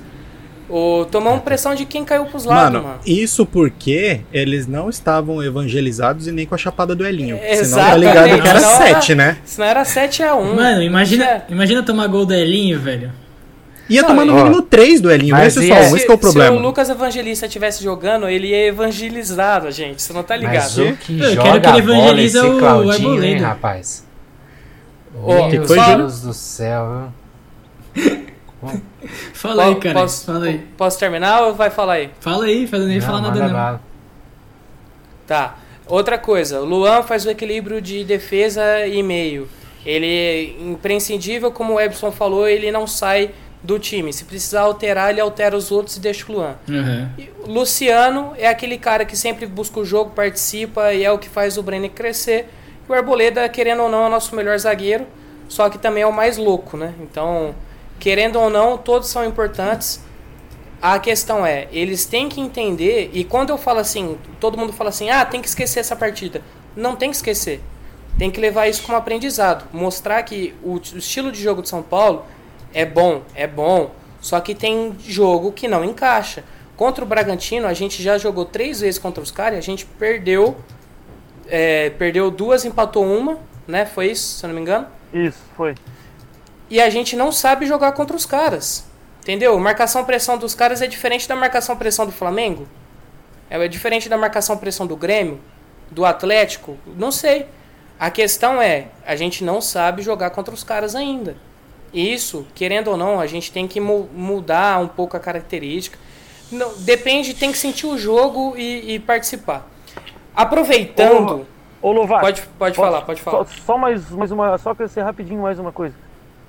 O, 0.69 1.05
tomamos 1.05 1.43
pressão 1.43 1.75
de 1.75 1.85
quem 1.85 2.03
caiu 2.05 2.25
pros 2.25 2.45
lados, 2.45 2.73
Mano, 2.73 2.87
mano. 2.87 2.99
isso 3.05 3.45
porque 3.45 4.21
eles 4.31 4.65
não 4.65 4.89
estavam 4.89 5.43
evangelizados 5.43 6.25
e 6.25 6.31
nem 6.31 6.45
com 6.45 6.55
a 6.55 6.57
chapada 6.57 6.95
do 6.95 7.05
Elinho. 7.05 7.37
Senão 7.63 7.77
tá 7.77 7.97
ligado 7.97 8.41
que 8.41 8.47
era 8.47 8.59
senão 8.59 8.77
7, 8.77 9.15
né? 9.15 9.37
Senão 9.45 9.67
era 9.67 9.83
7x1. 9.83 10.55
Mano, 10.55 10.81
imagina, 10.81 11.43
imagina 11.49 11.83
tomar 11.83 12.07
gol 12.07 12.25
do 12.25 12.33
Elinho, 12.33 12.79
velho. 12.79 13.11
Ia 13.89 14.01
Não, 14.01 14.07
tomar 14.09 14.23
no 14.25 14.33
mínimo 14.33 14.61
3 14.61 15.01
do 15.01 15.11
Elinho, 15.11 15.35
não 15.35 15.43
mas 15.43 15.53
ser 15.53 15.65
e 15.65 15.67
só 15.67 15.75
é- 15.75 15.89
um, 15.89 15.95
esse 15.97 16.05
que 16.05 16.11
é 16.11 16.15
o 16.15 16.17
problema. 16.17 16.55
Se 16.55 16.57
o 16.57 16.65
Lucas 16.65 16.89
Evangelista 16.89 17.45
estivesse 17.45 17.83
jogando, 17.83 18.29
ele 18.29 18.47
ia 18.47 18.67
evangelizado, 18.67 19.69
gente. 19.71 20.01
Você 20.01 20.13
não 20.13 20.23
tá 20.23 20.37
ligado. 20.37 20.55
Mas 20.55 20.77
o 20.77 20.93
que 20.95 21.19
Eu 21.19 21.33
joga 21.35 21.59
quero 21.59 21.61
que 21.61 21.67
ele 21.67 21.75
a 21.75 21.79
evangelize 21.79 22.37
esse 22.37 22.47
o 22.47 22.57
Claudinho, 22.59 23.23
hein, 23.23 23.37
rapaz? 23.39 24.05
Meu 25.13 25.49
que 25.49 25.67
foi, 25.67 25.77
Deus 25.97 26.21
do 26.21 26.33
céu, 26.33 27.09
Fala 29.33 29.65
aí, 29.65 29.75
cara. 29.75 29.99
Posso, 29.99 30.25
Fala 30.25 30.45
aí. 30.45 30.59
posso 30.77 30.99
terminar 30.99 31.41
ou 31.43 31.53
vai 31.53 31.69
falar 31.69 31.93
aí? 31.93 32.09
Fala 32.19 32.45
aí, 32.45 32.65
fala- 32.67 32.85
nem 32.85 32.99
viu? 32.99 33.07
falar 33.07 33.21
nada 33.21 33.47
não. 33.47 33.79
Tá. 35.27 35.57
Outra 35.87 36.17
coisa, 36.17 36.61
o 36.61 36.65
Luan 36.65 37.03
faz 37.03 37.25
o 37.25 37.29
equilíbrio 37.29 37.81
de 37.81 38.03
defesa 38.03 38.85
e 38.87 39.03
meio. 39.03 39.47
Ele 39.85 40.05
é 40.07 40.43
imprescindível, 40.61 41.51
como 41.51 41.73
o 41.73 41.79
Ebson 41.79 42.11
falou, 42.11 42.47
ele 42.47 42.71
não 42.71 42.87
sai 42.87 43.31
do 43.61 43.77
time. 43.77 44.11
Se 44.13 44.23
precisar 44.25 44.61
alterar, 44.61 45.09
ele 45.11 45.19
altera 45.19 45.55
os 45.55 45.71
outros 45.71 45.97
e 45.97 45.99
deixa 45.99 46.29
o 46.31 46.35
Luan. 46.35 46.55
Uhum. 46.69 47.09
E 47.17 47.29
Luciano 47.45 48.33
é 48.37 48.47
aquele 48.47 48.77
cara 48.77 49.03
que 49.05 49.15
sempre 49.17 49.45
busca 49.45 49.79
o 49.79 49.85
jogo, 49.85 50.11
participa 50.11 50.93
e 50.93 51.03
é 51.03 51.11
o 51.11 51.17
que 51.17 51.27
faz 51.29 51.57
o 51.57 51.63
Brenner 51.63 51.91
crescer. 51.91 52.47
E 52.87 52.91
o 52.91 52.95
Arboleda, 52.95 53.47
querendo 53.49 53.83
ou 53.83 53.89
não, 53.89 54.03
é 54.03 54.07
o 54.07 54.09
nosso 54.09 54.35
melhor 54.35 54.57
zagueiro, 54.57 55.05
só 55.49 55.69
que 55.69 55.77
também 55.77 56.03
é 56.03 56.07
o 56.07 56.13
mais 56.13 56.37
louco, 56.37 56.75
né? 56.77 56.93
Então, 57.01 57.53
querendo 58.03 58.37
ou 58.37 58.49
não, 58.49 58.77
todos 58.77 59.07
são 59.07 59.23
importantes. 59.23 60.01
A 60.81 60.99
questão 60.99 61.45
é, 61.45 61.69
eles 61.71 62.03
têm 62.03 62.27
que 62.27 62.41
entender, 62.41 63.09
e 63.13 63.23
quando 63.23 63.51
eu 63.51 63.57
falo 63.57 63.79
assim, 63.79 64.17
todo 64.41 64.57
mundo 64.57 64.73
fala 64.73 64.89
assim, 64.89 65.09
ah, 65.09 65.23
tem 65.23 65.41
que 65.41 65.47
esquecer 65.47 65.79
essa 65.79 65.95
partida. 65.95 66.41
Não 66.75 66.97
tem 66.97 67.09
que 67.09 67.15
esquecer. 67.15 67.61
Tem 68.19 68.29
que 68.29 68.41
levar 68.41 68.67
isso 68.67 68.83
como 68.83 68.97
aprendizado. 68.97 69.65
Mostrar 69.71 70.21
que 70.23 70.53
o, 70.61 70.73
o 70.73 70.97
estilo 70.97 71.31
de 71.31 71.41
jogo 71.41 71.61
de 71.61 71.69
São 71.69 71.81
Paulo 71.81 72.25
é 72.73 72.85
bom, 72.85 73.21
é 73.33 73.47
bom. 73.47 73.91
Só 74.19 74.41
que 74.41 74.53
tem 74.53 74.93
jogo 74.99 75.53
que 75.53 75.69
não 75.69 75.85
encaixa. 75.85 76.43
Contra 76.75 77.05
o 77.05 77.07
Bragantino, 77.07 77.67
a 77.67 77.73
gente 77.73 78.03
já 78.03 78.17
jogou 78.17 78.43
três 78.43 78.81
vezes 78.81 78.99
contra 78.99 79.23
os 79.23 79.31
caras 79.31 79.55
e 79.55 79.59
a 79.59 79.61
gente 79.61 79.85
perdeu. 79.85 80.57
é, 81.47 81.89
perdeu 81.91 82.29
duas, 82.29 82.65
empatou 82.65 83.05
uma, 83.05 83.37
né? 83.65 83.85
Foi 83.85 84.07
isso, 84.07 84.39
se 84.39 84.45
eu 84.45 84.49
não 84.49 84.55
me 84.55 84.61
engano. 84.61 84.87
Isso, 85.13 85.39
foi. 85.55 85.75
E 86.73 86.81
a 86.81 86.89
gente 86.89 87.15
não 87.15 87.31
sabe 87.31 87.67
jogar 87.67 87.91
contra 87.91 88.17
os 88.17 88.25
caras. 88.25 88.83
Entendeu? 89.21 89.59
Marcação 89.59 90.03
pressão 90.03 90.39
dos 90.39 90.55
caras 90.55 90.81
é 90.81 90.87
diferente 90.87 91.27
da 91.29 91.35
marcação 91.35 91.77
pressão 91.77 92.03
do 92.03 92.11
Flamengo. 92.11 92.67
É 93.47 93.67
diferente 93.67 94.09
da 94.09 94.17
marcação 94.17 94.57
pressão 94.57 94.87
do 94.87 94.95
Grêmio, 94.95 95.39
do 95.91 96.03
Atlético. 96.03 96.75
Não 96.97 97.11
sei. 97.11 97.45
A 97.99 98.09
questão 98.09 98.59
é, 98.59 98.87
a 99.05 99.15
gente 99.15 99.43
não 99.43 99.61
sabe 99.61 100.01
jogar 100.01 100.31
contra 100.31 100.51
os 100.51 100.63
caras 100.63 100.95
ainda. 100.95 101.37
E 101.93 102.11
isso, 102.11 102.47
querendo 102.55 102.87
ou 102.87 102.97
não, 102.97 103.19
a 103.19 103.27
gente 103.27 103.51
tem 103.51 103.67
que 103.67 103.79
mu- 103.79 104.09
mudar 104.11 104.79
um 104.79 104.87
pouco 104.87 105.15
a 105.15 105.19
característica. 105.19 105.99
Não, 106.51 106.73
depende, 106.79 107.35
tem 107.35 107.51
que 107.51 107.57
sentir 107.59 107.85
o 107.85 107.99
jogo 107.99 108.55
e, 108.57 108.95
e 108.95 108.99
participar. 108.99 109.69
Aproveitando. 110.35 111.45
Ô, 111.79 111.91
Lovato. 111.91 112.21
Pode, 112.21 112.41
pode 112.57 112.75
falar, 112.75 113.01
pode 113.03 113.21
falar. 113.21 113.45
Só, 113.45 113.53
só 113.63 113.77
mais, 113.77 114.09
mais 114.09 114.31
uma. 114.31 114.57
Só 114.57 114.73
crescer 114.73 115.01
rapidinho 115.03 115.43
mais 115.43 115.59
uma 115.59 115.71
coisa. 115.71 115.95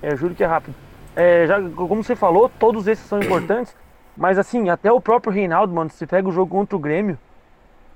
É, 0.04 0.12
eu 0.12 0.16
juro 0.16 0.34
que 0.34 0.44
é 0.44 0.46
rápido. 0.46 0.74
É, 1.16 1.46
já, 1.46 1.60
como 1.60 2.02
você 2.04 2.14
falou, 2.14 2.48
todos 2.58 2.86
esses 2.86 3.06
são 3.06 3.20
importantes. 3.20 3.74
Mas 4.16 4.38
assim, 4.38 4.68
até 4.68 4.92
o 4.92 5.00
próprio 5.00 5.32
Reinaldo, 5.32 5.72
mano, 5.74 5.90
se 5.90 6.06
pega 6.06 6.28
o 6.28 6.32
jogo 6.32 6.50
contra 6.50 6.76
o 6.76 6.78
Grêmio, 6.78 7.18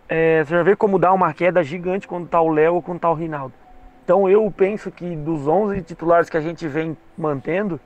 é, 0.09 0.42
você 0.42 0.55
já 0.55 0.62
vê 0.62 0.75
como 0.75 0.99
dá 0.99 1.12
uma 1.12 1.33
queda 1.33 1.62
gigante 1.62 2.09
quando 2.09 2.27
tá 2.27 2.40
o 2.40 2.49
Léo 2.51 2.75
ou 2.75 2.83
quando 2.83 2.99
tá 2.99 3.11
o 3.11 3.14
Reinaldo. 3.14 3.53
Então 4.05 4.29
eu 4.29 4.51
penso 4.51 4.90
que 4.90 5.14
dos 5.14 5.47
11 5.47 5.83
titulares 5.83 6.29
que 6.31 6.37
a 6.37 6.40
gente 6.40 6.66
vem 6.66 6.97
mantendo, 7.16 7.79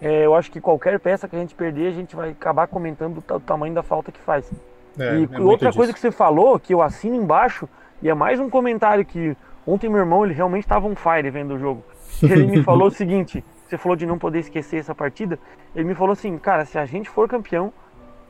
é, 0.00 0.24
eu 0.24 0.34
acho 0.34 0.50
que 0.50 0.60
qualquer 0.60 0.98
peça 1.00 1.28
que 1.28 1.34
a 1.36 1.38
gente 1.38 1.54
perder, 1.54 1.88
a 1.88 1.92
gente 1.92 2.14
vai 2.16 2.30
acabar 2.30 2.66
comentando 2.68 3.18
o 3.18 3.22
ta- 3.22 3.36
o 3.36 3.40
tamanho 3.40 3.74
da 3.74 3.82
falta 3.82 4.10
que 4.12 4.20
faz. 4.20 4.50
É, 4.98 5.18
e 5.18 5.28
é 5.30 5.40
outra 5.40 5.68
disso. 5.68 5.76
coisa 5.78 5.92
que 5.92 5.98
você 5.98 6.10
falou, 6.12 6.58
que 6.60 6.72
eu 6.72 6.80
assino 6.80 7.16
embaixo, 7.16 7.68
e 8.00 8.08
é 8.08 8.14
mais 8.14 8.38
um 8.38 8.48
comentário 8.48 9.04
que 9.04 9.36
ontem 9.66 9.88
meu 9.90 9.98
irmão, 9.98 10.24
ele 10.24 10.32
realmente 10.32 10.62
estava 10.64 10.86
on 10.86 10.94
fire 10.94 11.28
vendo 11.30 11.54
o 11.54 11.58
jogo. 11.58 11.82
Ele 12.22 12.46
me 12.46 12.62
falou 12.62 12.86
o 12.88 12.90
seguinte, 12.92 13.44
você 13.66 13.78
falou 13.78 13.96
de 13.96 14.06
não 14.06 14.18
poder 14.18 14.40
esquecer 14.40 14.78
essa 14.78 14.94
partida, 14.94 15.38
ele 15.74 15.84
me 15.84 15.94
falou 15.94 16.12
assim, 16.12 16.36
cara, 16.38 16.64
se 16.64 16.78
a 16.78 16.84
gente 16.84 17.08
for 17.08 17.28
campeão, 17.28 17.72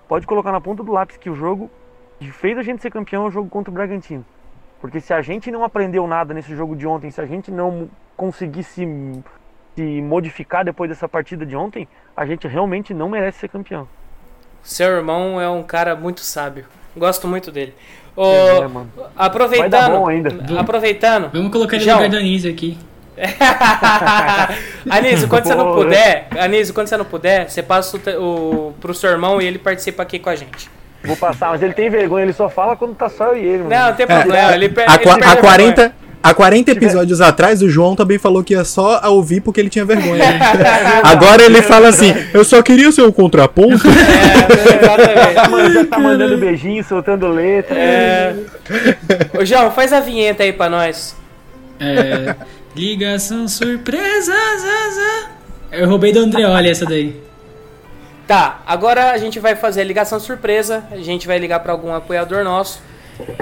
pode 0.08 0.26
colocar 0.26 0.52
na 0.52 0.60
ponta 0.60 0.82
do 0.82 0.92
lápis 0.92 1.16
que 1.16 1.28
o 1.30 1.34
jogo 1.34 1.70
que 2.18 2.30
fez 2.30 2.56
a 2.56 2.62
gente 2.62 2.80
ser 2.82 2.90
campeão 2.90 3.24
é 3.24 3.28
o 3.28 3.30
jogo 3.30 3.48
contra 3.48 3.70
o 3.70 3.74
Bragantino. 3.74 4.24
Porque 4.80 5.00
se 5.00 5.12
a 5.12 5.22
gente 5.22 5.50
não 5.50 5.64
aprendeu 5.64 6.06
nada 6.06 6.34
nesse 6.34 6.54
jogo 6.54 6.76
de 6.76 6.86
ontem, 6.86 7.10
se 7.10 7.20
a 7.20 7.26
gente 7.26 7.50
não 7.50 7.88
conseguir 8.16 8.62
se, 8.62 8.86
se 9.74 10.02
modificar 10.02 10.64
depois 10.64 10.88
dessa 10.90 11.08
partida 11.08 11.44
de 11.44 11.56
ontem, 11.56 11.88
a 12.16 12.24
gente 12.26 12.46
realmente 12.46 12.92
não 12.94 13.08
merece 13.08 13.38
ser 13.40 13.48
campeão. 13.48 13.88
Seu 14.62 14.88
irmão 14.88 15.40
é 15.40 15.48
um 15.48 15.62
cara 15.62 15.96
muito 15.96 16.20
sábio. 16.20 16.66
Gosto 16.96 17.26
muito 17.26 17.50
dele. 17.50 17.74
Ô, 18.16 18.24
É, 18.26 18.68
mano. 18.68 18.90
aproveitando. 19.16 19.70
Vai 19.70 19.80
dar 19.80 19.90
bom 19.90 20.06
ainda. 20.06 20.60
Aproveitando. 20.60 21.30
Vamos 21.32 21.50
colocar 21.50 21.76
ele 21.76 21.84
João. 21.84 21.98
no 21.98 22.04
lugar 22.04 22.50
aqui. 22.50 22.78
Anísio, 24.90 25.28
quando 25.28 25.44
você 25.44 25.54
não 25.54 25.74
puder, 25.74 26.26
Anísio, 26.38 26.74
quando 26.74 26.88
você 26.88 26.96
não 26.96 27.04
puder, 27.04 27.48
você 27.48 27.62
passa 27.62 27.96
o, 27.96 28.22
o, 28.68 28.74
pro 28.80 28.94
seu 28.94 29.10
irmão 29.10 29.40
e 29.40 29.46
ele 29.46 29.58
participa 29.58 30.02
aqui 30.02 30.18
com 30.18 30.30
a 30.30 30.36
gente. 30.36 30.70
Vou 31.04 31.16
passar, 31.16 31.50
mas 31.50 31.62
ele 31.62 31.74
tem 31.74 31.90
vergonha, 31.90 32.24
ele 32.24 32.32
só 32.32 32.48
fala 32.48 32.76
quando 32.76 32.94
tá 32.94 33.08
só 33.10 33.28
eu 33.32 33.36
e 33.36 33.40
ele, 33.46 33.58
mano. 33.64 33.70
Não, 33.70 33.86
não 33.88 33.94
tem 33.94 34.06
problema. 34.06 34.54
Ele, 34.54 34.68
per- 34.70 34.84
Há, 34.88 34.94
ele 34.94 35.02
qua- 35.04 35.14
perde 35.18 35.28
há 35.28 35.32
a 35.32 35.36
40, 35.36 35.92
há 36.22 36.34
40 36.34 36.70
episódios 36.70 37.20
atrás, 37.20 37.60
o 37.60 37.68
João 37.68 37.94
também 37.94 38.18
falou 38.18 38.42
que 38.42 38.54
ia 38.54 38.64
só 38.64 39.00
ouvir 39.10 39.42
porque 39.42 39.60
ele 39.60 39.68
tinha 39.68 39.84
vergonha. 39.84 40.24
Agora 41.04 41.42
ele 41.42 41.60
fala 41.60 41.88
assim: 41.88 42.14
eu 42.32 42.42
só 42.42 42.62
queria 42.62 42.90
ser 42.90 43.02
o 43.02 43.12
contraponto. 43.12 43.86
vergonha. 43.86 45.34
É, 45.44 45.48
mandando, 45.48 45.74
já 45.74 45.84
tá 45.84 45.98
mandando 45.98 46.38
beijinho, 46.38 46.82
soltando 46.82 47.28
letra. 47.28 47.76
É. 47.78 48.34
Ô, 49.38 49.44
João, 49.44 49.70
faz 49.72 49.92
a 49.92 50.00
vinheta 50.00 50.42
aí 50.42 50.54
pra 50.54 50.70
nós. 50.70 51.14
É, 51.78 52.34
ligação 52.74 53.46
surpresa. 53.48 54.32
Zaza. 54.58 55.30
Eu 55.72 55.88
roubei 55.88 56.12
do 56.12 56.20
Andreoli 56.20 56.70
essa 56.70 56.84
daí. 56.86 57.22
Tá, 58.26 58.60
agora 58.66 59.10
a 59.12 59.18
gente 59.18 59.38
vai 59.38 59.54
fazer 59.54 59.82
a 59.82 59.84
ligação 59.84 60.18
surpresa. 60.18 60.84
A 60.90 60.96
gente 60.96 61.26
vai 61.26 61.38
ligar 61.38 61.60
pra 61.60 61.72
algum 61.72 61.92
apoiador 61.94 62.42
nosso. 62.44 62.80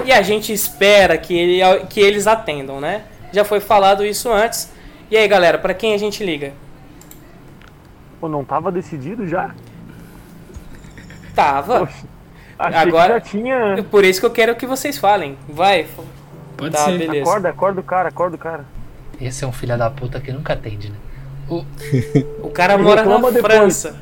E 0.05 0.11
a 0.11 0.21
gente 0.21 0.51
espera 0.51 1.17
que, 1.17 1.33
ele- 1.33 1.85
que 1.89 1.99
eles 1.99 2.27
atendam, 2.27 2.79
né? 2.79 3.03
Já 3.31 3.43
foi 3.43 3.59
falado 3.59 4.05
isso 4.05 4.31
antes. 4.31 4.71
E 5.09 5.17
aí, 5.17 5.27
galera, 5.27 5.57
pra 5.57 5.73
quem 5.73 5.93
a 5.93 5.97
gente 5.97 6.23
liga? 6.23 6.53
Pô, 8.19 8.27
não 8.27 8.43
tava 8.43 8.71
decidido 8.71 9.27
já? 9.27 9.53
Tava. 11.35 11.79
Poxa, 11.79 11.93
achei 12.59 12.79
Agora- 12.81 13.19
que 13.21 13.25
já 13.27 13.31
tinha. 13.43 13.83
Por 13.89 14.03
isso 14.05 14.19
que 14.19 14.25
eu 14.25 14.31
quero 14.31 14.55
que 14.55 14.67
vocês 14.67 14.97
falem. 14.97 15.37
Vai. 15.49 15.87
Pode 16.55 16.75
Tá, 16.75 16.85
ser. 16.85 16.97
beleza. 16.97 17.21
Acorda, 17.29 17.49
acorda 17.49 17.79
o 17.79 17.83
cara, 17.83 18.09
acorda 18.09 18.35
o 18.35 18.39
cara. 18.39 18.65
Esse 19.21 19.43
é 19.43 19.47
um 19.47 19.51
filho 19.51 19.77
da 19.77 19.89
puta 19.89 20.19
que 20.19 20.31
nunca 20.31 20.53
atende, 20.53 20.89
né? 20.89 20.95
O... 21.49 21.63
O 22.47 22.49
cara 22.49 22.77
mora 22.77 23.03
na 23.03 23.17
depois. 23.31 23.41
França. 23.41 23.95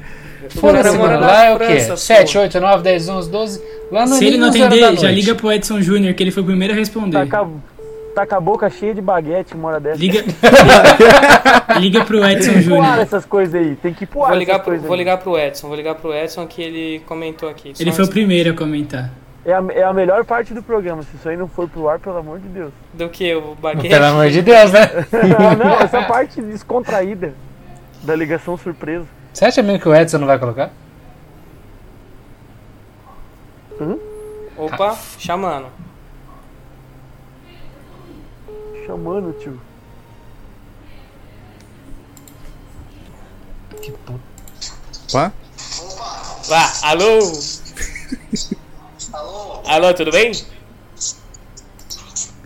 Foda-se, 0.50 0.98
mora 0.98 1.14
mano. 1.14 1.22
na 1.22 1.28
Lá 1.28 1.46
é 1.46 1.54
o 1.54 1.58
França, 1.58 1.74
quê? 1.86 1.90
pô. 1.92 1.98
7, 1.98 2.38
8, 2.38 2.60
9, 2.60 2.84
10, 2.84 3.10
11, 3.10 3.30
12. 3.30 3.64
Lá 3.92 4.06
no 4.06 4.16
Se 4.16 4.26
ele 4.26 4.38
não 4.38 4.50
atender, 4.50 4.98
já 4.98 5.12
liga 5.12 5.36
pro 5.36 5.52
Edson 5.52 5.82
Júnior, 5.82 6.14
que 6.14 6.24
ele 6.24 6.32
foi 6.32 6.44
o 6.44 6.46
primeiro 6.46 6.74
a 6.74 6.78
responder. 6.78 7.26
Tá 7.28 7.46
com, 7.46 7.46
a, 7.46 8.16
tá 8.16 8.26
com 8.26 8.36
a 8.36 8.40
boca 8.40 8.70
cheia 8.70 8.94
de 8.94 9.02
baguete 9.02 9.54
uma 9.54 9.70
hora 9.70 9.80
dessa. 9.80 9.98
Liga, 10.00 10.24
liga 11.80 12.04
pro 12.04 12.26
Edson 12.26 12.54
Tem 12.54 12.62
que 12.64 12.70
pular 12.70 12.86
Júnior. 12.88 13.00
essas 13.00 13.26
coisas 13.26 13.56
aí. 13.56 13.76
Tem 13.76 13.94
que 13.94 14.06
pular 14.06 14.30
Vou 14.30 14.38
ligar, 14.38 14.54
essas 14.56 14.66
pro, 14.66 14.80
vou 14.80 14.94
aí. 14.94 14.98
ligar 14.98 15.18
pro 15.18 15.38
Edson. 15.38 15.68
Vou 15.68 15.78
ligar 15.78 15.96
pro 15.96 16.14
Edson 16.14 16.48
que 16.48 16.62
ele 16.62 17.02
comentou 17.06 17.48
aqui. 17.50 17.74
Ele 17.80 17.92
foi 17.92 18.06
o 18.06 18.10
primeiro 18.10 18.52
a 18.52 18.54
comentar. 18.54 19.12
É 19.44 19.54
a, 19.54 19.64
é 19.74 19.84
a 19.84 19.94
melhor 19.94 20.24
parte 20.24 20.54
do 20.54 20.62
programa. 20.62 21.02
Se 21.04 21.16
isso 21.16 21.28
aí 21.28 21.36
não 21.36 21.48
for 21.48 21.68
pro 21.68 21.90
ar, 21.90 22.00
pelo 22.00 22.18
amor 22.18 22.40
de 22.40 22.48
Deus. 22.48 22.72
Do 22.94 23.10
que? 23.10 23.34
O 23.36 23.56
baguete? 23.56 23.90
Pelo 23.90 24.06
amor 24.06 24.30
de 24.30 24.42
Deus, 24.42 24.72
né? 24.72 24.82
Ah, 25.38 25.56
não, 25.64 25.74
essa 25.80 26.04
parte 26.04 26.42
descontraída 26.42 27.34
da 28.04 28.16
ligação 28.16 28.56
surpresa. 28.58 29.06
Você 29.34 29.46
acha 29.46 29.64
mesmo 29.64 29.80
que 29.80 29.90
o 29.90 29.96
Edson 29.96 30.20
não 30.20 30.28
vai 30.28 30.38
colocar? 30.38 30.72
Opa, 34.62 34.96
chamando. 35.18 35.70
Chamando, 38.86 39.34
tio. 39.40 39.60
Que 43.82 43.92
puta. 43.92 44.20
Pá? 45.12 45.32
Vá, 46.48 46.72
alô? 46.84 47.20
Alô? 49.32 49.62
Alô, 49.66 49.94
tudo 49.94 50.12
bem? 50.12 50.32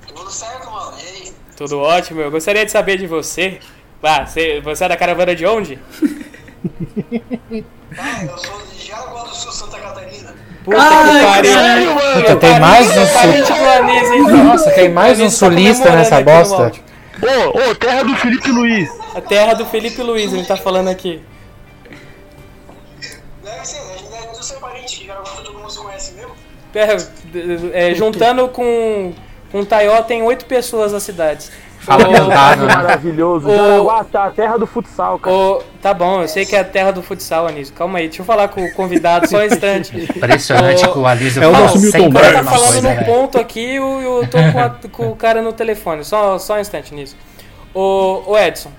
Tudo 0.07 0.29
certo, 0.29 0.69
mano? 0.69 0.93
E 0.99 1.07
aí? 1.07 1.33
Tudo 1.57 1.79
ótimo. 1.79 2.21
Eu 2.21 2.29
gostaria 2.29 2.63
de 2.63 2.71
saber 2.71 2.97
de 2.99 3.07
você. 3.07 3.59
Vá, 3.99 4.23
você, 4.23 4.61
você 4.61 4.85
é 4.85 4.89
da 4.89 4.95
caravana 4.95 5.35
de 5.35 5.45
onde? 5.45 5.79
Ah, 7.97 8.25
eu 8.25 8.37
sou 8.37 8.61
de 8.63 8.87
Jaraguá 8.87 9.23
do 9.23 9.33
Sul, 9.33 9.51
Santa 9.51 9.79
Catarina. 9.79 10.35
Puta 10.65 10.77
Ai, 10.77 11.41
que 11.41 11.53
pariu. 11.53 11.95
Puta, 12.15 12.35
tem 12.35 12.59
mais 12.59 12.97
um 12.97 13.13
Parente 13.13 13.47
sul... 13.47 13.55
então. 13.55 14.43
Nossa, 14.43 14.71
tem 14.71 14.89
mais 14.89 15.19
um 15.19 15.25
tá 15.25 15.29
sulista 15.29 15.91
nessa 15.91 16.21
bosta. 16.21 16.71
Ô, 17.21 17.69
ô, 17.69 17.75
terra 17.75 18.03
do 18.03 18.15
Felipe 18.15 18.49
Luiz. 18.49 18.89
A 19.13 19.21
terra 19.21 19.53
do 19.53 19.65
Felipe 19.67 20.01
Luiz, 20.01 20.33
ele 20.33 20.43
tá 20.43 20.57
falando 20.57 20.89
aqui. 20.89 21.21
Deve 23.43 23.65
ser, 23.65 23.81
É, 26.75 27.89
é, 27.91 27.95
juntando 27.95 28.47
com, 28.49 29.13
com 29.51 29.63
Taió, 29.65 30.01
tem 30.03 30.21
oito 30.23 30.45
pessoas 30.45 30.91
na 30.91 30.99
cidade. 30.99 31.47
Fala 31.79 32.03
cantado, 32.05 32.65
né? 32.65 32.75
Maravilhoso. 32.75 33.47
Ô. 33.47 33.55
Jaraguá 33.55 34.03
tá 34.03 34.25
a 34.25 34.31
terra 34.31 34.57
do 34.57 34.65
futsal, 34.65 35.19
cara. 35.19 35.35
ô, 35.35 35.61
tá 35.81 35.93
bom, 35.93 36.23
eu 36.23 36.27
sei 36.27 36.43
que 36.43 36.55
é 36.55 36.59
a 36.59 36.63
terra 36.63 36.89
do 36.91 37.03
futsal, 37.03 37.45
Anísio. 37.47 37.75
Calma 37.75 37.99
aí, 37.99 38.07
deixa 38.07 38.23
eu 38.23 38.25
falar 38.25 38.47
com 38.47 38.63
o 38.65 38.73
convidado 38.73 39.27
só 39.29 39.37
um 39.37 39.43
instante. 39.43 39.95
Impressionante 39.95 40.83
Ô, 40.83 40.91
que 40.93 40.97
o 40.99 41.05
Alísio 41.05 41.43
É 41.43 41.47
o 41.47 41.51
nosso 41.51 41.79
Milton 41.79 42.09
O 42.09 42.17
a 42.17 42.21
cara 42.21 42.43
tá 42.43 42.51
falando 42.51 42.75
num 42.81 42.89
velho. 42.95 43.05
ponto 43.05 43.37
aqui 43.39 43.59
e 43.59 43.75
eu, 43.75 44.01
eu 44.01 44.27
tô 44.27 44.37
com, 44.51 44.59
a- 44.59 44.75
com 44.91 45.11
o 45.11 45.15
cara 45.15 45.41
no 45.43 45.53
telefone. 45.53 46.03
Só, 46.03 46.39
só 46.39 46.55
um 46.55 46.59
instante 46.59 46.91
nisso. 46.93 47.15
Ô, 47.71 48.23
ô 48.25 48.35
Edson, 48.37 48.71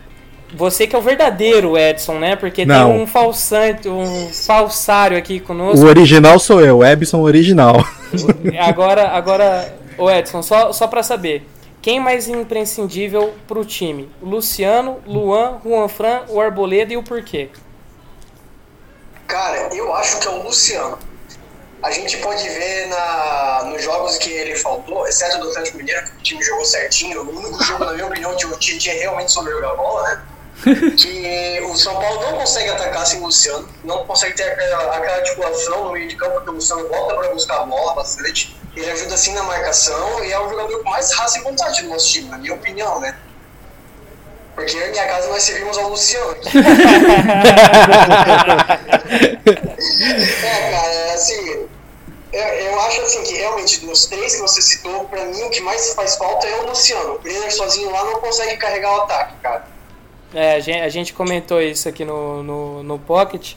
você 0.55 0.87
que 0.87 0.95
é 0.95 0.99
o 0.99 1.03
verdadeiro 1.03 1.77
Edson, 1.77 2.19
né? 2.19 2.37
Porque 2.37 2.65
Não. 2.65 2.93
tem 2.93 3.03
um 3.03 3.07
falsante, 3.07 3.89
um 3.89 4.31
falsário 4.33 5.17
aqui 5.19 5.39
O 5.39 5.43
conosco. 5.47 5.85
original 5.87 6.39
sou 6.39 6.61
eu, 6.61 6.85
Ebson 6.85 7.21
original. 7.23 7.75
Agora, 8.61 9.09
agora, 9.09 9.77
ô 9.99 10.11
Edson, 10.11 10.43
só, 10.43 10.73
só 10.73 10.87
pra 10.87 11.03
saber. 11.03 11.47
Quem 11.83 12.01
mais 12.01 12.29
imprescindível 12.29 13.35
pro 13.47 13.65
time? 13.65 14.09
O 14.23 14.27
Luciano, 14.29 14.99
Luan, 15.07 15.59
Juan 15.65 15.89
Fran, 15.89 16.21
o 16.29 16.41
Arboleda 16.41 16.93
e 16.93 16.97
o 16.97 17.03
porquê? 17.03 17.49
Cara, 19.27 19.69
eu 19.75 19.93
acho 19.95 20.19
que 20.21 20.27
é 20.29 20.31
o 20.31 20.43
Luciano. 20.43 20.99
A 21.83 21.91
gente 21.91 22.17
pode 22.19 22.43
ver 22.49 22.87
na, 22.89 23.65
nos 23.71 23.83
jogos 23.83 24.17
que 24.19 24.31
ele 24.31 24.57
faltou, 24.57 25.07
exceto 25.07 25.39
do 25.39 25.49
Atlético 25.51 25.77
Mineiro, 25.79 26.05
que 26.07 26.11
o 26.13 26.23
time 26.23 26.43
jogou 26.43 26.65
certinho. 26.65 27.23
O 27.23 27.39
único 27.39 27.63
jogo, 27.63 27.85
na 27.85 27.93
minha 27.93 28.07
opinião, 28.07 28.35
que 28.37 28.47
o 28.47 28.59
time 28.59 28.79
realmente 28.95 29.31
soube 29.31 29.51
jogar 29.51 29.75
bola, 29.75 30.03
né? 30.09 30.23
Que 30.63 31.61
o 31.71 31.77
São 31.77 31.95
Paulo 31.95 32.21
não 32.23 32.39
consegue 32.39 32.71
atacar 32.71 33.07
sem 33.07 33.21
o 33.21 33.27
Luciano, 33.27 33.69
não 33.85 34.05
consegue 34.07 34.35
ter 34.35 34.45
aquela, 34.45 34.97
aquela 34.97 35.17
articulação 35.17 35.85
no 35.85 35.93
meio 35.93 36.09
de 36.09 36.17
campo, 36.17 36.35
porque 36.35 36.51
o 36.51 36.55
Luciano 36.55 36.89
volta 36.89 37.15
para 37.15 37.33
buscar 37.33 37.61
a 37.61 37.67
bola 37.67 37.95
bastante. 37.95 38.57
Ele 38.75 38.91
ajuda 38.91 39.15
assim 39.15 39.33
na 39.33 39.43
marcação 39.43 40.25
e 40.25 40.33
é 40.33 40.39
o 40.39 40.49
jogador 40.49 40.83
com 40.83 40.91
mais 40.91 41.13
raça 41.13 41.39
e 41.39 41.43
vontade 41.43 41.83
do 41.83 41.89
nosso 41.89 42.09
time, 42.09 42.29
na 42.29 42.39
minha 42.39 42.55
opinião, 42.55 43.01
né? 43.01 43.17
Porque 44.55 44.77
eu 44.77 44.89
e 44.89 44.91
minha 44.91 45.07
casa 45.07 45.29
nós 45.29 45.43
servimos 45.43 45.77
ao 45.77 45.91
Luciano. 45.91 46.37
É, 50.43 50.71
cara, 50.73 51.15
assim, 51.15 51.69
eu, 52.33 52.43
eu 52.43 52.81
acho 52.81 53.01
assim 53.03 53.23
que 53.23 53.35
realmente 53.35 53.81
dos 53.81 54.07
três 54.07 54.35
que 54.35 54.41
você 54.41 54.61
citou, 54.61 55.05
pra 55.05 55.25
mim 55.27 55.43
o 55.43 55.51
que 55.51 55.61
mais 55.61 55.95
faz 55.95 56.17
falta 56.17 56.47
é 56.47 56.57
o 56.61 56.67
Luciano. 56.67 57.15
O 57.15 57.19
Brenner 57.19 57.55
sozinho 57.55 57.91
lá 57.91 58.05
não 58.05 58.21
consegue 58.21 58.57
carregar 58.57 58.93
o 58.93 59.01
ataque, 59.03 59.35
cara. 59.43 59.76
É, 60.35 60.55
a 60.55 60.61
gente, 60.61 60.81
a 60.81 60.89
gente 60.89 61.13
comentou 61.13 61.61
isso 61.61 61.89
aqui 61.89 62.05
no, 62.05 62.43
no, 62.43 62.83
no 62.83 62.99
Pocket. 62.99 63.55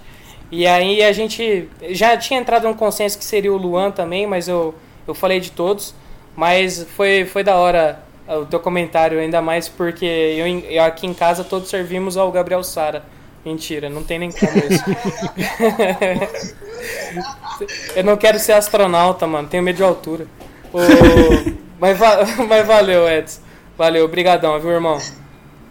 E 0.51 0.65
aí 0.65 1.03
a 1.03 1.11
gente 1.11 1.70
já 1.89 2.17
tinha 2.17 2.39
entrado 2.39 2.67
num 2.67 2.74
consenso 2.74 3.17
que 3.17 3.26
seria 3.26 3.53
o 3.53 3.57
Luan 3.57 3.91
também, 3.91 4.26
mas 4.26 4.47
eu, 4.47 4.74
eu 5.07 5.13
falei 5.13 5.39
de 5.39 5.51
todos. 5.51 5.93
Mas 6.36 6.86
foi, 6.95 7.26
foi 7.26 7.43
da 7.43 7.55
hora 7.55 8.01
o 8.28 8.45
teu 8.45 8.59
comentário, 8.59 9.20
ainda 9.20 9.41
mais 9.41 9.67
porque 9.67 10.05
eu, 10.05 10.47
eu 10.70 10.84
aqui 10.84 11.07
em 11.07 11.13
casa 11.13 11.43
todos 11.43 11.70
servimos 11.70 12.17
ao 12.17 12.32
Gabriel 12.32 12.63
Sara. 12.63 13.03
Mentira, 13.43 13.89
não 13.89 14.03
tem 14.03 14.20
nem 14.20 14.32
como 14.32 14.57
isso. 14.57 14.84
eu 17.95 18.03
não 18.03 18.17
quero 18.17 18.38
ser 18.38 18.53
astronauta, 18.53 19.26
mano, 19.26 19.47
tenho 19.47 19.63
medo 19.63 19.78
de 19.78 19.84
altura. 19.84 20.28
Ô, 20.74 20.80
mas, 21.80 21.97
mas 22.47 22.67
valeu, 22.67 23.07
Edson. 23.07 23.41
Valeu, 23.78 24.05
obrigadão, 24.05 24.59
viu, 24.59 24.72
irmão? 24.72 24.99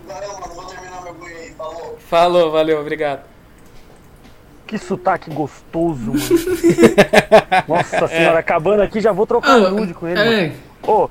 Valeu, 0.06 0.32
mano, 0.40 0.54
vou 0.54 0.64
terminar 0.64 1.02
meu 1.02 1.14
banho 1.14 1.36
aí, 1.36 1.52
falou. 2.08 2.50
Valeu, 2.50 2.80
obrigado. 2.80 3.20
Que 4.66 4.76
sotaque 4.78 5.30
gostoso, 5.30 6.12
mano. 6.12 6.20
Nossa 7.66 8.06
senhora, 8.08 8.38
acabando 8.38 8.82
aqui, 8.82 9.00
já 9.00 9.12
vou 9.12 9.26
trocar 9.26 9.52
Ah, 9.52 9.70
nude 9.70 9.94
com 9.94 10.06
ele. 10.06 10.18
mano. 10.18 10.30
é, 10.32 10.52
Ô, 10.86 11.08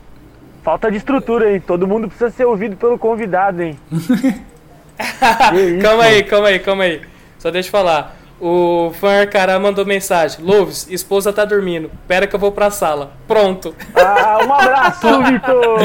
falta 0.63 0.91
de 0.91 0.97
estrutura, 0.97 1.51
hein? 1.51 1.59
Todo 1.65 1.87
mundo 1.87 2.07
precisa 2.07 2.29
ser 2.29 2.45
ouvido 2.45 2.75
pelo 2.77 2.99
convidado, 2.99 3.63
hein? 3.63 3.79
Isso, 3.91 5.81
calma 5.81 6.03
mano. 6.03 6.15
aí, 6.15 6.23
calma 6.23 6.47
aí, 6.49 6.59
calma 6.59 6.83
aí. 6.83 7.01
Só 7.39 7.49
deixa 7.51 7.67
eu 7.67 7.71
falar. 7.71 8.15
O 8.39 8.91
fã 8.99 9.21
Arcará 9.21 9.57
mandou 9.57 9.83
mensagem. 9.83 10.45
Louves, 10.45 10.87
esposa 10.91 11.33
tá 11.33 11.43
dormindo. 11.43 11.89
Pera 12.07 12.27
que 12.27 12.35
eu 12.35 12.39
vou 12.39 12.51
pra 12.51 12.69
sala. 12.69 13.13
Pronto. 13.27 13.73
Ah, 13.95 14.37
um 14.47 14.53
abraço, 14.53 15.07
Vitor! 15.23 15.79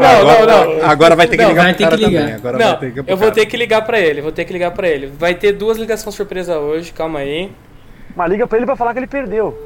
Não, 0.00 0.08
agora, 0.30 0.46
não, 0.66 0.74
não. 0.78 0.84
agora 0.90 1.14
vai 1.16 1.28
ter 1.28 1.36
que 1.36 1.42
Não, 1.44 1.50
ligar 1.50 1.62
vai 1.62 1.72
pro 1.74 1.78
ter 1.78 1.84
cara 1.84 1.96
que 1.98 2.04
ligar. 2.06 2.20
também. 2.20 2.34
Agora 2.34 2.58
Não, 2.58 2.66
vai 2.70 2.76
ter 2.78 2.86
que 2.92 3.02
pro 3.04 3.12
eu 3.12 3.16
vou 3.16 3.28
cara. 3.28 3.34
ter 3.40 3.46
que 3.46 3.56
ligar 3.56 3.82
pra 3.82 4.00
ele. 4.00 4.20
Vou 4.20 4.32
ter 4.32 4.44
que 4.44 4.52
ligar 4.52 4.70
pra 4.72 4.88
ele. 4.88 5.06
Vai 5.16 5.34
ter 5.36 5.52
duas 5.52 5.78
ligações 5.78 6.12
surpresa 6.14 6.58
hoje. 6.58 6.92
Calma 6.92 7.20
aí. 7.20 7.52
Mas 8.16 8.30
liga 8.30 8.46
pra 8.48 8.58
ele 8.58 8.66
pra 8.66 8.74
falar 8.76 8.92
que 8.94 8.98
ele 8.98 9.06
perdeu. 9.06 9.56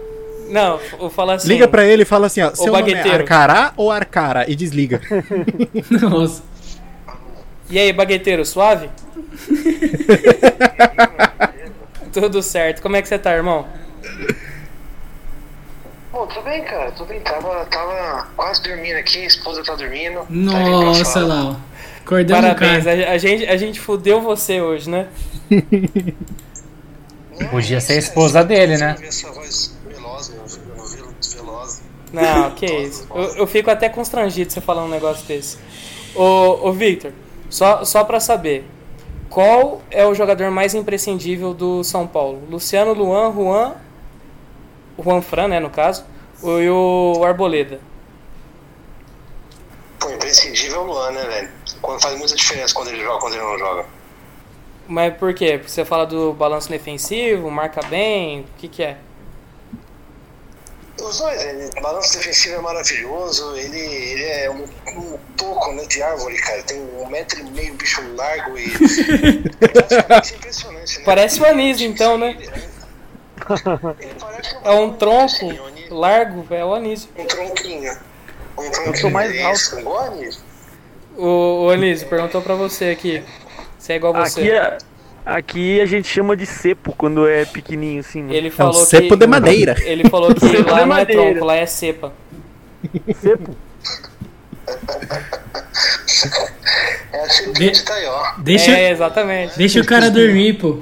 Não, 0.50 0.78
vou 0.98 1.08
falar 1.10 1.34
assim. 1.34 1.48
Liga 1.48 1.66
pra 1.66 1.84
ele 1.86 2.02
e 2.02 2.04
fala 2.06 2.26
assim, 2.26 2.42
ó, 2.42 2.54
seu 2.54 2.66
nome 2.66 2.78
é 2.78 2.94
bagueteiro. 2.94 3.22
Arcará 3.22 3.72
ou 3.78 3.90
Arcara? 3.90 4.44
E 4.48 4.54
desliga. 4.54 5.00
nossa. 6.02 6.42
E 7.70 7.78
aí, 7.78 7.92
bagueteiro, 7.92 8.44
suave? 8.44 8.88
Tudo 12.20 12.42
certo. 12.42 12.80
Como 12.80 12.96
é 12.96 13.02
que 13.02 13.08
você 13.08 13.18
tá, 13.18 13.32
irmão? 13.32 13.66
Pô, 16.10 16.26
tudo 16.26 16.44
bem, 16.44 16.64
cara, 16.64 16.90
tudo 16.92 17.08
bem. 17.08 17.20
Tava, 17.20 17.66
tava 17.66 18.28
quase 18.34 18.62
dormindo 18.62 18.96
aqui, 18.96 19.18
a 19.18 19.26
esposa 19.26 19.62
tá 19.62 19.74
dormindo. 19.74 20.24
Nossa, 20.30 21.20
lá, 21.20 21.50
ó. 21.50 21.56
Acordando 22.02 22.46
o 22.46 22.54
Parabéns. 22.54 22.84
cara. 22.84 23.10
A, 23.10 23.12
a 23.12 23.18
gente, 23.18 23.46
a 23.46 23.56
gente 23.58 23.78
fudeu 23.78 24.22
você 24.22 24.62
hoje, 24.62 24.88
né? 24.88 25.08
Podia 27.50 27.80
ser 27.82 27.92
a 27.94 27.98
esposa 27.98 28.42
dele, 28.42 28.78
né? 28.78 28.96
Essa 29.02 29.30
voz 29.30 29.76
veloz, 29.86 30.28
meu, 30.30 30.42
meu, 30.74 30.86
veloz. 31.34 31.82
Não, 32.12 32.50
que 32.52 32.64
isso. 32.64 33.06
Eu, 33.14 33.36
eu 33.36 33.46
fico 33.46 33.70
até 33.70 33.90
constrangido 33.90 34.50
você 34.50 34.60
falar 34.60 34.84
um 34.84 34.88
negócio 34.88 35.26
desse. 35.26 35.58
Ô, 36.14 36.68
ô 36.68 36.72
Victor, 36.72 37.12
só, 37.50 37.84
só 37.84 38.04
pra 38.04 38.20
saber, 38.20 38.64
qual 39.28 39.82
é 39.90 40.04
o 40.06 40.14
jogador 40.14 40.50
mais 40.50 40.74
imprescindível 40.74 41.52
do 41.52 41.82
São 41.84 42.06
Paulo? 42.06 42.42
Luciano, 42.50 42.92
Luan, 42.92 43.32
Juan, 43.32 43.74
Juan 45.02 45.22
Fran, 45.22 45.48
né, 45.48 45.60
no 45.60 45.70
caso, 45.70 46.04
e 46.42 46.68
o 46.68 47.22
Arboleda. 47.24 47.80
Pô, 49.98 50.10
imprescindível 50.10 50.76
é 50.76 50.84
o 50.84 50.86
Luan, 50.86 51.10
né, 51.10 51.24
velho? 51.24 51.48
Quando 51.80 52.00
faz 52.00 52.18
muita 52.18 52.34
diferença 52.34 52.74
quando 52.74 52.88
ele 52.88 53.02
joga, 53.02 53.20
quando 53.20 53.34
ele 53.34 53.42
não 53.42 53.58
joga. 53.58 53.86
Mas 54.88 55.16
por 55.16 55.34
quê? 55.34 55.58
Você 55.58 55.84
fala 55.84 56.06
do 56.06 56.32
balanço 56.32 56.68
defensivo, 56.68 57.50
marca 57.50 57.80
bem, 57.88 58.40
o 58.40 58.44
que 58.58 58.68
que 58.68 58.82
é? 58.82 58.96
Os 61.08 61.18
dois, 61.18 61.40
ele, 61.40 61.70
o 61.76 61.82
balanço 61.82 62.18
defensivo 62.18 62.56
é 62.56 62.60
maravilhoso, 62.60 63.54
ele, 63.56 63.78
ele 63.78 64.24
é 64.24 64.50
um, 64.50 64.64
um 64.98 65.18
toco 65.36 65.72
né, 65.72 65.84
de 65.86 66.02
árvore, 66.02 66.36
cara. 66.38 66.62
Tem 66.62 66.80
um 66.80 67.06
metro 67.08 67.38
e 67.40 67.44
meio, 67.50 67.74
bicho 67.74 68.02
largo 68.16 68.58
e. 68.58 68.64
é 69.62 70.34
impressionante, 70.36 70.98
né? 70.98 71.04
Parece 71.04 71.40
o 71.40 71.46
Anísio, 71.46 71.88
então, 71.88 72.18
né? 72.18 72.36
Ele 72.38 74.14
parece 74.18 74.56
É 74.64 74.70
um 74.72 74.92
tronco 74.94 75.54
largo, 75.90 76.46
é 76.52 76.64
o 76.64 76.74
Anísio. 76.74 77.08
Um 77.16 77.24
tronquinho. 77.24 77.92
Um 78.58 78.70
tronquinho. 78.70 78.96
sou 78.96 79.10
mais 79.10 79.32
isso, 79.32 79.78
igual. 79.78 80.12
O, 81.16 81.66
o 81.66 81.70
Anísio 81.70 82.08
perguntou 82.08 82.42
pra 82.42 82.54
você 82.54 82.86
aqui, 82.86 83.22
se 83.78 83.92
é 83.92 83.96
igual 83.96 84.16
a 84.16 84.28
você. 84.28 84.40
Aqui, 84.40 84.50
é- 84.50 84.78
aqui 85.26 85.80
a 85.80 85.86
gente 85.86 86.06
chama 86.08 86.36
de 86.36 86.46
cepo 86.46 86.94
quando 86.96 87.26
é 87.28 87.44
pequenininho, 87.44 88.00
assim. 88.00 88.22
mano. 88.22 88.32
Ele 88.34 88.46
É 88.48 88.50
um 88.50 88.54
falou 88.54 88.72
cepo 88.74 89.08
que, 89.10 89.16
de 89.16 89.26
madeira. 89.26 89.74
Ele 89.84 90.08
falou 90.08 90.32
que 90.34 90.40
Cepo 90.46 90.70
lá 90.70 90.80
de 90.80 90.86
não 90.86 90.96
é 90.96 90.98
madeira. 90.98 91.22
tronco, 91.22 91.44
lá 91.44 91.56
é 91.56 91.66
cepa. 91.66 92.12
Cepo? 93.20 93.56
É 97.12 97.20
a 97.24 97.28
cepinha 97.28 97.70
De- 97.70 97.78
de 97.78 97.84
Taió. 97.84 98.22
Deixa, 98.38 98.70
É, 98.72 98.90
exatamente. 98.90 99.56
deixa 99.58 99.80
o 99.80 99.86
cara 99.86 100.10
dormir, 100.10 100.54
pô. 100.54 100.78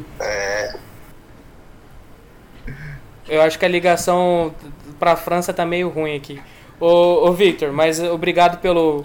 Eu 3.28 3.40
acho 3.42 3.58
que 3.58 3.64
a 3.64 3.68
ligação 3.68 4.54
pra 4.98 5.16
França 5.16 5.52
tá 5.52 5.64
meio 5.64 5.88
ruim 5.88 6.14
aqui. 6.16 6.40
Ô, 6.78 7.28
ô 7.28 7.32
Victor, 7.32 7.72
mas 7.72 7.98
obrigado 8.00 8.60
pelo 8.60 9.02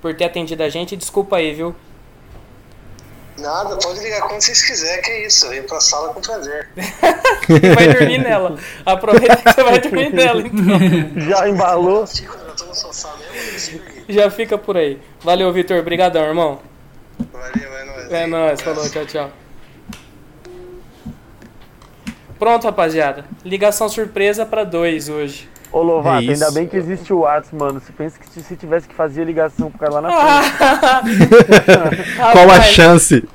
por 0.00 0.14
ter 0.14 0.24
atendido 0.24 0.62
a 0.62 0.68
gente. 0.68 0.96
Desculpa 0.96 1.36
aí, 1.36 1.52
viu? 1.54 1.74
Nada, 3.38 3.76
pode 3.76 4.00
ligar 4.00 4.22
quando 4.22 4.40
vocês 4.40 4.64
quiserem, 4.64 5.02
que 5.02 5.10
é 5.10 5.26
isso. 5.26 5.46
Eu 5.46 5.50
venho 5.50 5.64
pra 5.64 5.80
sala 5.80 6.12
com 6.12 6.20
prazer. 6.20 6.68
Vai 7.74 7.92
dormir 7.92 8.18
nela. 8.18 8.58
Aproveita 8.84 9.36
que 9.36 9.52
você 9.52 9.62
vai 9.62 9.80
dormir 9.80 10.12
nela, 10.12 10.40
então. 10.40 11.20
Já 11.28 11.48
embalou? 11.48 12.06
Já 14.08 14.30
fica 14.30 14.56
por 14.56 14.76
aí. 14.76 15.00
Valeu, 15.20 15.52
Victor. 15.52 15.78
Obrigadão, 15.78 16.24
irmão. 16.24 16.60
Valeu, 17.32 17.76
é 17.76 17.84
nóis. 17.84 18.12
É 18.12 18.26
nóis. 18.26 18.60
Falou, 18.60 18.88
tchau, 18.88 19.06
tchau. 19.06 19.30
Pronto, 22.38 22.64
rapaziada. 22.64 23.24
Ligação 23.44 23.88
surpresa 23.88 24.44
pra 24.44 24.64
dois 24.64 25.08
hoje. 25.08 25.48
Ô 25.72 25.82
Lovato, 25.82 26.24
É 26.24 26.32
ainda 26.32 26.50
bem 26.50 26.66
que 26.66 26.76
existe 26.76 27.12
o 27.12 27.20
WhatsApp, 27.20 27.54
mano. 27.56 27.80
Você 27.80 27.92
pensa 27.92 28.18
que 28.18 28.40
se 28.40 28.56
tivesse 28.56 28.88
que 28.88 28.94
fazer 28.94 29.24
ligação 29.24 29.70
pro 29.70 29.78
cara 29.78 29.94
lá 29.94 30.00
na 30.00 30.10
frente. 31.02 32.12
Qual 32.32 32.50
a 32.50 32.60
chance? 32.62 33.28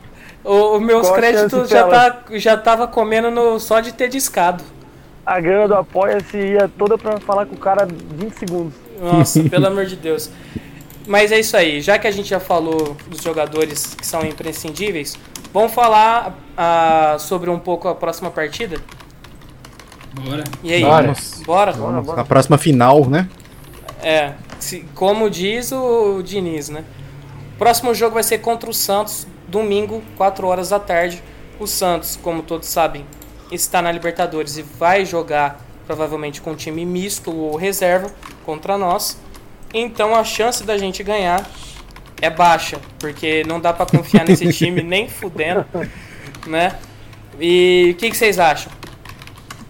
O, 0.43 0.77
o 0.77 0.81
meus 0.81 1.07
Qual 1.07 1.15
créditos 1.15 1.69
já, 1.69 1.87
tá, 1.87 2.23
já 2.31 2.57
tava 2.57 2.87
comendo 2.87 3.29
no, 3.29 3.59
só 3.59 3.79
de 3.79 3.93
ter 3.93 4.09
discado. 4.09 4.63
A 5.25 5.39
grana 5.39 5.67
do 5.67 5.75
Apoia-se 5.75 6.37
ia 6.37 6.67
toda 6.67 6.97
pra 6.97 7.19
falar 7.19 7.45
com 7.45 7.55
o 7.55 7.59
cara 7.59 7.85
20 7.85 8.33
segundos. 8.33 8.73
Nossa, 8.99 9.43
pelo 9.49 9.67
amor 9.67 9.85
de 9.85 9.95
Deus. 9.95 10.29
Mas 11.07 11.31
é 11.31 11.39
isso 11.39 11.57
aí, 11.57 11.81
já 11.81 11.97
que 11.97 12.07
a 12.07 12.11
gente 12.11 12.29
já 12.29 12.39
falou 12.39 12.95
dos 13.07 13.21
jogadores 13.21 13.95
que 13.95 14.05
são 14.05 14.21
imprescindíveis, 14.25 15.17
vamos 15.53 15.73
falar 15.73 16.37
ah, 16.55 17.17
sobre 17.19 17.49
um 17.49 17.59
pouco 17.59 17.87
a 17.87 17.95
próxima 17.95 18.29
partida? 18.29 18.77
Bora. 20.13 20.43
E 20.63 20.73
aí? 20.73 20.81
Bora. 20.83 21.13
Bora? 21.45 21.73
Bora, 21.73 22.01
bora. 22.01 22.21
A 22.21 22.25
próxima 22.25 22.57
final, 22.57 23.05
né? 23.07 23.27
É, 24.03 24.33
se- 24.59 24.85
como 24.95 25.29
diz 25.29 25.71
o 25.71 26.21
Diniz, 26.23 26.69
né? 26.69 26.83
Próximo 27.57 27.93
jogo 27.93 28.15
vai 28.15 28.23
ser 28.23 28.39
contra 28.39 28.69
o 28.69 28.73
Santos, 28.73 29.27
domingo, 29.47 30.01
4 30.17 30.47
horas 30.47 30.69
da 30.69 30.79
tarde. 30.79 31.21
O 31.59 31.67
Santos, 31.67 32.17
como 32.21 32.41
todos 32.41 32.67
sabem, 32.67 33.05
está 33.51 33.81
na 33.81 33.91
Libertadores 33.91 34.57
e 34.57 34.63
vai 34.63 35.05
jogar 35.05 35.61
provavelmente 35.85 36.41
com 36.41 36.51
um 36.51 36.55
time 36.55 36.85
misto 36.85 37.31
ou 37.35 37.55
reserva 37.55 38.11
contra 38.45 38.77
nós. 38.77 39.17
Então 39.73 40.15
a 40.15 40.23
chance 40.23 40.63
da 40.63 40.77
gente 40.77 41.03
ganhar 41.03 41.47
é 42.21 42.29
baixa, 42.29 42.79
porque 42.99 43.43
não 43.47 43.59
dá 43.59 43.71
pra 43.73 43.85
confiar 43.85 44.25
nesse 44.25 44.47
time 44.53 44.81
nem 44.81 45.07
fudendo, 45.07 45.65
né? 46.47 46.75
E 47.39 47.91
o 47.93 47.97
que, 47.99 48.09
que 48.09 48.17
vocês 48.17 48.39
acham? 48.39 48.71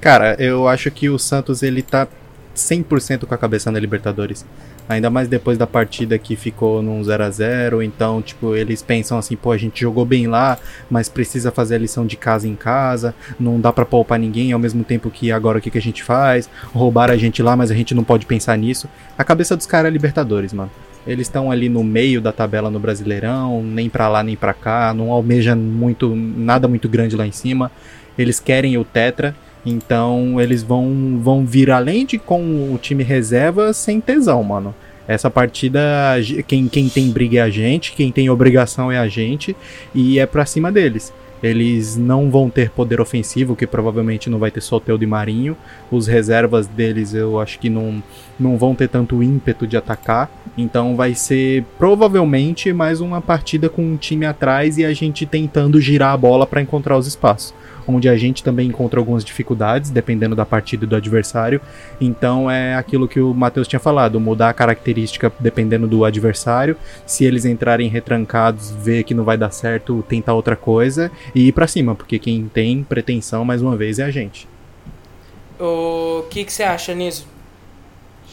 Cara, 0.02 0.36
eu 0.40 0.68
acho 0.68 0.90
que 0.90 1.12
o 1.12 1.20
Santos 1.20 1.62
ele 1.62 1.84
tá 1.84 2.08
100% 2.56 3.26
com 3.28 3.36
a 3.36 3.38
cabeça 3.38 3.72
na 3.72 3.80
Libertadores. 3.80 4.44
Ainda 4.90 5.12
mais 5.12 5.28
depois 5.28 5.60
da 5.60 5.68
partida 5.68 6.18
que 6.18 6.36
ficou 6.36 6.82
num 6.82 7.04
0 7.04 7.24
a 7.24 7.30
0 7.30 7.84
então, 7.84 8.20
tipo, 8.20 8.56
eles 8.56 8.82
pensam 8.82 9.20
assim, 9.20 9.36
pô, 9.36 9.52
a 9.52 9.58
gente 9.58 9.80
jogou 9.80 10.04
bem 10.04 10.26
lá, 10.26 10.58
mas 10.90 11.08
precisa 11.08 11.52
fazer 11.52 11.76
a 11.76 11.78
lição 11.78 12.06
de 12.06 12.18
casa 12.18 12.48
em 12.48 12.56
casa, 12.56 13.14
não 13.40 13.60
dá 13.60 13.72
pra 13.72 13.86
poupar 13.86 14.18
ninguém, 14.18 14.52
ao 14.52 14.60
mesmo 14.60 14.84
tempo 14.84 15.12
que 15.12 15.32
agora 15.32 15.60
o 15.60 15.62
que, 15.62 15.70
que 15.70 15.78
a 15.78 15.82
gente 15.82 16.04
faz? 16.04 16.50
Roubaram 16.74 17.14
a 17.14 17.18
gente 17.18 17.44
lá, 17.44 17.56
mas 17.56 17.70
a 17.70 17.76
gente 17.76 17.94
não 17.94 18.04
pode 18.04 18.26
pensar 18.26 18.58
nisso. 18.58 18.90
A 19.16 19.24
cabeça 19.24 19.56
dos 19.56 19.68
caras 19.68 19.90
é 19.90 19.94
Libertadores, 19.94 20.52
mano. 20.52 20.72
Eles 21.06 21.28
estão 21.28 21.52
ali 21.52 21.70
no 21.70 21.84
meio 21.84 22.20
da 22.20 22.32
tabela 22.32 22.72
no 22.72 22.80
Brasileirão, 22.80 23.64
nem 23.64 23.88
pra 23.88 24.10
lá 24.10 24.24
nem 24.24 24.36
pra 24.36 24.54
cá, 24.54 24.94
não 24.96 25.12
almeja 25.12 25.56
muito 25.56 26.16
nada 26.16 26.68
muito 26.68 26.90
grande 26.90 27.16
lá 27.16 27.26
em 27.26 27.32
cima. 27.32 27.72
Eles 28.18 28.40
querem 28.40 28.78
o 28.78 28.84
Tetra, 28.84 29.36
então 29.66 30.40
eles 30.42 30.64
vão, 30.64 31.20
vão 31.22 31.46
vir 31.46 31.70
além 31.70 32.06
de 32.06 32.18
com 32.18 32.74
o 32.74 32.80
time 32.82 33.04
reserva 33.04 33.74
sem 33.74 34.02
tesão, 34.02 34.44
mano. 34.44 34.74
Essa 35.08 35.30
partida, 35.30 35.82
quem, 36.48 36.68
quem 36.68 36.88
tem 36.88 37.10
briga 37.12 37.40
é 37.40 37.42
a 37.42 37.50
gente, 37.50 37.94
quem 37.94 38.12
tem 38.12 38.30
obrigação 38.30 38.92
é 38.92 38.98
a 38.98 39.08
gente, 39.08 39.56
e 39.94 40.20
é 40.20 40.26
pra 40.26 40.46
cima 40.46 40.72
deles. 40.72 41.12
Eles 41.44 41.98
não 41.98 42.30
vão 42.30 42.52
ter 42.52 42.70
poder 42.70 43.02
ofensivo, 43.02 43.56
que 43.56 43.66
provavelmente 43.66 44.30
não 44.30 44.38
vai 44.38 44.52
ter 44.52 44.62
Soteldo 44.62 45.04
e 45.04 45.08
Marinho. 45.08 45.58
Os 45.90 46.06
reservas 46.06 46.68
deles 46.68 47.16
eu 47.16 47.40
acho 47.40 47.58
que 47.58 47.68
não, 47.68 48.02
não 48.40 48.58
vão 48.58 48.76
ter 48.76 48.88
tanto 48.88 49.24
ímpeto 49.24 49.66
de 49.66 49.76
atacar. 49.76 50.30
Então 50.56 50.96
vai 50.96 51.16
ser 51.16 51.66
provavelmente 51.80 52.72
mais 52.72 53.02
uma 53.02 53.20
partida 53.20 53.70
com 53.70 53.82
um 53.82 53.98
time 53.98 54.26
atrás 54.26 54.78
e 54.78 54.86
a 54.86 54.94
gente 54.94 55.26
tentando 55.26 55.82
girar 55.82 56.14
a 56.14 56.18
bola 56.18 56.46
para 56.46 56.62
encontrar 56.62 56.96
os 56.96 57.08
espaços 57.08 57.56
onde 57.88 58.08
a 58.10 58.18
gente 58.18 58.44
também 58.44 58.68
encontra 58.68 59.00
algumas 59.00 59.24
dificuldades, 59.24 59.90
dependendo 59.90 60.36
da 60.36 60.46
partida 60.46 60.86
e 60.86 60.88
do 60.88 60.96
adversário. 60.96 61.60
Então 62.00 62.50
é 62.50 62.76
aquilo 62.76 63.08
que 63.08 63.20
o 63.20 63.34
Matheus 63.34 63.68
tinha 63.68 63.80
falado, 63.80 64.20
mudar 64.20 64.50
a 64.50 64.54
característica 64.54 65.32
dependendo 65.40 65.88
do 65.88 66.06
adversário. 66.06 66.76
Se 67.06 67.26
eles 67.26 67.46
entrarem 67.46 67.90
retrancados, 67.90 68.72
ver 68.72 69.04
que 69.04 69.14
não 69.14 69.24
vai 69.24 69.38
dar 69.38 69.52
certo, 69.52 70.04
tentar 70.08 70.34
outra 70.34 70.56
coisa 70.56 71.12
e 71.36 71.48
ir 71.48 71.52
pra 71.52 71.68
cima, 71.68 71.96
porque 71.96 72.18
quem 72.20 72.48
tem 72.48 72.84
pretensão, 72.84 73.44
mais 73.46 73.62
uma 73.62 73.76
vez, 73.76 74.00
é 74.00 74.04
a 74.04 74.12
gente. 74.12 74.48
O 75.60 76.24
que, 76.30 76.44
que 76.44 76.52
você 76.52 76.64
acha 76.64 76.94
nisso? 76.96 77.28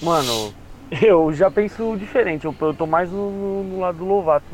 Mano, 0.01 0.53
eu 1.03 1.32
já 1.32 1.51
penso 1.51 1.96
diferente. 1.99 2.44
Eu, 2.44 2.55
eu 2.61 2.72
tô 2.74 2.86
mais 2.86 3.11
no, 3.11 3.30
no- 3.30 3.64
no 3.64 3.80
lado 3.80 3.99
do 3.99 4.05
Lovato. 4.05 4.46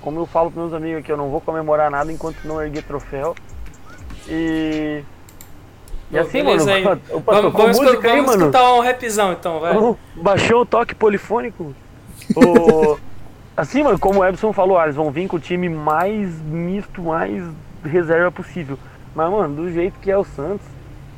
Como 0.00 0.20
eu 0.20 0.26
falo 0.26 0.50
pros 0.50 0.62
meus 0.70 0.74
amigos 0.74 1.00
aqui, 1.00 1.10
eu 1.10 1.16
não 1.16 1.30
vou 1.30 1.40
comemorar 1.40 1.90
nada 1.90 2.12
enquanto 2.12 2.36
não 2.44 2.62
erguer 2.62 2.84
troféu. 2.84 3.34
E. 4.28 5.02
E 6.10 6.18
assim, 6.18 6.44
beleza 6.44 6.66
mano. 6.80 6.88
aí. 6.90 6.98
Opa, 7.16 7.32
Vamos, 7.34 7.52
vamos, 7.52 7.78
música 7.78 7.90
escu- 7.96 8.06
aí, 8.06 8.12
vamos 8.16 8.26
mano. 8.26 8.42
escutar 8.46 8.74
um 8.74 8.80
rapzão 8.80 9.32
então, 9.32 9.60
vai. 9.60 9.74
Vamos- 9.74 9.96
Baixou 10.16 10.60
o 10.62 10.66
toque 10.66 10.94
polifônico. 10.94 11.74
O- 12.36 12.96
Assim, 13.56 13.84
mano, 13.84 13.96
como 14.00 14.18
o 14.20 14.24
Ebson 14.24 14.52
falou, 14.52 14.76
ah, 14.78 14.82
eles 14.84 14.96
vão 14.96 15.12
vir 15.12 15.28
com 15.28 15.36
o 15.36 15.40
time 15.40 15.68
mais 15.68 16.28
misto, 16.42 17.00
mais 17.02 17.40
reserva 17.84 18.28
possível. 18.32 18.76
Mas, 19.14 19.30
mano, 19.30 19.54
do 19.54 19.70
jeito 19.70 19.94
que 20.00 20.10
é 20.10 20.18
o 20.18 20.24
Santos, 20.24 20.66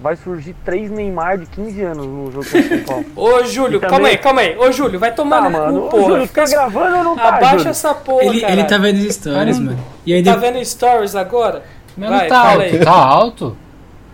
vai 0.02 0.16
surgir 0.16 0.54
três 0.62 0.90
Neymar 0.90 1.38
de 1.38 1.46
15 1.46 1.82
anos 1.82 2.06
no 2.06 2.30
jogo 2.30 2.44
contra 2.44 2.60
o 2.60 2.68
São 2.68 2.84
Paulo. 2.84 3.06
Ô, 3.16 3.44
Júlio, 3.44 3.80
também- 3.80 3.88
calma 3.90 4.08
aí, 4.08 4.18
calma 4.18 4.40
aí. 4.42 4.58
Ô, 4.58 4.70
Júlio, 4.70 4.98
vai 5.00 5.14
tomar 5.14 5.44
Tá, 5.44 5.48
no 5.48 5.50
mano. 5.58 5.80
cu, 5.80 5.86
Ô, 5.86 5.88
porra. 5.88 6.04
Júlio, 6.12 6.28
tá 6.28 6.44
gravando 6.44 6.96
ou 6.98 7.04
não 7.04 7.16
tá, 7.16 7.28
Abaixa 7.28 7.56
Júlio? 7.56 7.70
essa 7.70 7.94
porra, 7.94 8.24
Ele, 8.24 8.40
cara. 8.42 8.52
ele 8.52 8.64
tá 8.64 8.76
vendo 8.78 9.10
stories, 9.12 9.58
mano. 9.58 9.78
E 10.04 10.12
aí 10.12 10.22
Tá 10.22 10.34
depois. 10.34 10.52
vendo 10.52 10.64
stories 10.66 11.14
agora? 11.16 11.62
Meu 11.96 12.10
Vai, 12.10 12.20
não 12.22 12.28
tá 12.28 12.40
alto. 12.50 12.60
aí. 12.62 12.78
Tá 12.78 12.92
alto? 12.92 13.56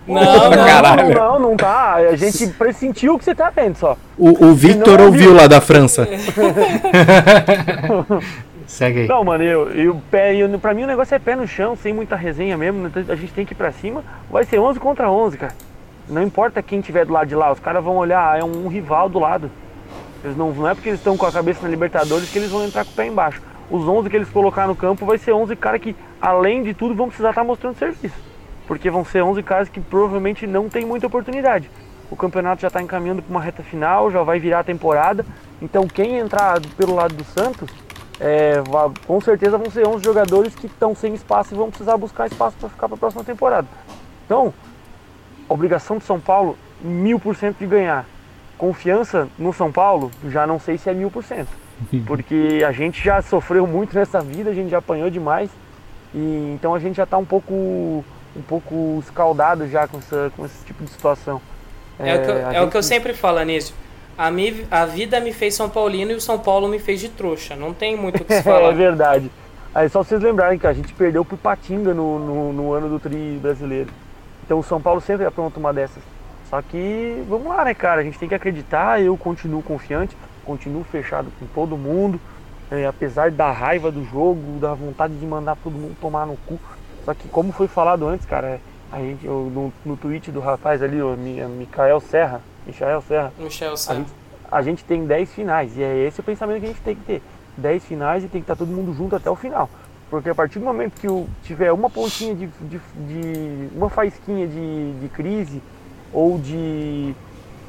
Não, 0.07 0.15
não. 0.51 0.51
Caralho. 0.67 1.15
Não, 1.15 1.39
não, 1.39 1.51
não 1.51 1.57
tá. 1.57 1.95
A 1.95 2.17
gente 2.17 2.47
pressentiu 2.49 3.15
o 3.15 3.19
que 3.19 3.25
você 3.25 3.35
tá 3.35 3.51
vendo 3.51 3.77
só. 3.77 3.97
O, 4.19 4.47
o 4.47 4.55
Victor 4.55 4.99
não 4.99 5.07
ouviu 5.07 5.35
lá 5.35 5.47
da 5.47 5.61
França. 5.61 6.07
Segue 8.67 9.01
aí. 9.01 9.09
Não, 9.09 9.23
mano, 9.23 9.45
eu, 9.45 9.71
eu, 9.73 10.01
pé, 10.11 10.35
eu, 10.35 10.49
pra 10.59 10.73
mim 10.73 10.85
o 10.85 10.87
negócio 10.87 11.15
é 11.15 11.19
pé 11.19 11.37
no 11.37 11.47
chão, 11.47 11.77
sem 11.77 11.93
muita 11.93 12.17
resenha 12.17 12.57
mesmo. 12.57 12.85
né? 12.85 12.91
A 13.09 13.15
gente 13.15 13.33
tem 13.33 13.45
que 13.45 13.53
ir 13.53 13.57
pra 13.57 13.71
cima. 13.71 14.03
Vai 14.31 14.45
ser 14.45 14.59
11 14.59 14.81
contra 14.81 15.11
11, 15.11 15.37
cara. 15.37 15.53
Não 16.09 16.23
importa 16.23 16.63
quem 16.63 16.81
tiver 16.81 17.05
do 17.05 17.13
lado 17.13 17.29
de 17.29 17.35
lá, 17.35 17.53
os 17.53 17.61
caras 17.61 17.83
vão 17.85 17.97
olhar, 17.97 18.39
é 18.39 18.43
um 18.45 18.69
rival 18.69 19.09
do 19.09 19.19
lado. 19.19 19.51
Eles 20.25 20.37
não, 20.37 20.51
não 20.53 20.69
é 20.69 20.75
porque 20.75 20.89
eles 20.89 21.01
estão 21.01 21.17
com 21.17 21.27
a 21.27 21.33
cabeça 21.33 21.61
na 21.63 21.69
Libertadores 21.69 22.29
que 22.31 22.39
eles 22.39 22.51
vão 22.51 22.65
entrar 22.65 22.85
com 22.85 22.93
o 22.93 22.95
pé 22.95 23.07
embaixo. 23.07 23.43
Os 23.71 23.87
11 23.87 24.09
que 24.11 24.17
eles 24.17 24.29
colocar 24.29 24.67
no 24.67 24.75
campo 24.75 25.05
vai 25.05 25.19
ser 25.19 25.33
11 25.33 25.55
caras 25.57 25.81
que, 25.81 25.95
além 26.23 26.63
de 26.63 26.73
tudo, 26.73 26.95
vão 26.95 27.09
precisar 27.09 27.31
estar 27.31 27.43
mostrando 27.43 27.77
serviço. 27.77 28.15
Porque 28.69 28.89
vão 28.89 29.05
ser 29.05 29.23
11 29.23 29.43
caras 29.43 29.69
que 29.69 29.81
provavelmente 29.81 30.47
não 30.47 30.69
tem 30.69 30.87
muita 30.87 31.09
oportunidade. 31.09 31.69
O 32.09 32.17
campeonato 32.17 32.63
já 32.63 32.69
está 32.69 32.81
encaminhando 32.81 33.21
para 33.21 33.31
uma 33.31 33.41
reta 33.41 33.63
final, 33.63 34.09
já 34.11 34.23
vai 34.23 34.39
virar 34.39 34.61
a 34.61 34.65
temporada. 34.65 35.27
Então, 35.61 35.89
quem 35.89 36.19
entrar 36.19 36.61
pelo 36.77 36.95
lado 36.95 37.15
do 37.15 37.25
Santos, 37.25 37.69
é, 38.21 38.63
com 39.05 39.21
certeza 39.21 39.59
vão 39.59 39.69
ser 39.69 39.87
11 39.87 40.05
jogadores 40.05 40.55
que 40.55 40.67
estão 40.67 40.95
sem 40.95 41.13
espaço 41.13 41.55
e 41.55 41.57
vão 41.57 41.71
precisar 41.71 41.97
buscar 41.97 42.29
espaço 42.29 42.57
para 42.57 42.69
ficar 42.69 42.89
para 42.89 42.95
a 42.95 42.99
próxima 42.99 43.25
temporada. 43.25 43.67
Então, 44.25 44.55
obrigação 45.49 45.99
de 45.99 46.05
São 46.05 46.21
Paulo, 46.21 46.57
mil 46.81 47.19
por 47.19 47.35
cento 47.35 47.59
de 47.59 47.67
ganhar. 47.67 48.07
Confiança 48.57 49.29
no 49.37 49.53
São 49.53 49.73
Paulo, 49.73 50.11
já 50.29 50.47
não 50.47 50.61
sei 50.61 50.79
se 50.79 50.89
é 50.89 50.95
mil 50.95 51.11
por 51.11 51.25
cento. 51.25 51.51
Porque 52.07 52.63
a 52.67 52.71
gente 52.71 53.03
já 53.03 53.21
sofreu 53.23 53.67
muito 53.67 53.97
nessa 53.97 54.21
vida, 54.21 54.51
a 54.51 54.55
gente 54.55 54.71
já 54.71 54.79
apanhou 54.79 55.11
demais. 55.11 55.51
E 56.15 56.53
então 56.55 56.75
a 56.75 56.79
gente 56.79 56.97
já 56.97 57.05
está 57.05 57.17
um 57.19 57.25
pouco, 57.25 57.53
um 57.55 58.43
pouco 58.47 58.99
escaldado 59.03 59.69
já 59.69 59.87
com, 59.89 59.99
essa, 59.99 60.31
com 60.37 60.45
esse 60.45 60.65
tipo 60.65 60.85
de 60.85 60.91
situação. 60.91 61.41
É, 61.99 62.15
o, 62.17 62.23
que 62.25 62.31
eu, 62.31 62.37
é 62.37 62.63
o 62.63 62.71
que 62.71 62.77
eu 62.77 62.83
gente- 62.83 62.89
sempre 62.89 63.15
falo, 63.15 63.39
Anísio. 63.39 63.75
A, 64.17 64.31
mi, 64.31 64.67
a 64.71 64.85
vida 64.85 65.21
me 65.21 65.33
fez 65.33 65.55
São 65.55 65.71
Paulino 65.71 66.11
e 66.13 66.15
o 66.15 66.21
São 66.21 66.39
Paulo 66.39 66.69
me 66.69 66.79
fez 66.79 67.01
de 67.01 67.09
trouxa. 67.09 67.57
Não 67.57 67.73
tem 67.73 67.97
muito 67.97 68.23
o 68.23 68.25
que 68.25 68.33
se 68.35 68.41
É 68.41 68.43
falar. 68.43 68.73
verdade. 68.73 69.31
Aí 69.75 69.89
só 69.89 70.03
vocês 70.05 70.21
lembrarem 70.23 70.59
que 70.59 70.67
a 70.67 70.73
gente 70.73 70.93
perdeu 70.93 71.25
pro 71.25 71.37
Patinga 71.39 71.95
no, 71.95 72.19
no, 72.19 72.53
no 72.53 72.73
ano 72.75 72.89
do 72.91 73.01
tri 73.01 73.39
brasileiro. 73.41 73.89
Então 74.45 74.59
o 74.59 74.63
São 74.63 74.81
Paulo 74.81 75.01
sempre 75.01 75.25
apronta 75.25 75.59
uma 75.59 75.73
dessas. 75.73 76.03
Só 76.51 76.61
que 76.61 77.25
vamos 77.27 77.47
lá, 77.49 77.65
né, 77.65 77.73
cara? 77.73 78.03
A 78.03 78.05
gente 78.05 78.19
tem 78.19 78.29
que 78.29 78.35
acreditar. 78.35 79.01
Eu 79.01 79.17
continuo 79.17 79.63
confiante, 79.63 80.15
continuo 80.45 80.85
fechado 80.85 81.29
com 81.41 81.47
todo 81.47 81.79
mundo. 81.79 82.21
É, 82.73 82.87
apesar 82.87 83.31
da 83.31 83.51
raiva 83.53 83.93
do 83.93 84.03
jogo, 84.05 84.59
da 84.59 84.73
vontade 84.75 85.15
de 85.15 85.27
mandar 85.27 85.57
todo 85.63 85.73
mundo 85.75 85.95
tomar 86.01 86.27
no 86.27 86.37
cu. 86.47 86.59
Só 87.05 87.13
que 87.15 87.29
como 87.29 87.53
foi 87.53 87.69
falado 87.69 88.07
antes, 88.09 88.25
cara, 88.27 88.47
é, 88.47 88.61
a 88.91 88.99
gente, 88.99 89.27
eu, 89.27 89.51
no, 89.55 89.73
no 89.85 89.97
tweet 89.97 90.31
do 90.31 90.41
rapaz 90.41 90.83
ali, 90.83 91.01
o 91.03 91.17
Mi- 91.17 91.43
Micael 91.45 92.01
Serra, 92.01 92.41
Michael 92.67 93.03
Serra, 93.03 93.33
Michel 93.39 93.73
a 93.73 93.77
sabe. 93.77 93.99
gente, 94.01 94.13
a 94.51 94.63
gente 94.63 94.85
tem 94.85 95.05
10 95.05 95.31
finais 95.33 95.77
e 95.77 95.83
é 95.83 96.07
esse 96.07 96.21
o 96.21 96.23
pensamento 96.23 96.61
que 96.61 96.67
a 96.67 96.69
gente 96.69 96.81
tem 96.83 96.95
que 96.97 97.03
ter. 97.05 97.23
10 97.57 97.85
finais 97.85 98.25
e 98.25 98.29
tem 98.29 98.41
que 98.41 98.45
estar 98.45 98.57
todo 98.57 98.69
mundo 98.69 98.95
junto 98.95 99.15
até 99.15 99.29
o 99.31 99.37
final. 99.37 99.69
Porque 100.09 100.29
a 100.31 100.35
partir 100.35 100.59
do 100.59 100.65
momento 100.65 100.99
que 101.01 101.09
o- 101.09 101.27
tiver 101.43 101.73
uma 101.73 101.91
pontinha 101.91 102.35
de, 102.35 102.47
de, 102.47 102.79
de- 103.07 103.69
uma 103.77 103.91
faísquinha 103.91 104.47
de, 104.47 104.93
de 105.01 105.09
crise 105.09 105.61
ou 106.13 106.39
de, 106.39 107.15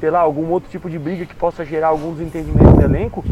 sei 0.00 0.10
lá, 0.10 0.20
algum 0.20 0.48
outro 0.50 0.70
tipo 0.70 0.88
de 0.88 0.98
briga 0.98 1.26
que 1.26 1.34
possa 1.34 1.64
gerar 1.64 1.88
algum 1.88 2.12
desentendimento 2.12 2.76
no 2.76 2.82
elenco, 2.82 3.24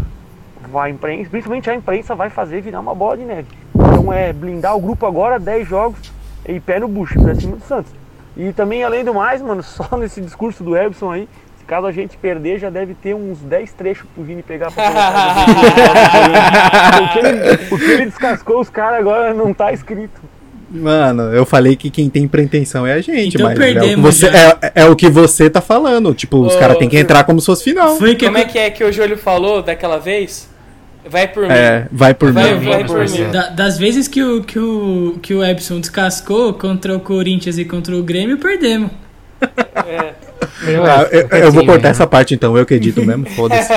vai 0.70 0.90
imprensa, 0.90 1.30
principalmente 1.30 1.70
a 1.70 1.74
imprensa 1.74 2.14
vai 2.14 2.30
fazer 2.30 2.60
virar 2.60 2.80
uma 2.80 2.94
bola 2.94 3.16
de 3.16 3.24
neve. 3.24 3.48
Então 3.74 4.12
é 4.12 4.32
blindar 4.32 4.76
o 4.76 4.80
grupo 4.80 5.06
agora, 5.06 5.38
10 5.38 5.68
jogos 5.68 6.12
e 6.46 6.58
pé 6.60 6.80
no 6.80 6.88
bucho 6.88 7.20
pra 7.20 7.34
cima 7.34 7.56
do 7.56 7.64
Santos. 7.64 7.92
E 8.36 8.52
também, 8.52 8.82
além 8.82 9.04
do 9.04 9.14
mais, 9.14 9.42
mano, 9.42 9.62
só 9.64 9.96
nesse 9.96 10.20
discurso 10.20 10.64
do 10.64 10.76
Ebson 10.76 11.12
aí, 11.12 11.28
se 11.58 11.64
caso 11.64 11.86
a 11.86 11.92
gente 11.92 12.16
perder, 12.16 12.58
já 12.58 12.70
deve 12.70 12.94
ter 12.94 13.14
uns 13.14 13.38
10 13.38 13.72
trechos 13.72 14.06
pro 14.14 14.24
Vini 14.24 14.42
pegar 14.42 14.70
pra 14.70 14.84
colocar 14.84 15.42
o, 17.02 17.78
que 17.78 17.84
ele, 17.84 18.06
descascou 18.06 18.60
os 18.60 18.68
caras 18.68 18.98
agora 18.98 19.32
não 19.32 19.54
tá 19.54 19.72
escrito. 19.72 20.20
Mano, 20.68 21.24
eu 21.34 21.44
falei 21.44 21.76
que 21.76 21.90
quem 21.90 22.08
tem 22.08 22.26
pretensão 22.26 22.86
é 22.86 22.94
a 22.94 23.00
gente, 23.02 23.36
Então 23.36 23.46
mas 23.46 23.60
é 23.60 23.94
o, 23.94 24.00
você, 24.00 24.26
é, 24.26 24.72
é 24.76 24.84
o 24.86 24.96
que 24.96 25.10
você 25.10 25.50
tá 25.50 25.60
falando. 25.60 26.14
Tipo, 26.14 26.38
os 26.38 26.56
caras 26.56 26.78
têm 26.78 26.88
que 26.88 26.98
entrar 26.98 27.24
como 27.24 27.38
se 27.40 27.46
fosse 27.46 27.64
final. 27.64 27.98
Como 27.98 28.38
é 28.38 28.44
que 28.44 28.58
é 28.58 28.70
que 28.70 28.82
o 28.82 28.90
Júlio 28.90 29.18
falou 29.18 29.62
daquela 29.62 29.98
vez? 29.98 30.48
Vai 31.08 31.26
por 31.28 31.42
mim. 31.42 31.52
É, 31.52 31.86
vai 31.90 32.14
por 32.14 32.32
Vai, 32.32 32.54
mim. 32.54 32.68
vai 32.70 32.84
por 32.84 32.98
mim. 33.08 33.30
Da- 33.32 33.48
das 33.48 33.76
vezes 33.78 34.06
que 34.06 34.22
o, 34.22 34.42
que, 34.44 34.58
o, 34.58 35.18
que 35.20 35.34
o 35.34 35.44
Epson 35.44 35.80
descascou 35.80 36.54
contra 36.54 36.96
o 36.96 37.00
Corinthians 37.00 37.58
e 37.58 37.64
contra 37.64 37.96
o 37.96 38.02
Grêmio, 38.02 38.38
perdemos. 38.38 38.90
É. 39.40 40.12
Meu, 40.64 40.84
Ah, 40.84 41.08
eu, 41.10 41.28
eu 41.38 41.52
vou 41.52 41.64
cortar 41.66 41.84
né? 41.84 41.90
essa 41.90 42.06
parte 42.06 42.34
então, 42.34 42.56
eu 42.56 42.64
que 42.64 42.74
edito 42.74 43.04
mesmo, 43.04 43.26
foda-se. 43.30 43.68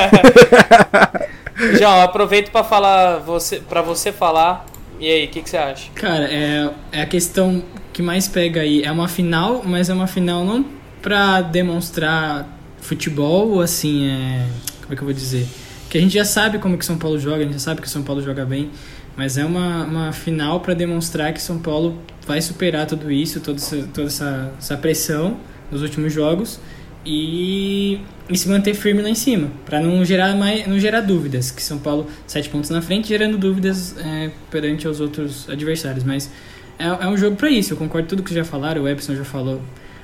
João, 1.79 2.01
aproveito 2.01 2.51
pra 2.51 2.63
falar 2.63 3.17
você, 3.19 3.57
para 3.59 3.81
você 3.81 4.11
falar. 4.11 4.65
E 4.99 5.09
aí, 5.09 5.25
o 5.25 5.27
que, 5.29 5.41
que 5.41 5.49
você 5.49 5.57
acha? 5.57 5.89
Cara, 5.95 6.25
é, 6.31 6.69
é 6.91 7.01
a 7.01 7.05
questão 7.05 7.63
que 7.91 8.01
mais 8.01 8.27
pega 8.27 8.61
aí. 8.61 8.83
É 8.83 8.91
uma 8.91 9.07
final, 9.07 9.61
mas 9.65 9.89
é 9.89 9.93
uma 9.93 10.07
final 10.07 10.43
não 10.45 10.65
pra 11.01 11.41
demonstrar 11.41 12.47
futebol, 12.81 13.61
assim, 13.61 14.07
é. 14.09 14.45
Como 14.81 14.93
é 14.93 14.95
que 14.95 15.01
eu 15.01 15.05
vou 15.05 15.13
dizer? 15.13 15.47
Que 15.95 15.99
a 15.99 16.01
gente 16.01 16.15
já 16.15 16.25
sabe 16.25 16.59
como 16.59 16.77
que 16.77 16.85
São 16.85 16.97
Paulo 16.97 17.17
joga, 17.17 17.37
a 17.37 17.43
gente 17.43 17.53
já 17.53 17.59
sabe 17.59 17.79
que 17.81 17.89
São 17.89 18.03
Paulo 18.03 18.21
joga 18.21 18.43
bem, 18.43 18.69
mas 19.15 19.37
é 19.37 19.45
uma, 19.45 19.85
uma 19.85 20.11
final 20.11 20.59
pra 20.59 20.73
demonstrar 20.73 21.31
que 21.31 21.41
São 21.41 21.57
Paulo 21.57 22.01
vai 22.27 22.41
superar 22.41 22.85
tudo 22.85 23.09
isso, 23.09 23.39
toda 23.39 23.59
essa, 23.59 23.77
toda 23.93 24.07
essa, 24.07 24.53
essa 24.57 24.75
pressão 24.75 25.37
nos 25.71 25.81
últimos 25.81 26.11
jogos 26.11 26.59
e, 27.05 28.01
e 28.29 28.37
se 28.37 28.49
manter 28.49 28.73
firme 28.73 29.01
lá 29.01 29.09
em 29.09 29.15
cima, 29.15 29.49
pra 29.65 29.79
não 29.79 30.03
gerar 30.03 30.35
mais, 30.35 30.67
não 30.67 30.77
gerar 30.77 30.99
dúvidas, 30.99 31.49
que 31.49 31.63
São 31.63 31.77
Paulo 31.77 32.07
sete 32.27 32.49
pontos 32.49 32.69
na 32.69 32.81
frente, 32.81 33.07
gerando 33.07 33.37
dúvidas 33.37 33.95
é, 33.97 34.31
perante 34.51 34.89
os 34.89 34.99
outros 34.99 35.49
adversários, 35.49 36.03
mas 36.03 36.29
é, 36.77 36.87
é 36.87 37.07
um 37.07 37.15
jogo 37.15 37.37
pra 37.37 37.49
isso, 37.49 37.71
eu 37.71 37.77
concordo 37.77 38.05
com 38.05 38.09
tudo 38.17 38.23
que 38.23 38.35
já 38.35 38.43
falaram, 38.43 38.83
o 38.83 38.89
Epson 38.89 39.15
já 39.15 39.23
falou 39.23 39.61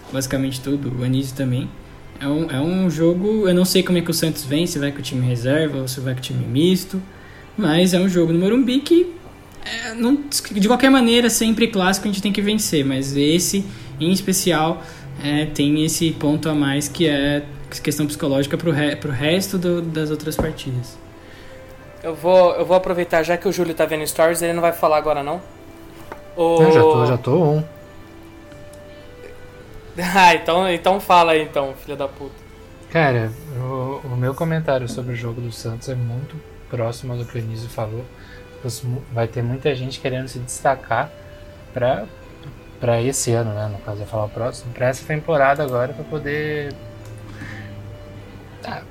basicamente 0.10 0.62
tudo, 0.62 1.02
o 1.02 1.04
Anísio 1.04 1.36
também. 1.36 1.70
É 2.22 2.28
um, 2.28 2.52
é 2.52 2.60
um 2.62 2.90
jogo, 2.90 3.48
eu 3.48 3.54
não 3.54 3.66
sei 3.66 3.82
como 3.82 3.98
é 3.98 4.02
que 4.02 4.12
o 4.12 4.14
Santos 4.14 4.44
vem, 4.46 4.68
se 4.68 4.78
vai 4.78 4.92
com 4.92 5.00
o 5.00 5.02
time 5.02 5.26
reserva 5.26 5.80
ou 5.80 5.88
se 5.88 6.00
vai 6.00 6.14
com 6.14 6.20
o 6.20 6.24
time 6.24 6.46
misto, 6.46 7.02
mas 7.58 7.94
é 7.94 8.00
um 8.00 8.08
jogo 8.08 8.32
no 8.32 8.40
Morumbi 8.40 8.80
que 8.80 9.16
é, 9.66 9.94
não, 9.96 10.20
de 10.52 10.68
qualquer 10.68 10.90
maneira, 10.92 11.30
sempre 11.30 11.68
clássico 11.68 12.08
a 12.08 12.12
gente 12.12 12.22
tem 12.22 12.32
que 12.32 12.42
vencer, 12.42 12.86
mas 12.86 13.16
esse 13.16 13.66
em 14.00 14.12
especial 14.12 14.84
é, 15.24 15.46
tem 15.48 15.84
esse 15.84 16.12
ponto 16.12 16.48
a 16.48 16.54
mais 16.54 16.88
que 16.88 17.08
é 17.08 17.44
questão 17.84 18.06
psicológica 18.06 18.58
pro, 18.58 18.72
re, 18.72 18.96
pro 18.96 19.12
resto 19.12 19.58
do- 19.58 19.82
das 19.82 20.12
outras 20.12 20.36
partidas. 20.36 20.98
Eu 22.04 22.14
vou, 22.16 22.54
eu 22.54 22.66
vou 22.66 22.76
aproveitar, 22.76 23.24
já 23.24 23.38
que 23.38 23.48
o 23.48 23.52
Júlio 23.52 23.74
tá 23.74 23.86
vendo 23.86 24.06
stories, 24.06 24.42
ele 24.42 24.54
não 24.54 24.62
vai 24.62 24.74
falar 24.74 24.98
agora 24.98 25.24
não. 25.24 25.42
O... 26.36 26.62
Eu 26.62 26.72
já 26.72 26.82
tô, 26.82 27.06
já 27.06 27.18
tô. 27.18 27.64
Ah, 30.16 30.34
então, 30.34 30.70
então 30.70 31.00
fala 31.00 31.34
aí 31.34 31.44
então, 31.44 31.74
filho 31.76 31.98
da 31.98 32.08
puta. 32.08 32.36
Cara, 32.90 33.32
o, 33.58 34.02
o 34.04 34.18
meu 34.18 34.34
comentário 34.34 34.88
sobre 34.88 35.14
o 35.14 35.16
jogo 35.16 35.42
do 35.42 35.52
Santos 35.52 35.90
é 35.90 35.96
muito 35.96 36.36
próximo 36.70 37.16
do 37.16 37.26
que 37.26 37.38
o 37.38 37.42
Anísio 37.42 37.70
falou. 37.70 38.06
Vai 39.12 39.28
ter 39.28 39.42
muita 39.42 39.74
gente 39.76 40.00
querendo 40.00 40.28
se 40.28 40.40
destacar 40.40 41.12
pra, 41.74 42.06
pra 42.80 43.02
esse 43.02 43.32
ano, 43.32 43.54
né? 43.54 43.68
No 43.68 43.80
caso, 43.80 44.02
eu 44.02 44.06
falar 44.06 44.26
o 44.26 44.30
próximo, 44.30 44.72
pra 44.74 44.88
essa 44.88 45.06
temporada 45.06 45.64
agora, 45.64 45.94
pra 45.94 46.04
poder 46.04 46.74
ah, 48.64 48.84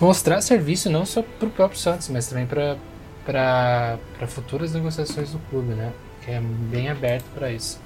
mostrar 0.00 0.40
serviço 0.40 0.90
não 0.90 1.06
só 1.06 1.22
pro 1.22 1.48
próprio 1.48 1.78
Santos, 1.78 2.08
mas 2.08 2.28
também 2.28 2.46
pra 2.46 3.98
futuras 4.28 4.72
negociações 4.74 5.32
do 5.32 5.38
clube, 5.50 5.74
né? 5.74 5.92
Que 6.22 6.32
é 6.32 6.40
bem 6.40 6.88
aberto 6.90 7.24
pra 7.34 7.50
isso. 7.50 7.80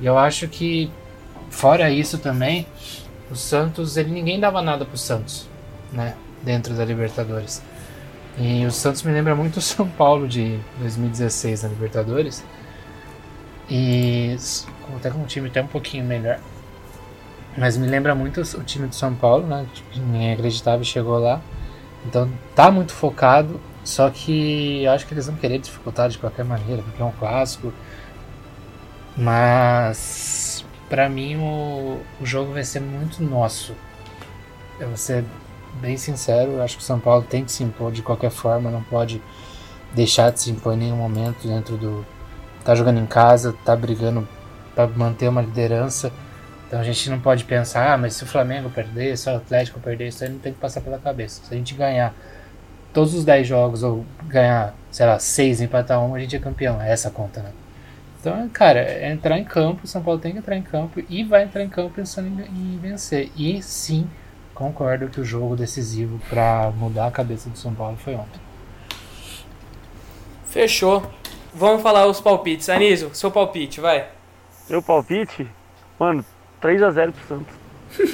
E 0.00 0.06
eu 0.06 0.16
acho 0.16 0.46
que, 0.48 0.90
fora 1.50 1.90
isso 1.90 2.18
também, 2.18 2.66
o 3.30 3.36
Santos, 3.36 3.96
ele 3.96 4.10
ninguém 4.10 4.40
dava 4.40 4.62
nada 4.62 4.84
pro 4.84 4.96
Santos, 4.96 5.48
né? 5.92 6.14
Dentro 6.42 6.74
da 6.74 6.84
Libertadores. 6.84 7.62
E 8.38 8.64
o 8.64 8.70
Santos 8.70 9.02
me 9.02 9.12
lembra 9.12 9.34
muito 9.34 9.56
o 9.56 9.60
São 9.62 9.88
Paulo 9.88 10.28
de 10.28 10.58
2016 10.78 11.64
na 11.64 11.68
Libertadores. 11.68 12.44
E 13.68 14.36
até 14.96 15.10
com 15.10 15.18
um 15.18 15.26
time 15.26 15.48
até 15.48 15.62
um 15.62 15.66
pouquinho 15.66 16.04
melhor. 16.04 16.38
Mas 17.56 17.76
me 17.76 17.86
lembra 17.86 18.14
muito 18.14 18.40
o 18.40 18.62
time 18.62 18.86
do 18.86 18.94
São 18.94 19.14
Paulo, 19.14 19.46
né? 19.46 19.66
que 19.74 20.00
Ninguém 20.00 20.32
acreditava 20.32 20.80
e 20.82 20.84
chegou 20.84 21.18
lá. 21.18 21.40
Então 22.06 22.30
tá 22.54 22.70
muito 22.70 22.92
focado. 22.92 23.60
Só 23.84 24.08
que 24.10 24.84
eu 24.84 24.92
acho 24.92 25.06
que 25.06 25.14
eles 25.14 25.26
vão 25.26 25.36
querer 25.36 25.58
dificultar 25.58 26.08
de 26.08 26.18
qualquer 26.18 26.44
maneira, 26.44 26.82
porque 26.82 27.02
é 27.02 27.04
um 27.04 27.12
clássico. 27.12 27.72
Mas 29.16 30.47
pra 30.88 31.08
mim 31.08 31.36
o, 31.36 32.00
o 32.20 32.26
jogo 32.26 32.52
vai 32.52 32.64
ser 32.64 32.80
muito 32.80 33.22
nosso. 33.22 33.74
Eu 34.80 34.88
vou 34.88 34.96
ser 34.96 35.24
bem 35.80 35.96
sincero, 35.96 36.52
eu 36.52 36.62
acho 36.62 36.76
que 36.76 36.82
o 36.82 36.86
São 36.86 36.98
Paulo 36.98 37.22
tem 37.22 37.44
que 37.44 37.52
se 37.52 37.62
impor 37.62 37.92
de 37.92 38.02
qualquer 38.02 38.30
forma, 38.30 38.70
não 38.70 38.82
pode 38.82 39.22
deixar 39.94 40.30
de 40.30 40.40
se 40.40 40.50
impor 40.50 40.74
em 40.74 40.78
nenhum 40.78 40.96
momento 40.96 41.46
dentro 41.46 41.76
do. 41.76 42.06
tá 42.64 42.74
jogando 42.74 42.98
em 42.98 43.06
casa, 43.06 43.54
tá 43.64 43.74
brigando 43.74 44.26
pra 44.74 44.86
manter 44.86 45.28
uma 45.28 45.42
liderança. 45.42 46.12
Então 46.66 46.80
a 46.80 46.84
gente 46.84 47.08
não 47.08 47.18
pode 47.18 47.44
pensar, 47.44 47.94
ah, 47.94 47.96
mas 47.96 48.14
se 48.14 48.24
o 48.24 48.26
Flamengo 48.26 48.68
perder, 48.68 49.16
se 49.16 49.28
o 49.30 49.36
Atlético 49.36 49.80
perder, 49.80 50.08
isso 50.08 50.22
aí 50.22 50.30
não 50.30 50.38
tem 50.38 50.52
que 50.52 50.60
passar 50.60 50.82
pela 50.82 50.98
cabeça. 50.98 51.40
Se 51.44 51.54
a 51.54 51.56
gente 51.56 51.74
ganhar 51.74 52.14
todos 52.92 53.14
os 53.14 53.24
10 53.24 53.46
jogos 53.46 53.82
ou 53.82 54.04
ganhar, 54.24 54.74
sei 54.90 55.06
lá, 55.06 55.18
6 55.18 55.60
e 55.60 55.64
empatar 55.64 55.98
um, 56.04 56.14
a 56.14 56.18
gente 56.20 56.36
é 56.36 56.38
campeão. 56.38 56.80
É 56.80 56.92
essa 56.92 57.08
a 57.08 57.10
conta, 57.10 57.40
né? 57.40 57.50
Então, 58.36 58.48
cara, 58.50 58.80
é 58.80 59.10
entrar 59.10 59.38
em 59.38 59.44
campo, 59.44 59.80
o 59.84 59.86
São 59.86 60.02
Paulo 60.02 60.20
tem 60.20 60.32
que 60.32 60.38
entrar 60.38 60.56
em 60.56 60.62
campo 60.62 61.02
e 61.08 61.24
vai 61.24 61.44
entrar 61.44 61.62
em 61.62 61.68
campo 61.68 61.90
pensando 61.94 62.28
em, 62.28 62.74
em 62.74 62.78
vencer. 62.78 63.30
E 63.36 63.62
sim, 63.62 64.08
concordo 64.54 65.08
que 65.08 65.20
o 65.20 65.24
jogo 65.24 65.56
decisivo 65.56 66.20
pra 66.28 66.70
mudar 66.76 67.06
a 67.06 67.10
cabeça 67.10 67.48
do 67.50 67.58
São 67.58 67.74
Paulo 67.74 67.96
foi 67.96 68.14
ontem. 68.14 68.40
Fechou. 70.46 71.02
Vamos 71.54 71.82
falar 71.82 72.06
os 72.06 72.20
palpites. 72.20 72.68
Anísio, 72.68 73.10
seu 73.14 73.30
palpite, 73.30 73.80
vai. 73.80 74.06
Meu 74.68 74.82
palpite, 74.82 75.46
mano, 75.98 76.24
3x0 76.62 77.12
pro 77.12 77.26
Santos. 77.26 77.54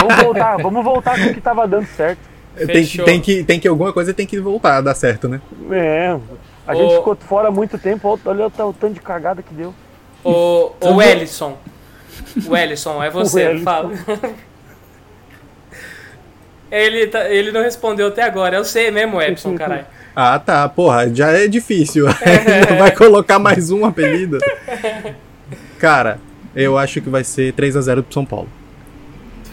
vamos 0.00 0.16
voltar, 0.24 0.56
vamos 0.56 0.84
voltar 0.84 1.18
com 1.18 1.30
o 1.30 1.34
que 1.34 1.40
tava 1.40 1.66
dando 1.66 1.86
certo. 1.86 2.32
Tem, 2.66 2.84
que- 2.84 3.02
tem, 3.02 3.20
que, 3.20 3.44
tem 3.44 3.60
que 3.60 3.68
alguma 3.68 3.92
coisa 3.92 4.12
tem 4.12 4.26
que 4.26 4.38
voltar 4.38 4.76
a 4.76 4.80
dar 4.80 4.94
certo, 4.94 5.28
né? 5.28 5.40
É, 5.70 6.18
a 6.66 6.74
Ô. 6.74 6.76
gente 6.76 6.96
ficou 6.96 7.16
fora 7.16 7.50
muito 7.50 7.78
tempo, 7.78 8.18
olha 8.24 8.46
o 8.46 8.68
o 8.68 8.72
tanto 8.72 8.94
de 8.94 9.00
cagada 9.00 9.42
que 9.42 9.52
deu. 9.52 9.74
O, 10.24 10.70
o 10.80 11.02
Ellison. 11.02 11.56
O 12.46 12.56
Ellison, 12.56 13.02
é 13.02 13.10
você. 13.10 13.42
Ellison. 13.50 13.64
Fala. 13.64 13.92
Ele, 16.70 17.06
tá- 17.08 17.28
ele 17.28 17.52
não 17.52 17.60
respondeu 17.62 18.08
até 18.08 18.22
agora. 18.22 18.56
Eu 18.56 18.64
sei 18.64 18.90
mesmo, 18.90 19.20
Ellison, 19.20 19.54
caralho. 19.56 19.86
Ah, 20.14 20.38
tá, 20.38 20.68
porra, 20.68 21.08
já 21.14 21.28
é 21.30 21.48
difícil. 21.48 22.04
Ainda 22.20 22.76
vai 22.76 22.90
colocar 22.94 23.38
mais 23.38 23.70
um 23.70 23.86
apelido. 23.86 24.36
Cara, 25.78 26.20
eu 26.54 26.76
acho 26.76 27.00
que 27.00 27.08
vai 27.08 27.24
ser 27.24 27.54
3x0 27.54 28.02
pro 28.02 28.12
São 28.12 28.26
Paulo. 28.26 28.46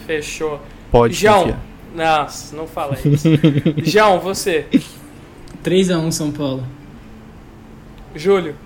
Fechou. 0.06 0.60
Pode 0.90 1.14
João. 1.14 1.44
confiar. 1.44 1.60
Nossa, 1.94 2.54
não 2.54 2.66
fala 2.66 2.94
isso. 3.02 3.26
João, 3.78 4.20
você. 4.20 4.66
3x1 5.64 6.12
São 6.12 6.30
Paulo. 6.30 6.62
Júlio. 8.14 8.56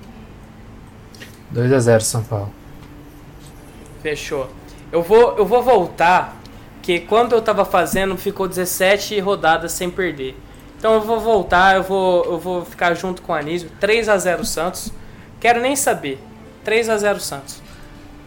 2 1.51 1.73
a 1.73 1.79
0 1.79 2.01
São 2.03 2.23
Paulo. 2.23 2.53
Fechou. 4.03 4.51
Eu 4.93 5.03
vou, 5.03 5.37
eu 5.37 5.47
vou 5.47 5.63
voltar, 5.63 6.37
que 6.83 7.01
quando 7.01 7.33
eu 7.35 7.43
tava 7.43 7.65
fazendo 7.65 8.17
ficou 8.17 8.47
17 8.49 9.19
rodadas 9.21 9.73
sem 9.73 9.91
perder. 9.91 10.37
Então 10.79 10.95
eu 10.95 11.01
vou 11.01 11.19
voltar, 11.19 11.77
eu 11.77 11.83
vou, 11.83 12.25
eu 12.25 12.39
vou 12.39 12.65
ficar 12.65 12.95
junto 12.95 13.23
com 13.23 13.33
o 13.33 13.35
Anísio. 13.35 13.71
3 13.81 14.09
a 14.09 14.19
0 14.19 14.45
Santos. 14.45 14.93
Quero 15.41 15.61
nem 15.61 15.75
saber. 15.77 16.19
3 16.63 16.89
a 16.91 16.97
0 16.99 17.21
Santos. 17.21 17.63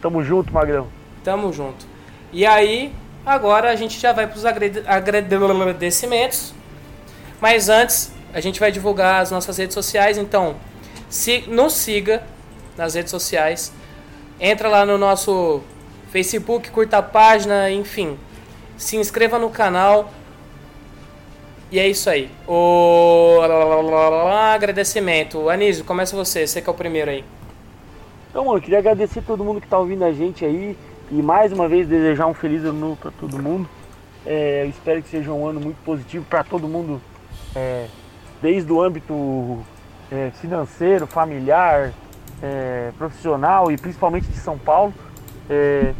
Tamo 0.01 0.23
junto, 0.23 0.53
Magrão. 0.53 0.87
Tamo 1.23 1.51
junto. 1.53 1.85
E 2.31 2.45
aí, 2.45 2.93
agora 3.25 3.69
a 3.69 3.75
gente 3.75 3.99
já 3.99 4.11
vai 4.11 4.27
pros 4.27 4.45
agrade- 4.45 4.83
agradecimentos. 4.87 6.53
Mas 7.39 7.69
antes, 7.69 8.11
a 8.33 8.39
gente 8.39 8.59
vai 8.59 8.71
divulgar 8.71 9.21
as 9.21 9.29
nossas 9.31 9.57
redes 9.57 9.73
sociais. 9.73 10.17
Então, 10.17 10.55
se, 11.09 11.41
nos 11.47 11.73
siga 11.73 12.23
nas 12.77 12.93
redes 12.93 13.11
sociais. 13.11 13.71
Entra 14.39 14.69
lá 14.69 14.85
no 14.85 14.97
nosso 14.97 15.61
Facebook, 16.11 16.69
curta 16.69 16.97
a 16.97 17.03
página, 17.03 17.71
enfim. 17.71 18.17
Se 18.77 18.97
inscreva 18.97 19.39
no 19.39 19.49
canal. 19.49 20.11
E 21.71 21.79
é 21.79 21.87
isso 21.87 22.09
aí. 22.09 22.29
O 22.47 23.39
agradecimento. 24.53 25.49
Anísio, 25.49 25.83
começa 25.83 26.15
você. 26.15 26.45
Você 26.45 26.61
que 26.61 26.69
é 26.69 26.71
o 26.71 26.75
primeiro 26.75 27.11
aí. 27.11 27.25
Então, 28.29 28.45
mano, 28.45 28.61
queria 28.61 28.79
agradecer 28.79 29.21
todo 29.21 29.43
mundo 29.43 29.59
que 29.59 29.67
tá 29.67 29.79
ouvindo 29.79 30.05
a 30.05 30.11
gente 30.11 30.45
aí 30.45 30.77
e 31.09 31.15
mais 31.15 31.51
uma 31.51 31.67
vez 31.67 31.87
desejar 31.87 32.27
um 32.27 32.33
feliz 32.33 32.63
ano 32.63 32.79
novo 32.79 32.95
pra 32.97 33.11
todo 33.11 33.41
mundo. 33.41 33.67
É, 34.25 34.65
espero 34.67 35.01
que 35.01 35.09
seja 35.09 35.31
um 35.31 35.47
ano 35.47 35.59
muito 35.59 35.77
positivo 35.83 36.25
para 36.29 36.43
todo 36.43 36.67
mundo, 36.67 37.01
é, 37.55 37.87
desde 38.41 38.71
o 38.71 38.81
âmbito 38.81 39.59
é, 40.11 40.31
financeiro, 40.31 41.05
familiar, 41.07 41.91
é, 42.41 42.91
profissional 42.97 43.71
e 43.71 43.77
principalmente 43.77 44.27
de 44.27 44.37
São 44.37 44.57
Paulo. 44.57 44.93
É, 45.49 45.93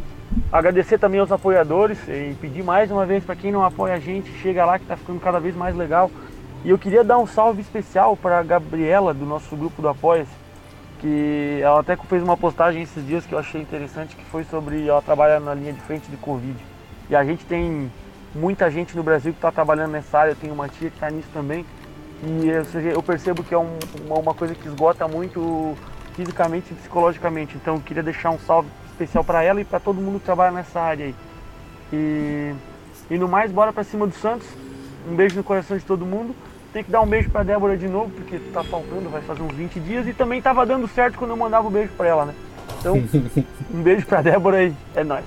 agradecer 0.52 0.98
também 0.98 1.20
aos 1.20 1.32
apoiadores 1.32 1.98
e 2.08 2.36
pedir 2.40 2.62
mais 2.62 2.90
uma 2.90 3.06
vez 3.06 3.24
para 3.24 3.34
quem 3.34 3.50
não 3.50 3.64
apoia 3.64 3.94
a 3.94 3.98
gente, 3.98 4.30
chega 4.38 4.64
lá 4.64 4.78
que 4.78 4.84
está 4.84 4.96
ficando 4.96 5.20
cada 5.20 5.40
vez 5.40 5.54
mais 5.54 5.74
legal. 5.74 6.10
E 6.64 6.70
eu 6.70 6.78
queria 6.78 7.04
dar 7.04 7.18
um 7.18 7.26
salve 7.26 7.60
especial 7.60 8.16
para 8.16 8.38
a 8.38 8.42
Gabriela 8.42 9.14
do 9.14 9.24
nosso 9.24 9.56
grupo 9.56 9.80
do 9.80 9.88
Apoia-se, 9.88 10.30
que 11.00 11.60
ela 11.62 11.80
até 11.80 11.96
fez 11.96 12.22
uma 12.22 12.36
postagem 12.36 12.82
esses 12.82 13.06
dias 13.06 13.24
que 13.24 13.32
eu 13.32 13.38
achei 13.38 13.60
interessante, 13.60 14.16
que 14.16 14.24
foi 14.24 14.42
sobre 14.44 14.86
ela 14.88 15.00
trabalhar 15.00 15.40
na 15.40 15.54
linha 15.54 15.72
de 15.72 15.80
frente 15.80 16.10
de 16.10 16.16
Covid. 16.16 16.58
E 17.08 17.14
a 17.14 17.24
gente 17.24 17.44
tem 17.46 17.90
muita 18.34 18.70
gente 18.70 18.96
no 18.96 19.04
Brasil 19.04 19.32
que 19.32 19.38
está 19.38 19.52
trabalhando 19.52 19.92
nessa 19.92 20.18
área, 20.18 20.32
eu 20.32 20.36
tenho 20.36 20.52
uma 20.52 20.68
tia 20.68 20.90
que 20.90 20.96
está 20.96 21.08
nisso 21.08 21.28
também. 21.32 21.64
E 22.22 22.48
eu 22.92 23.02
percebo 23.02 23.44
que 23.44 23.54
é 23.54 23.58
um, 23.58 23.78
uma 24.08 24.34
coisa 24.34 24.54
que 24.54 24.66
esgota 24.66 25.06
muito 25.06 25.76
fisicamente 26.14 26.72
e 26.72 26.74
psicologicamente. 26.74 27.56
Então 27.56 27.76
eu 27.76 27.80
queria 27.80 28.02
deixar 28.02 28.30
um 28.30 28.38
salve 28.40 28.68
especial 28.90 29.22
para 29.22 29.42
ela 29.42 29.60
e 29.60 29.64
para 29.64 29.78
todo 29.78 30.00
mundo 30.00 30.18
que 30.18 30.24
trabalha 30.24 30.50
nessa 30.50 30.80
área 30.80 31.06
aí. 31.06 31.14
E, 31.92 32.54
e 33.10 33.18
no 33.18 33.28
mais, 33.28 33.52
bora 33.52 33.72
para 33.72 33.84
cima 33.84 34.06
do 34.06 34.14
Santos. 34.14 34.46
Um 35.08 35.14
beijo 35.14 35.36
no 35.36 35.44
coração 35.44 35.78
de 35.78 35.84
todo 35.84 36.04
mundo. 36.04 36.34
Tem 36.72 36.82
que 36.82 36.90
dar 36.90 37.00
um 37.00 37.06
beijo 37.06 37.30
para 37.30 37.44
Débora 37.44 37.76
de 37.76 37.88
novo, 37.88 38.10
porque 38.10 38.38
tá 38.52 38.62
faltando, 38.62 39.08
vai 39.08 39.22
fazer 39.22 39.42
uns 39.42 39.54
20 39.54 39.80
dias. 39.80 40.06
E 40.08 40.12
também 40.12 40.42
tava 40.42 40.66
dando 40.66 40.88
certo 40.88 41.16
quando 41.18 41.30
eu 41.30 41.36
mandava 41.36 41.66
o 41.66 41.70
um 41.70 41.72
beijo 41.72 41.92
para 41.96 42.08
ela, 42.08 42.24
né? 42.26 42.34
Então, 42.80 42.94
um 43.72 43.82
beijo 43.82 44.04
para 44.06 44.22
Débora 44.22 44.64
e 44.64 44.74
é 44.94 45.04
nóis. 45.04 45.24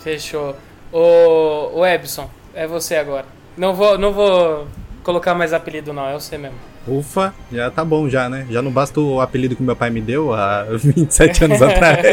Fechou. 0.00 0.56
Ô, 0.92 1.78
ô 1.78 1.86
Ebson, 1.86 2.28
é 2.54 2.66
você 2.66 2.96
agora. 2.96 3.26
Não 3.56 3.74
vou, 3.74 3.96
não 3.96 4.12
vou 4.12 4.66
colocar 5.08 5.34
mais 5.34 5.54
apelido 5.54 5.90
não, 5.90 6.06
é 6.06 6.12
você 6.12 6.36
mesmo. 6.36 6.58
Ufa, 6.86 7.32
já 7.50 7.70
tá 7.70 7.82
bom 7.82 8.10
já, 8.10 8.28
né? 8.28 8.46
Já 8.50 8.60
não 8.60 8.70
basta 8.70 9.00
o 9.00 9.22
apelido 9.22 9.56
que 9.56 9.62
meu 9.62 9.74
pai 9.74 9.88
me 9.88 10.02
deu 10.02 10.34
há 10.34 10.64
27 10.76 11.46
anos 11.46 11.62
atrás. 11.62 12.04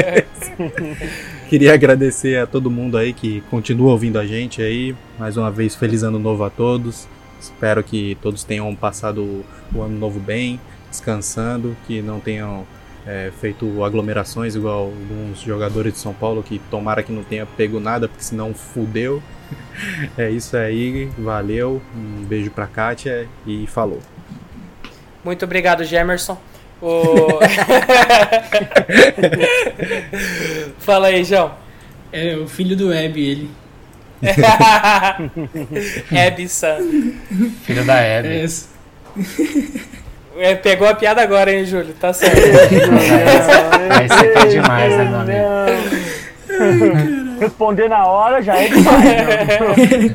Queria 1.50 1.74
agradecer 1.74 2.40
a 2.40 2.48
todo 2.48 2.72
mundo 2.72 2.98
aí 2.98 3.12
que 3.12 3.42
continua 3.52 3.92
ouvindo 3.92 4.18
a 4.18 4.26
gente 4.26 4.62
aí. 4.62 4.96
Mais 5.20 5.36
uma 5.36 5.52
vez, 5.52 5.76
feliz 5.76 6.04
ano 6.04 6.18
novo 6.18 6.46
a 6.46 6.50
todos. 6.50 7.06
Espero 7.38 7.84
que 7.84 8.18
todos 8.22 8.46
tenham 8.46 8.74
passado 8.74 9.44
o 9.74 9.82
ano 9.82 10.00
novo 10.00 10.18
bem, 10.18 10.58
descansando, 10.90 11.76
que 11.86 12.02
não 12.02 12.22
tenham 12.22 12.66
é, 13.06 13.30
feito 13.42 13.84
aglomerações 13.84 14.56
igual 14.56 14.86
alguns 14.86 15.42
jogadores 15.42 15.92
de 15.92 16.00
São 16.00 16.14
Paulo 16.14 16.42
que 16.42 16.62
tomara 16.72 17.04
que 17.04 17.12
não 17.12 17.26
tenha 17.26 17.46
pego 17.46 17.78
nada, 17.78 18.08
porque 18.08 18.24
senão 18.24 18.54
fudeu. 18.54 19.22
É 20.18 20.30
isso 20.30 20.56
aí, 20.56 21.10
valeu, 21.18 21.82
um 21.94 22.24
beijo 22.24 22.50
pra 22.50 22.66
Kátia 22.66 23.28
e 23.46 23.68
falou. 23.68 24.00
Muito 25.24 25.44
obrigado, 25.44 25.84
Gemerson. 25.84 26.40
O... 26.82 27.04
Fala 30.80 31.08
aí, 31.08 31.26
João. 31.26 31.52
É 32.12 32.36
o 32.38 32.48
filho 32.48 32.78
do 32.78 32.90
Web, 32.90 33.20
ele. 33.20 33.50
Ebson. 36.12 36.78
Filho 37.64 37.84
da 37.86 38.00
Hebe. 38.00 38.28
É, 38.28 38.46
É, 40.38 40.54
pegou 40.54 40.86
a 40.88 40.94
piada 40.94 41.22
agora, 41.22 41.50
hein, 41.52 41.66
Júlio? 41.66 41.94
Tá 41.94 42.12
certo. 42.12 42.38
Aí 42.38 44.08
você 44.08 44.28
quer 44.28 44.50
demais, 44.50 44.98
né, 44.98 45.06
meu 45.06 45.20
amigo? 45.20 45.46
Responder 47.40 47.90
na 47.90 48.06
hora 48.06 48.42
já 48.42 48.56
é 48.56 48.68
demais. 48.68 49.04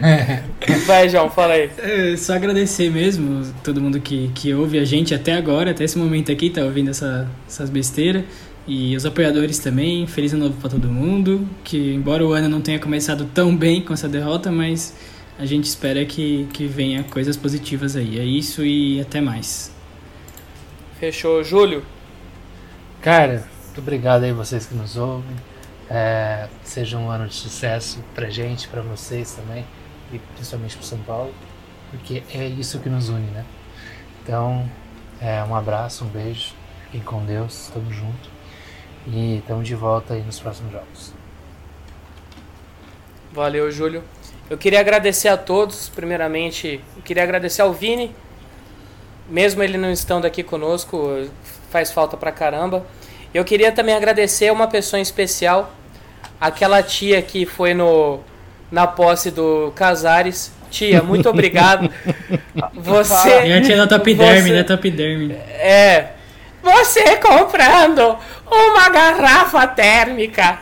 né? 0.01 0.45
Vai, 0.87 1.09
João, 1.09 1.31
fala 1.31 1.55
aí. 1.55 1.71
É, 1.79 2.16
só 2.16 2.35
agradecer 2.35 2.91
mesmo 2.91 3.53
todo 3.62 3.81
mundo 3.81 4.01
que, 4.01 4.31
que 4.35 4.53
ouve 4.55 4.79
a 4.79 4.85
gente 4.85 5.14
até 5.14 5.35
agora, 5.35 5.71
até 5.71 5.85
esse 5.85 5.99
momento 5.99 6.31
aqui, 6.31 6.51
tá 6.51 6.62
ouvindo 6.62 6.91
essa, 6.91 7.29
essas 7.49 7.71
besteiras. 7.71 8.25
E 8.66 8.95
os 8.95 9.05
apoiadores 9.05 9.59
também, 9.59 10.07
feliz 10.07 10.33
ano 10.33 10.45
novo 10.45 10.61
pra 10.61 10.71
todo 10.71 10.89
mundo. 10.89 11.47
Que 11.64 11.95
embora 11.95 12.25
o 12.25 12.33
ano 12.33 12.49
não 12.49 12.61
tenha 12.61 12.79
começado 12.79 13.25
tão 13.35 13.57
bem 13.57 13.83
com 13.83 13.93
essa 13.93 14.09
derrota, 14.09 14.51
mas 14.53 14.95
a 15.39 15.47
gente 15.47 15.64
espera 15.64 16.05
que, 16.05 16.47
que 16.53 16.66
venha 16.66 17.03
coisas 17.03 17.37
positivas 17.37 17.97
aí. 17.97 18.18
É 18.18 18.25
isso 18.25 18.64
e 18.64 19.01
até 19.01 19.21
mais. 19.21 19.75
Fechou, 20.99 21.43
Júlio. 21.43 21.83
Cara, 23.01 23.45
muito 23.66 23.79
obrigado 23.79 24.25
aí 24.25 24.33
vocês 24.33 24.66
que 24.66 24.75
nos 24.75 24.97
ouvem. 24.97 25.35
É, 25.91 26.49
seja 26.62 26.97
um 26.97 27.11
ano 27.11 27.26
de 27.26 27.34
sucesso 27.34 27.99
pra 28.14 28.30
gente, 28.30 28.68
pra 28.68 28.80
vocês 28.80 29.32
também, 29.32 29.66
e 30.12 30.20
principalmente 30.36 30.76
pro 30.76 30.86
São 30.86 30.99
Paulo, 31.01 31.34
porque 31.91 32.22
é 32.32 32.47
isso 32.47 32.78
que 32.78 32.88
nos 32.88 33.09
une, 33.09 33.26
né? 33.32 33.45
Então, 34.22 34.70
é, 35.20 35.43
um 35.43 35.55
abraço, 35.55 36.05
um 36.05 36.09
beijo, 36.09 36.55
fiquem 36.84 37.01
com 37.01 37.24
Deus, 37.24 37.70
tamo 37.74 37.93
junto. 37.93 38.30
E 39.07 39.38
estamos 39.38 39.66
de 39.66 39.74
volta 39.74 40.14
aí 40.14 40.22
nos 40.22 40.38
próximos 40.38 40.72
jogos. 40.72 41.12
Valeu, 43.32 43.70
Júlio. 43.70 44.05
Eu 44.49 44.59
queria 44.59 44.80
agradecer 44.80 45.28
a 45.28 45.36
todos, 45.36 45.88
primeiramente, 45.88 46.80
eu 46.97 47.03
queria 47.03 47.22
agradecer 47.22 47.62
ao 47.62 47.72
Vini, 47.72 48.14
mesmo 49.28 49.62
ele 49.62 49.78
não 49.78 49.91
estando 49.91 50.24
aqui 50.24 50.43
conosco, 50.43 51.28
faz 51.70 51.93
falta 51.93 52.16
pra 52.16 52.32
caramba. 52.32 52.84
Eu 53.32 53.45
queria 53.45 53.70
também 53.70 53.95
agradecer 53.95 54.53
uma 54.53 54.66
pessoa 54.66 54.99
em 54.99 55.03
especial, 55.03 55.72
aquela 56.41 56.82
tia 56.82 57.20
que 57.20 57.45
foi 57.45 57.74
no 57.74 58.20
na 58.70 58.86
posse 58.86 59.30
do 59.30 59.72
Casares. 59.74 60.53
Tia, 60.70 61.03
muito 61.03 61.28
obrigado. 61.28 61.91
Você. 62.74 63.47
E 63.47 63.53
a 63.53 63.61
tia 63.61 63.76
da 63.76 63.86
Top 63.86 64.14
Derm, 64.14 64.53
da 64.53 64.64
Top 64.64 64.91
Derm. 64.91 65.32
É. 65.32 66.12
Você 66.62 67.16
comprando 67.16 68.16
uma 68.47 68.88
garrafa 68.91 69.66
térmica. 69.66 70.59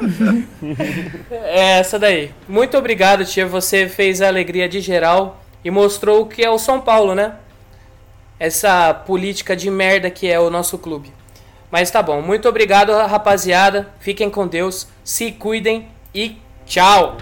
é 1.31 1.79
essa 1.81 1.99
daí. 1.99 2.33
Muito 2.49 2.79
obrigado, 2.79 3.25
tia. 3.25 3.47
Você 3.47 3.89
fez 3.89 4.23
a 4.23 4.29
alegria 4.29 4.69
de 4.69 4.81
geral 4.81 5.43
e 5.65 5.71
mostrou 5.71 6.23
o 6.23 6.27
que 6.27 6.43
é 6.43 6.49
o 6.49 6.59
São 6.59 6.81
Paulo, 6.81 7.15
né? 7.15 7.33
Essa 8.39 8.95
política 8.95 9.57
de 9.57 9.69
merda 9.71 10.09
que 10.09 10.31
é 10.31 10.39
o 10.39 10.49
nosso 10.49 10.79
clube. 10.79 11.13
Mas 11.71 11.91
tá 11.91 12.03
bom. 12.03 12.23
Muito 12.23 12.49
obrigado, 12.49 12.93
rapaziada. 12.93 13.89
Fiquem 14.01 14.31
com 14.31 14.47
Deus. 14.47 14.89
Se 15.05 15.33
cuidem 15.33 15.89
e 16.15 16.37
tchau. 16.67 17.17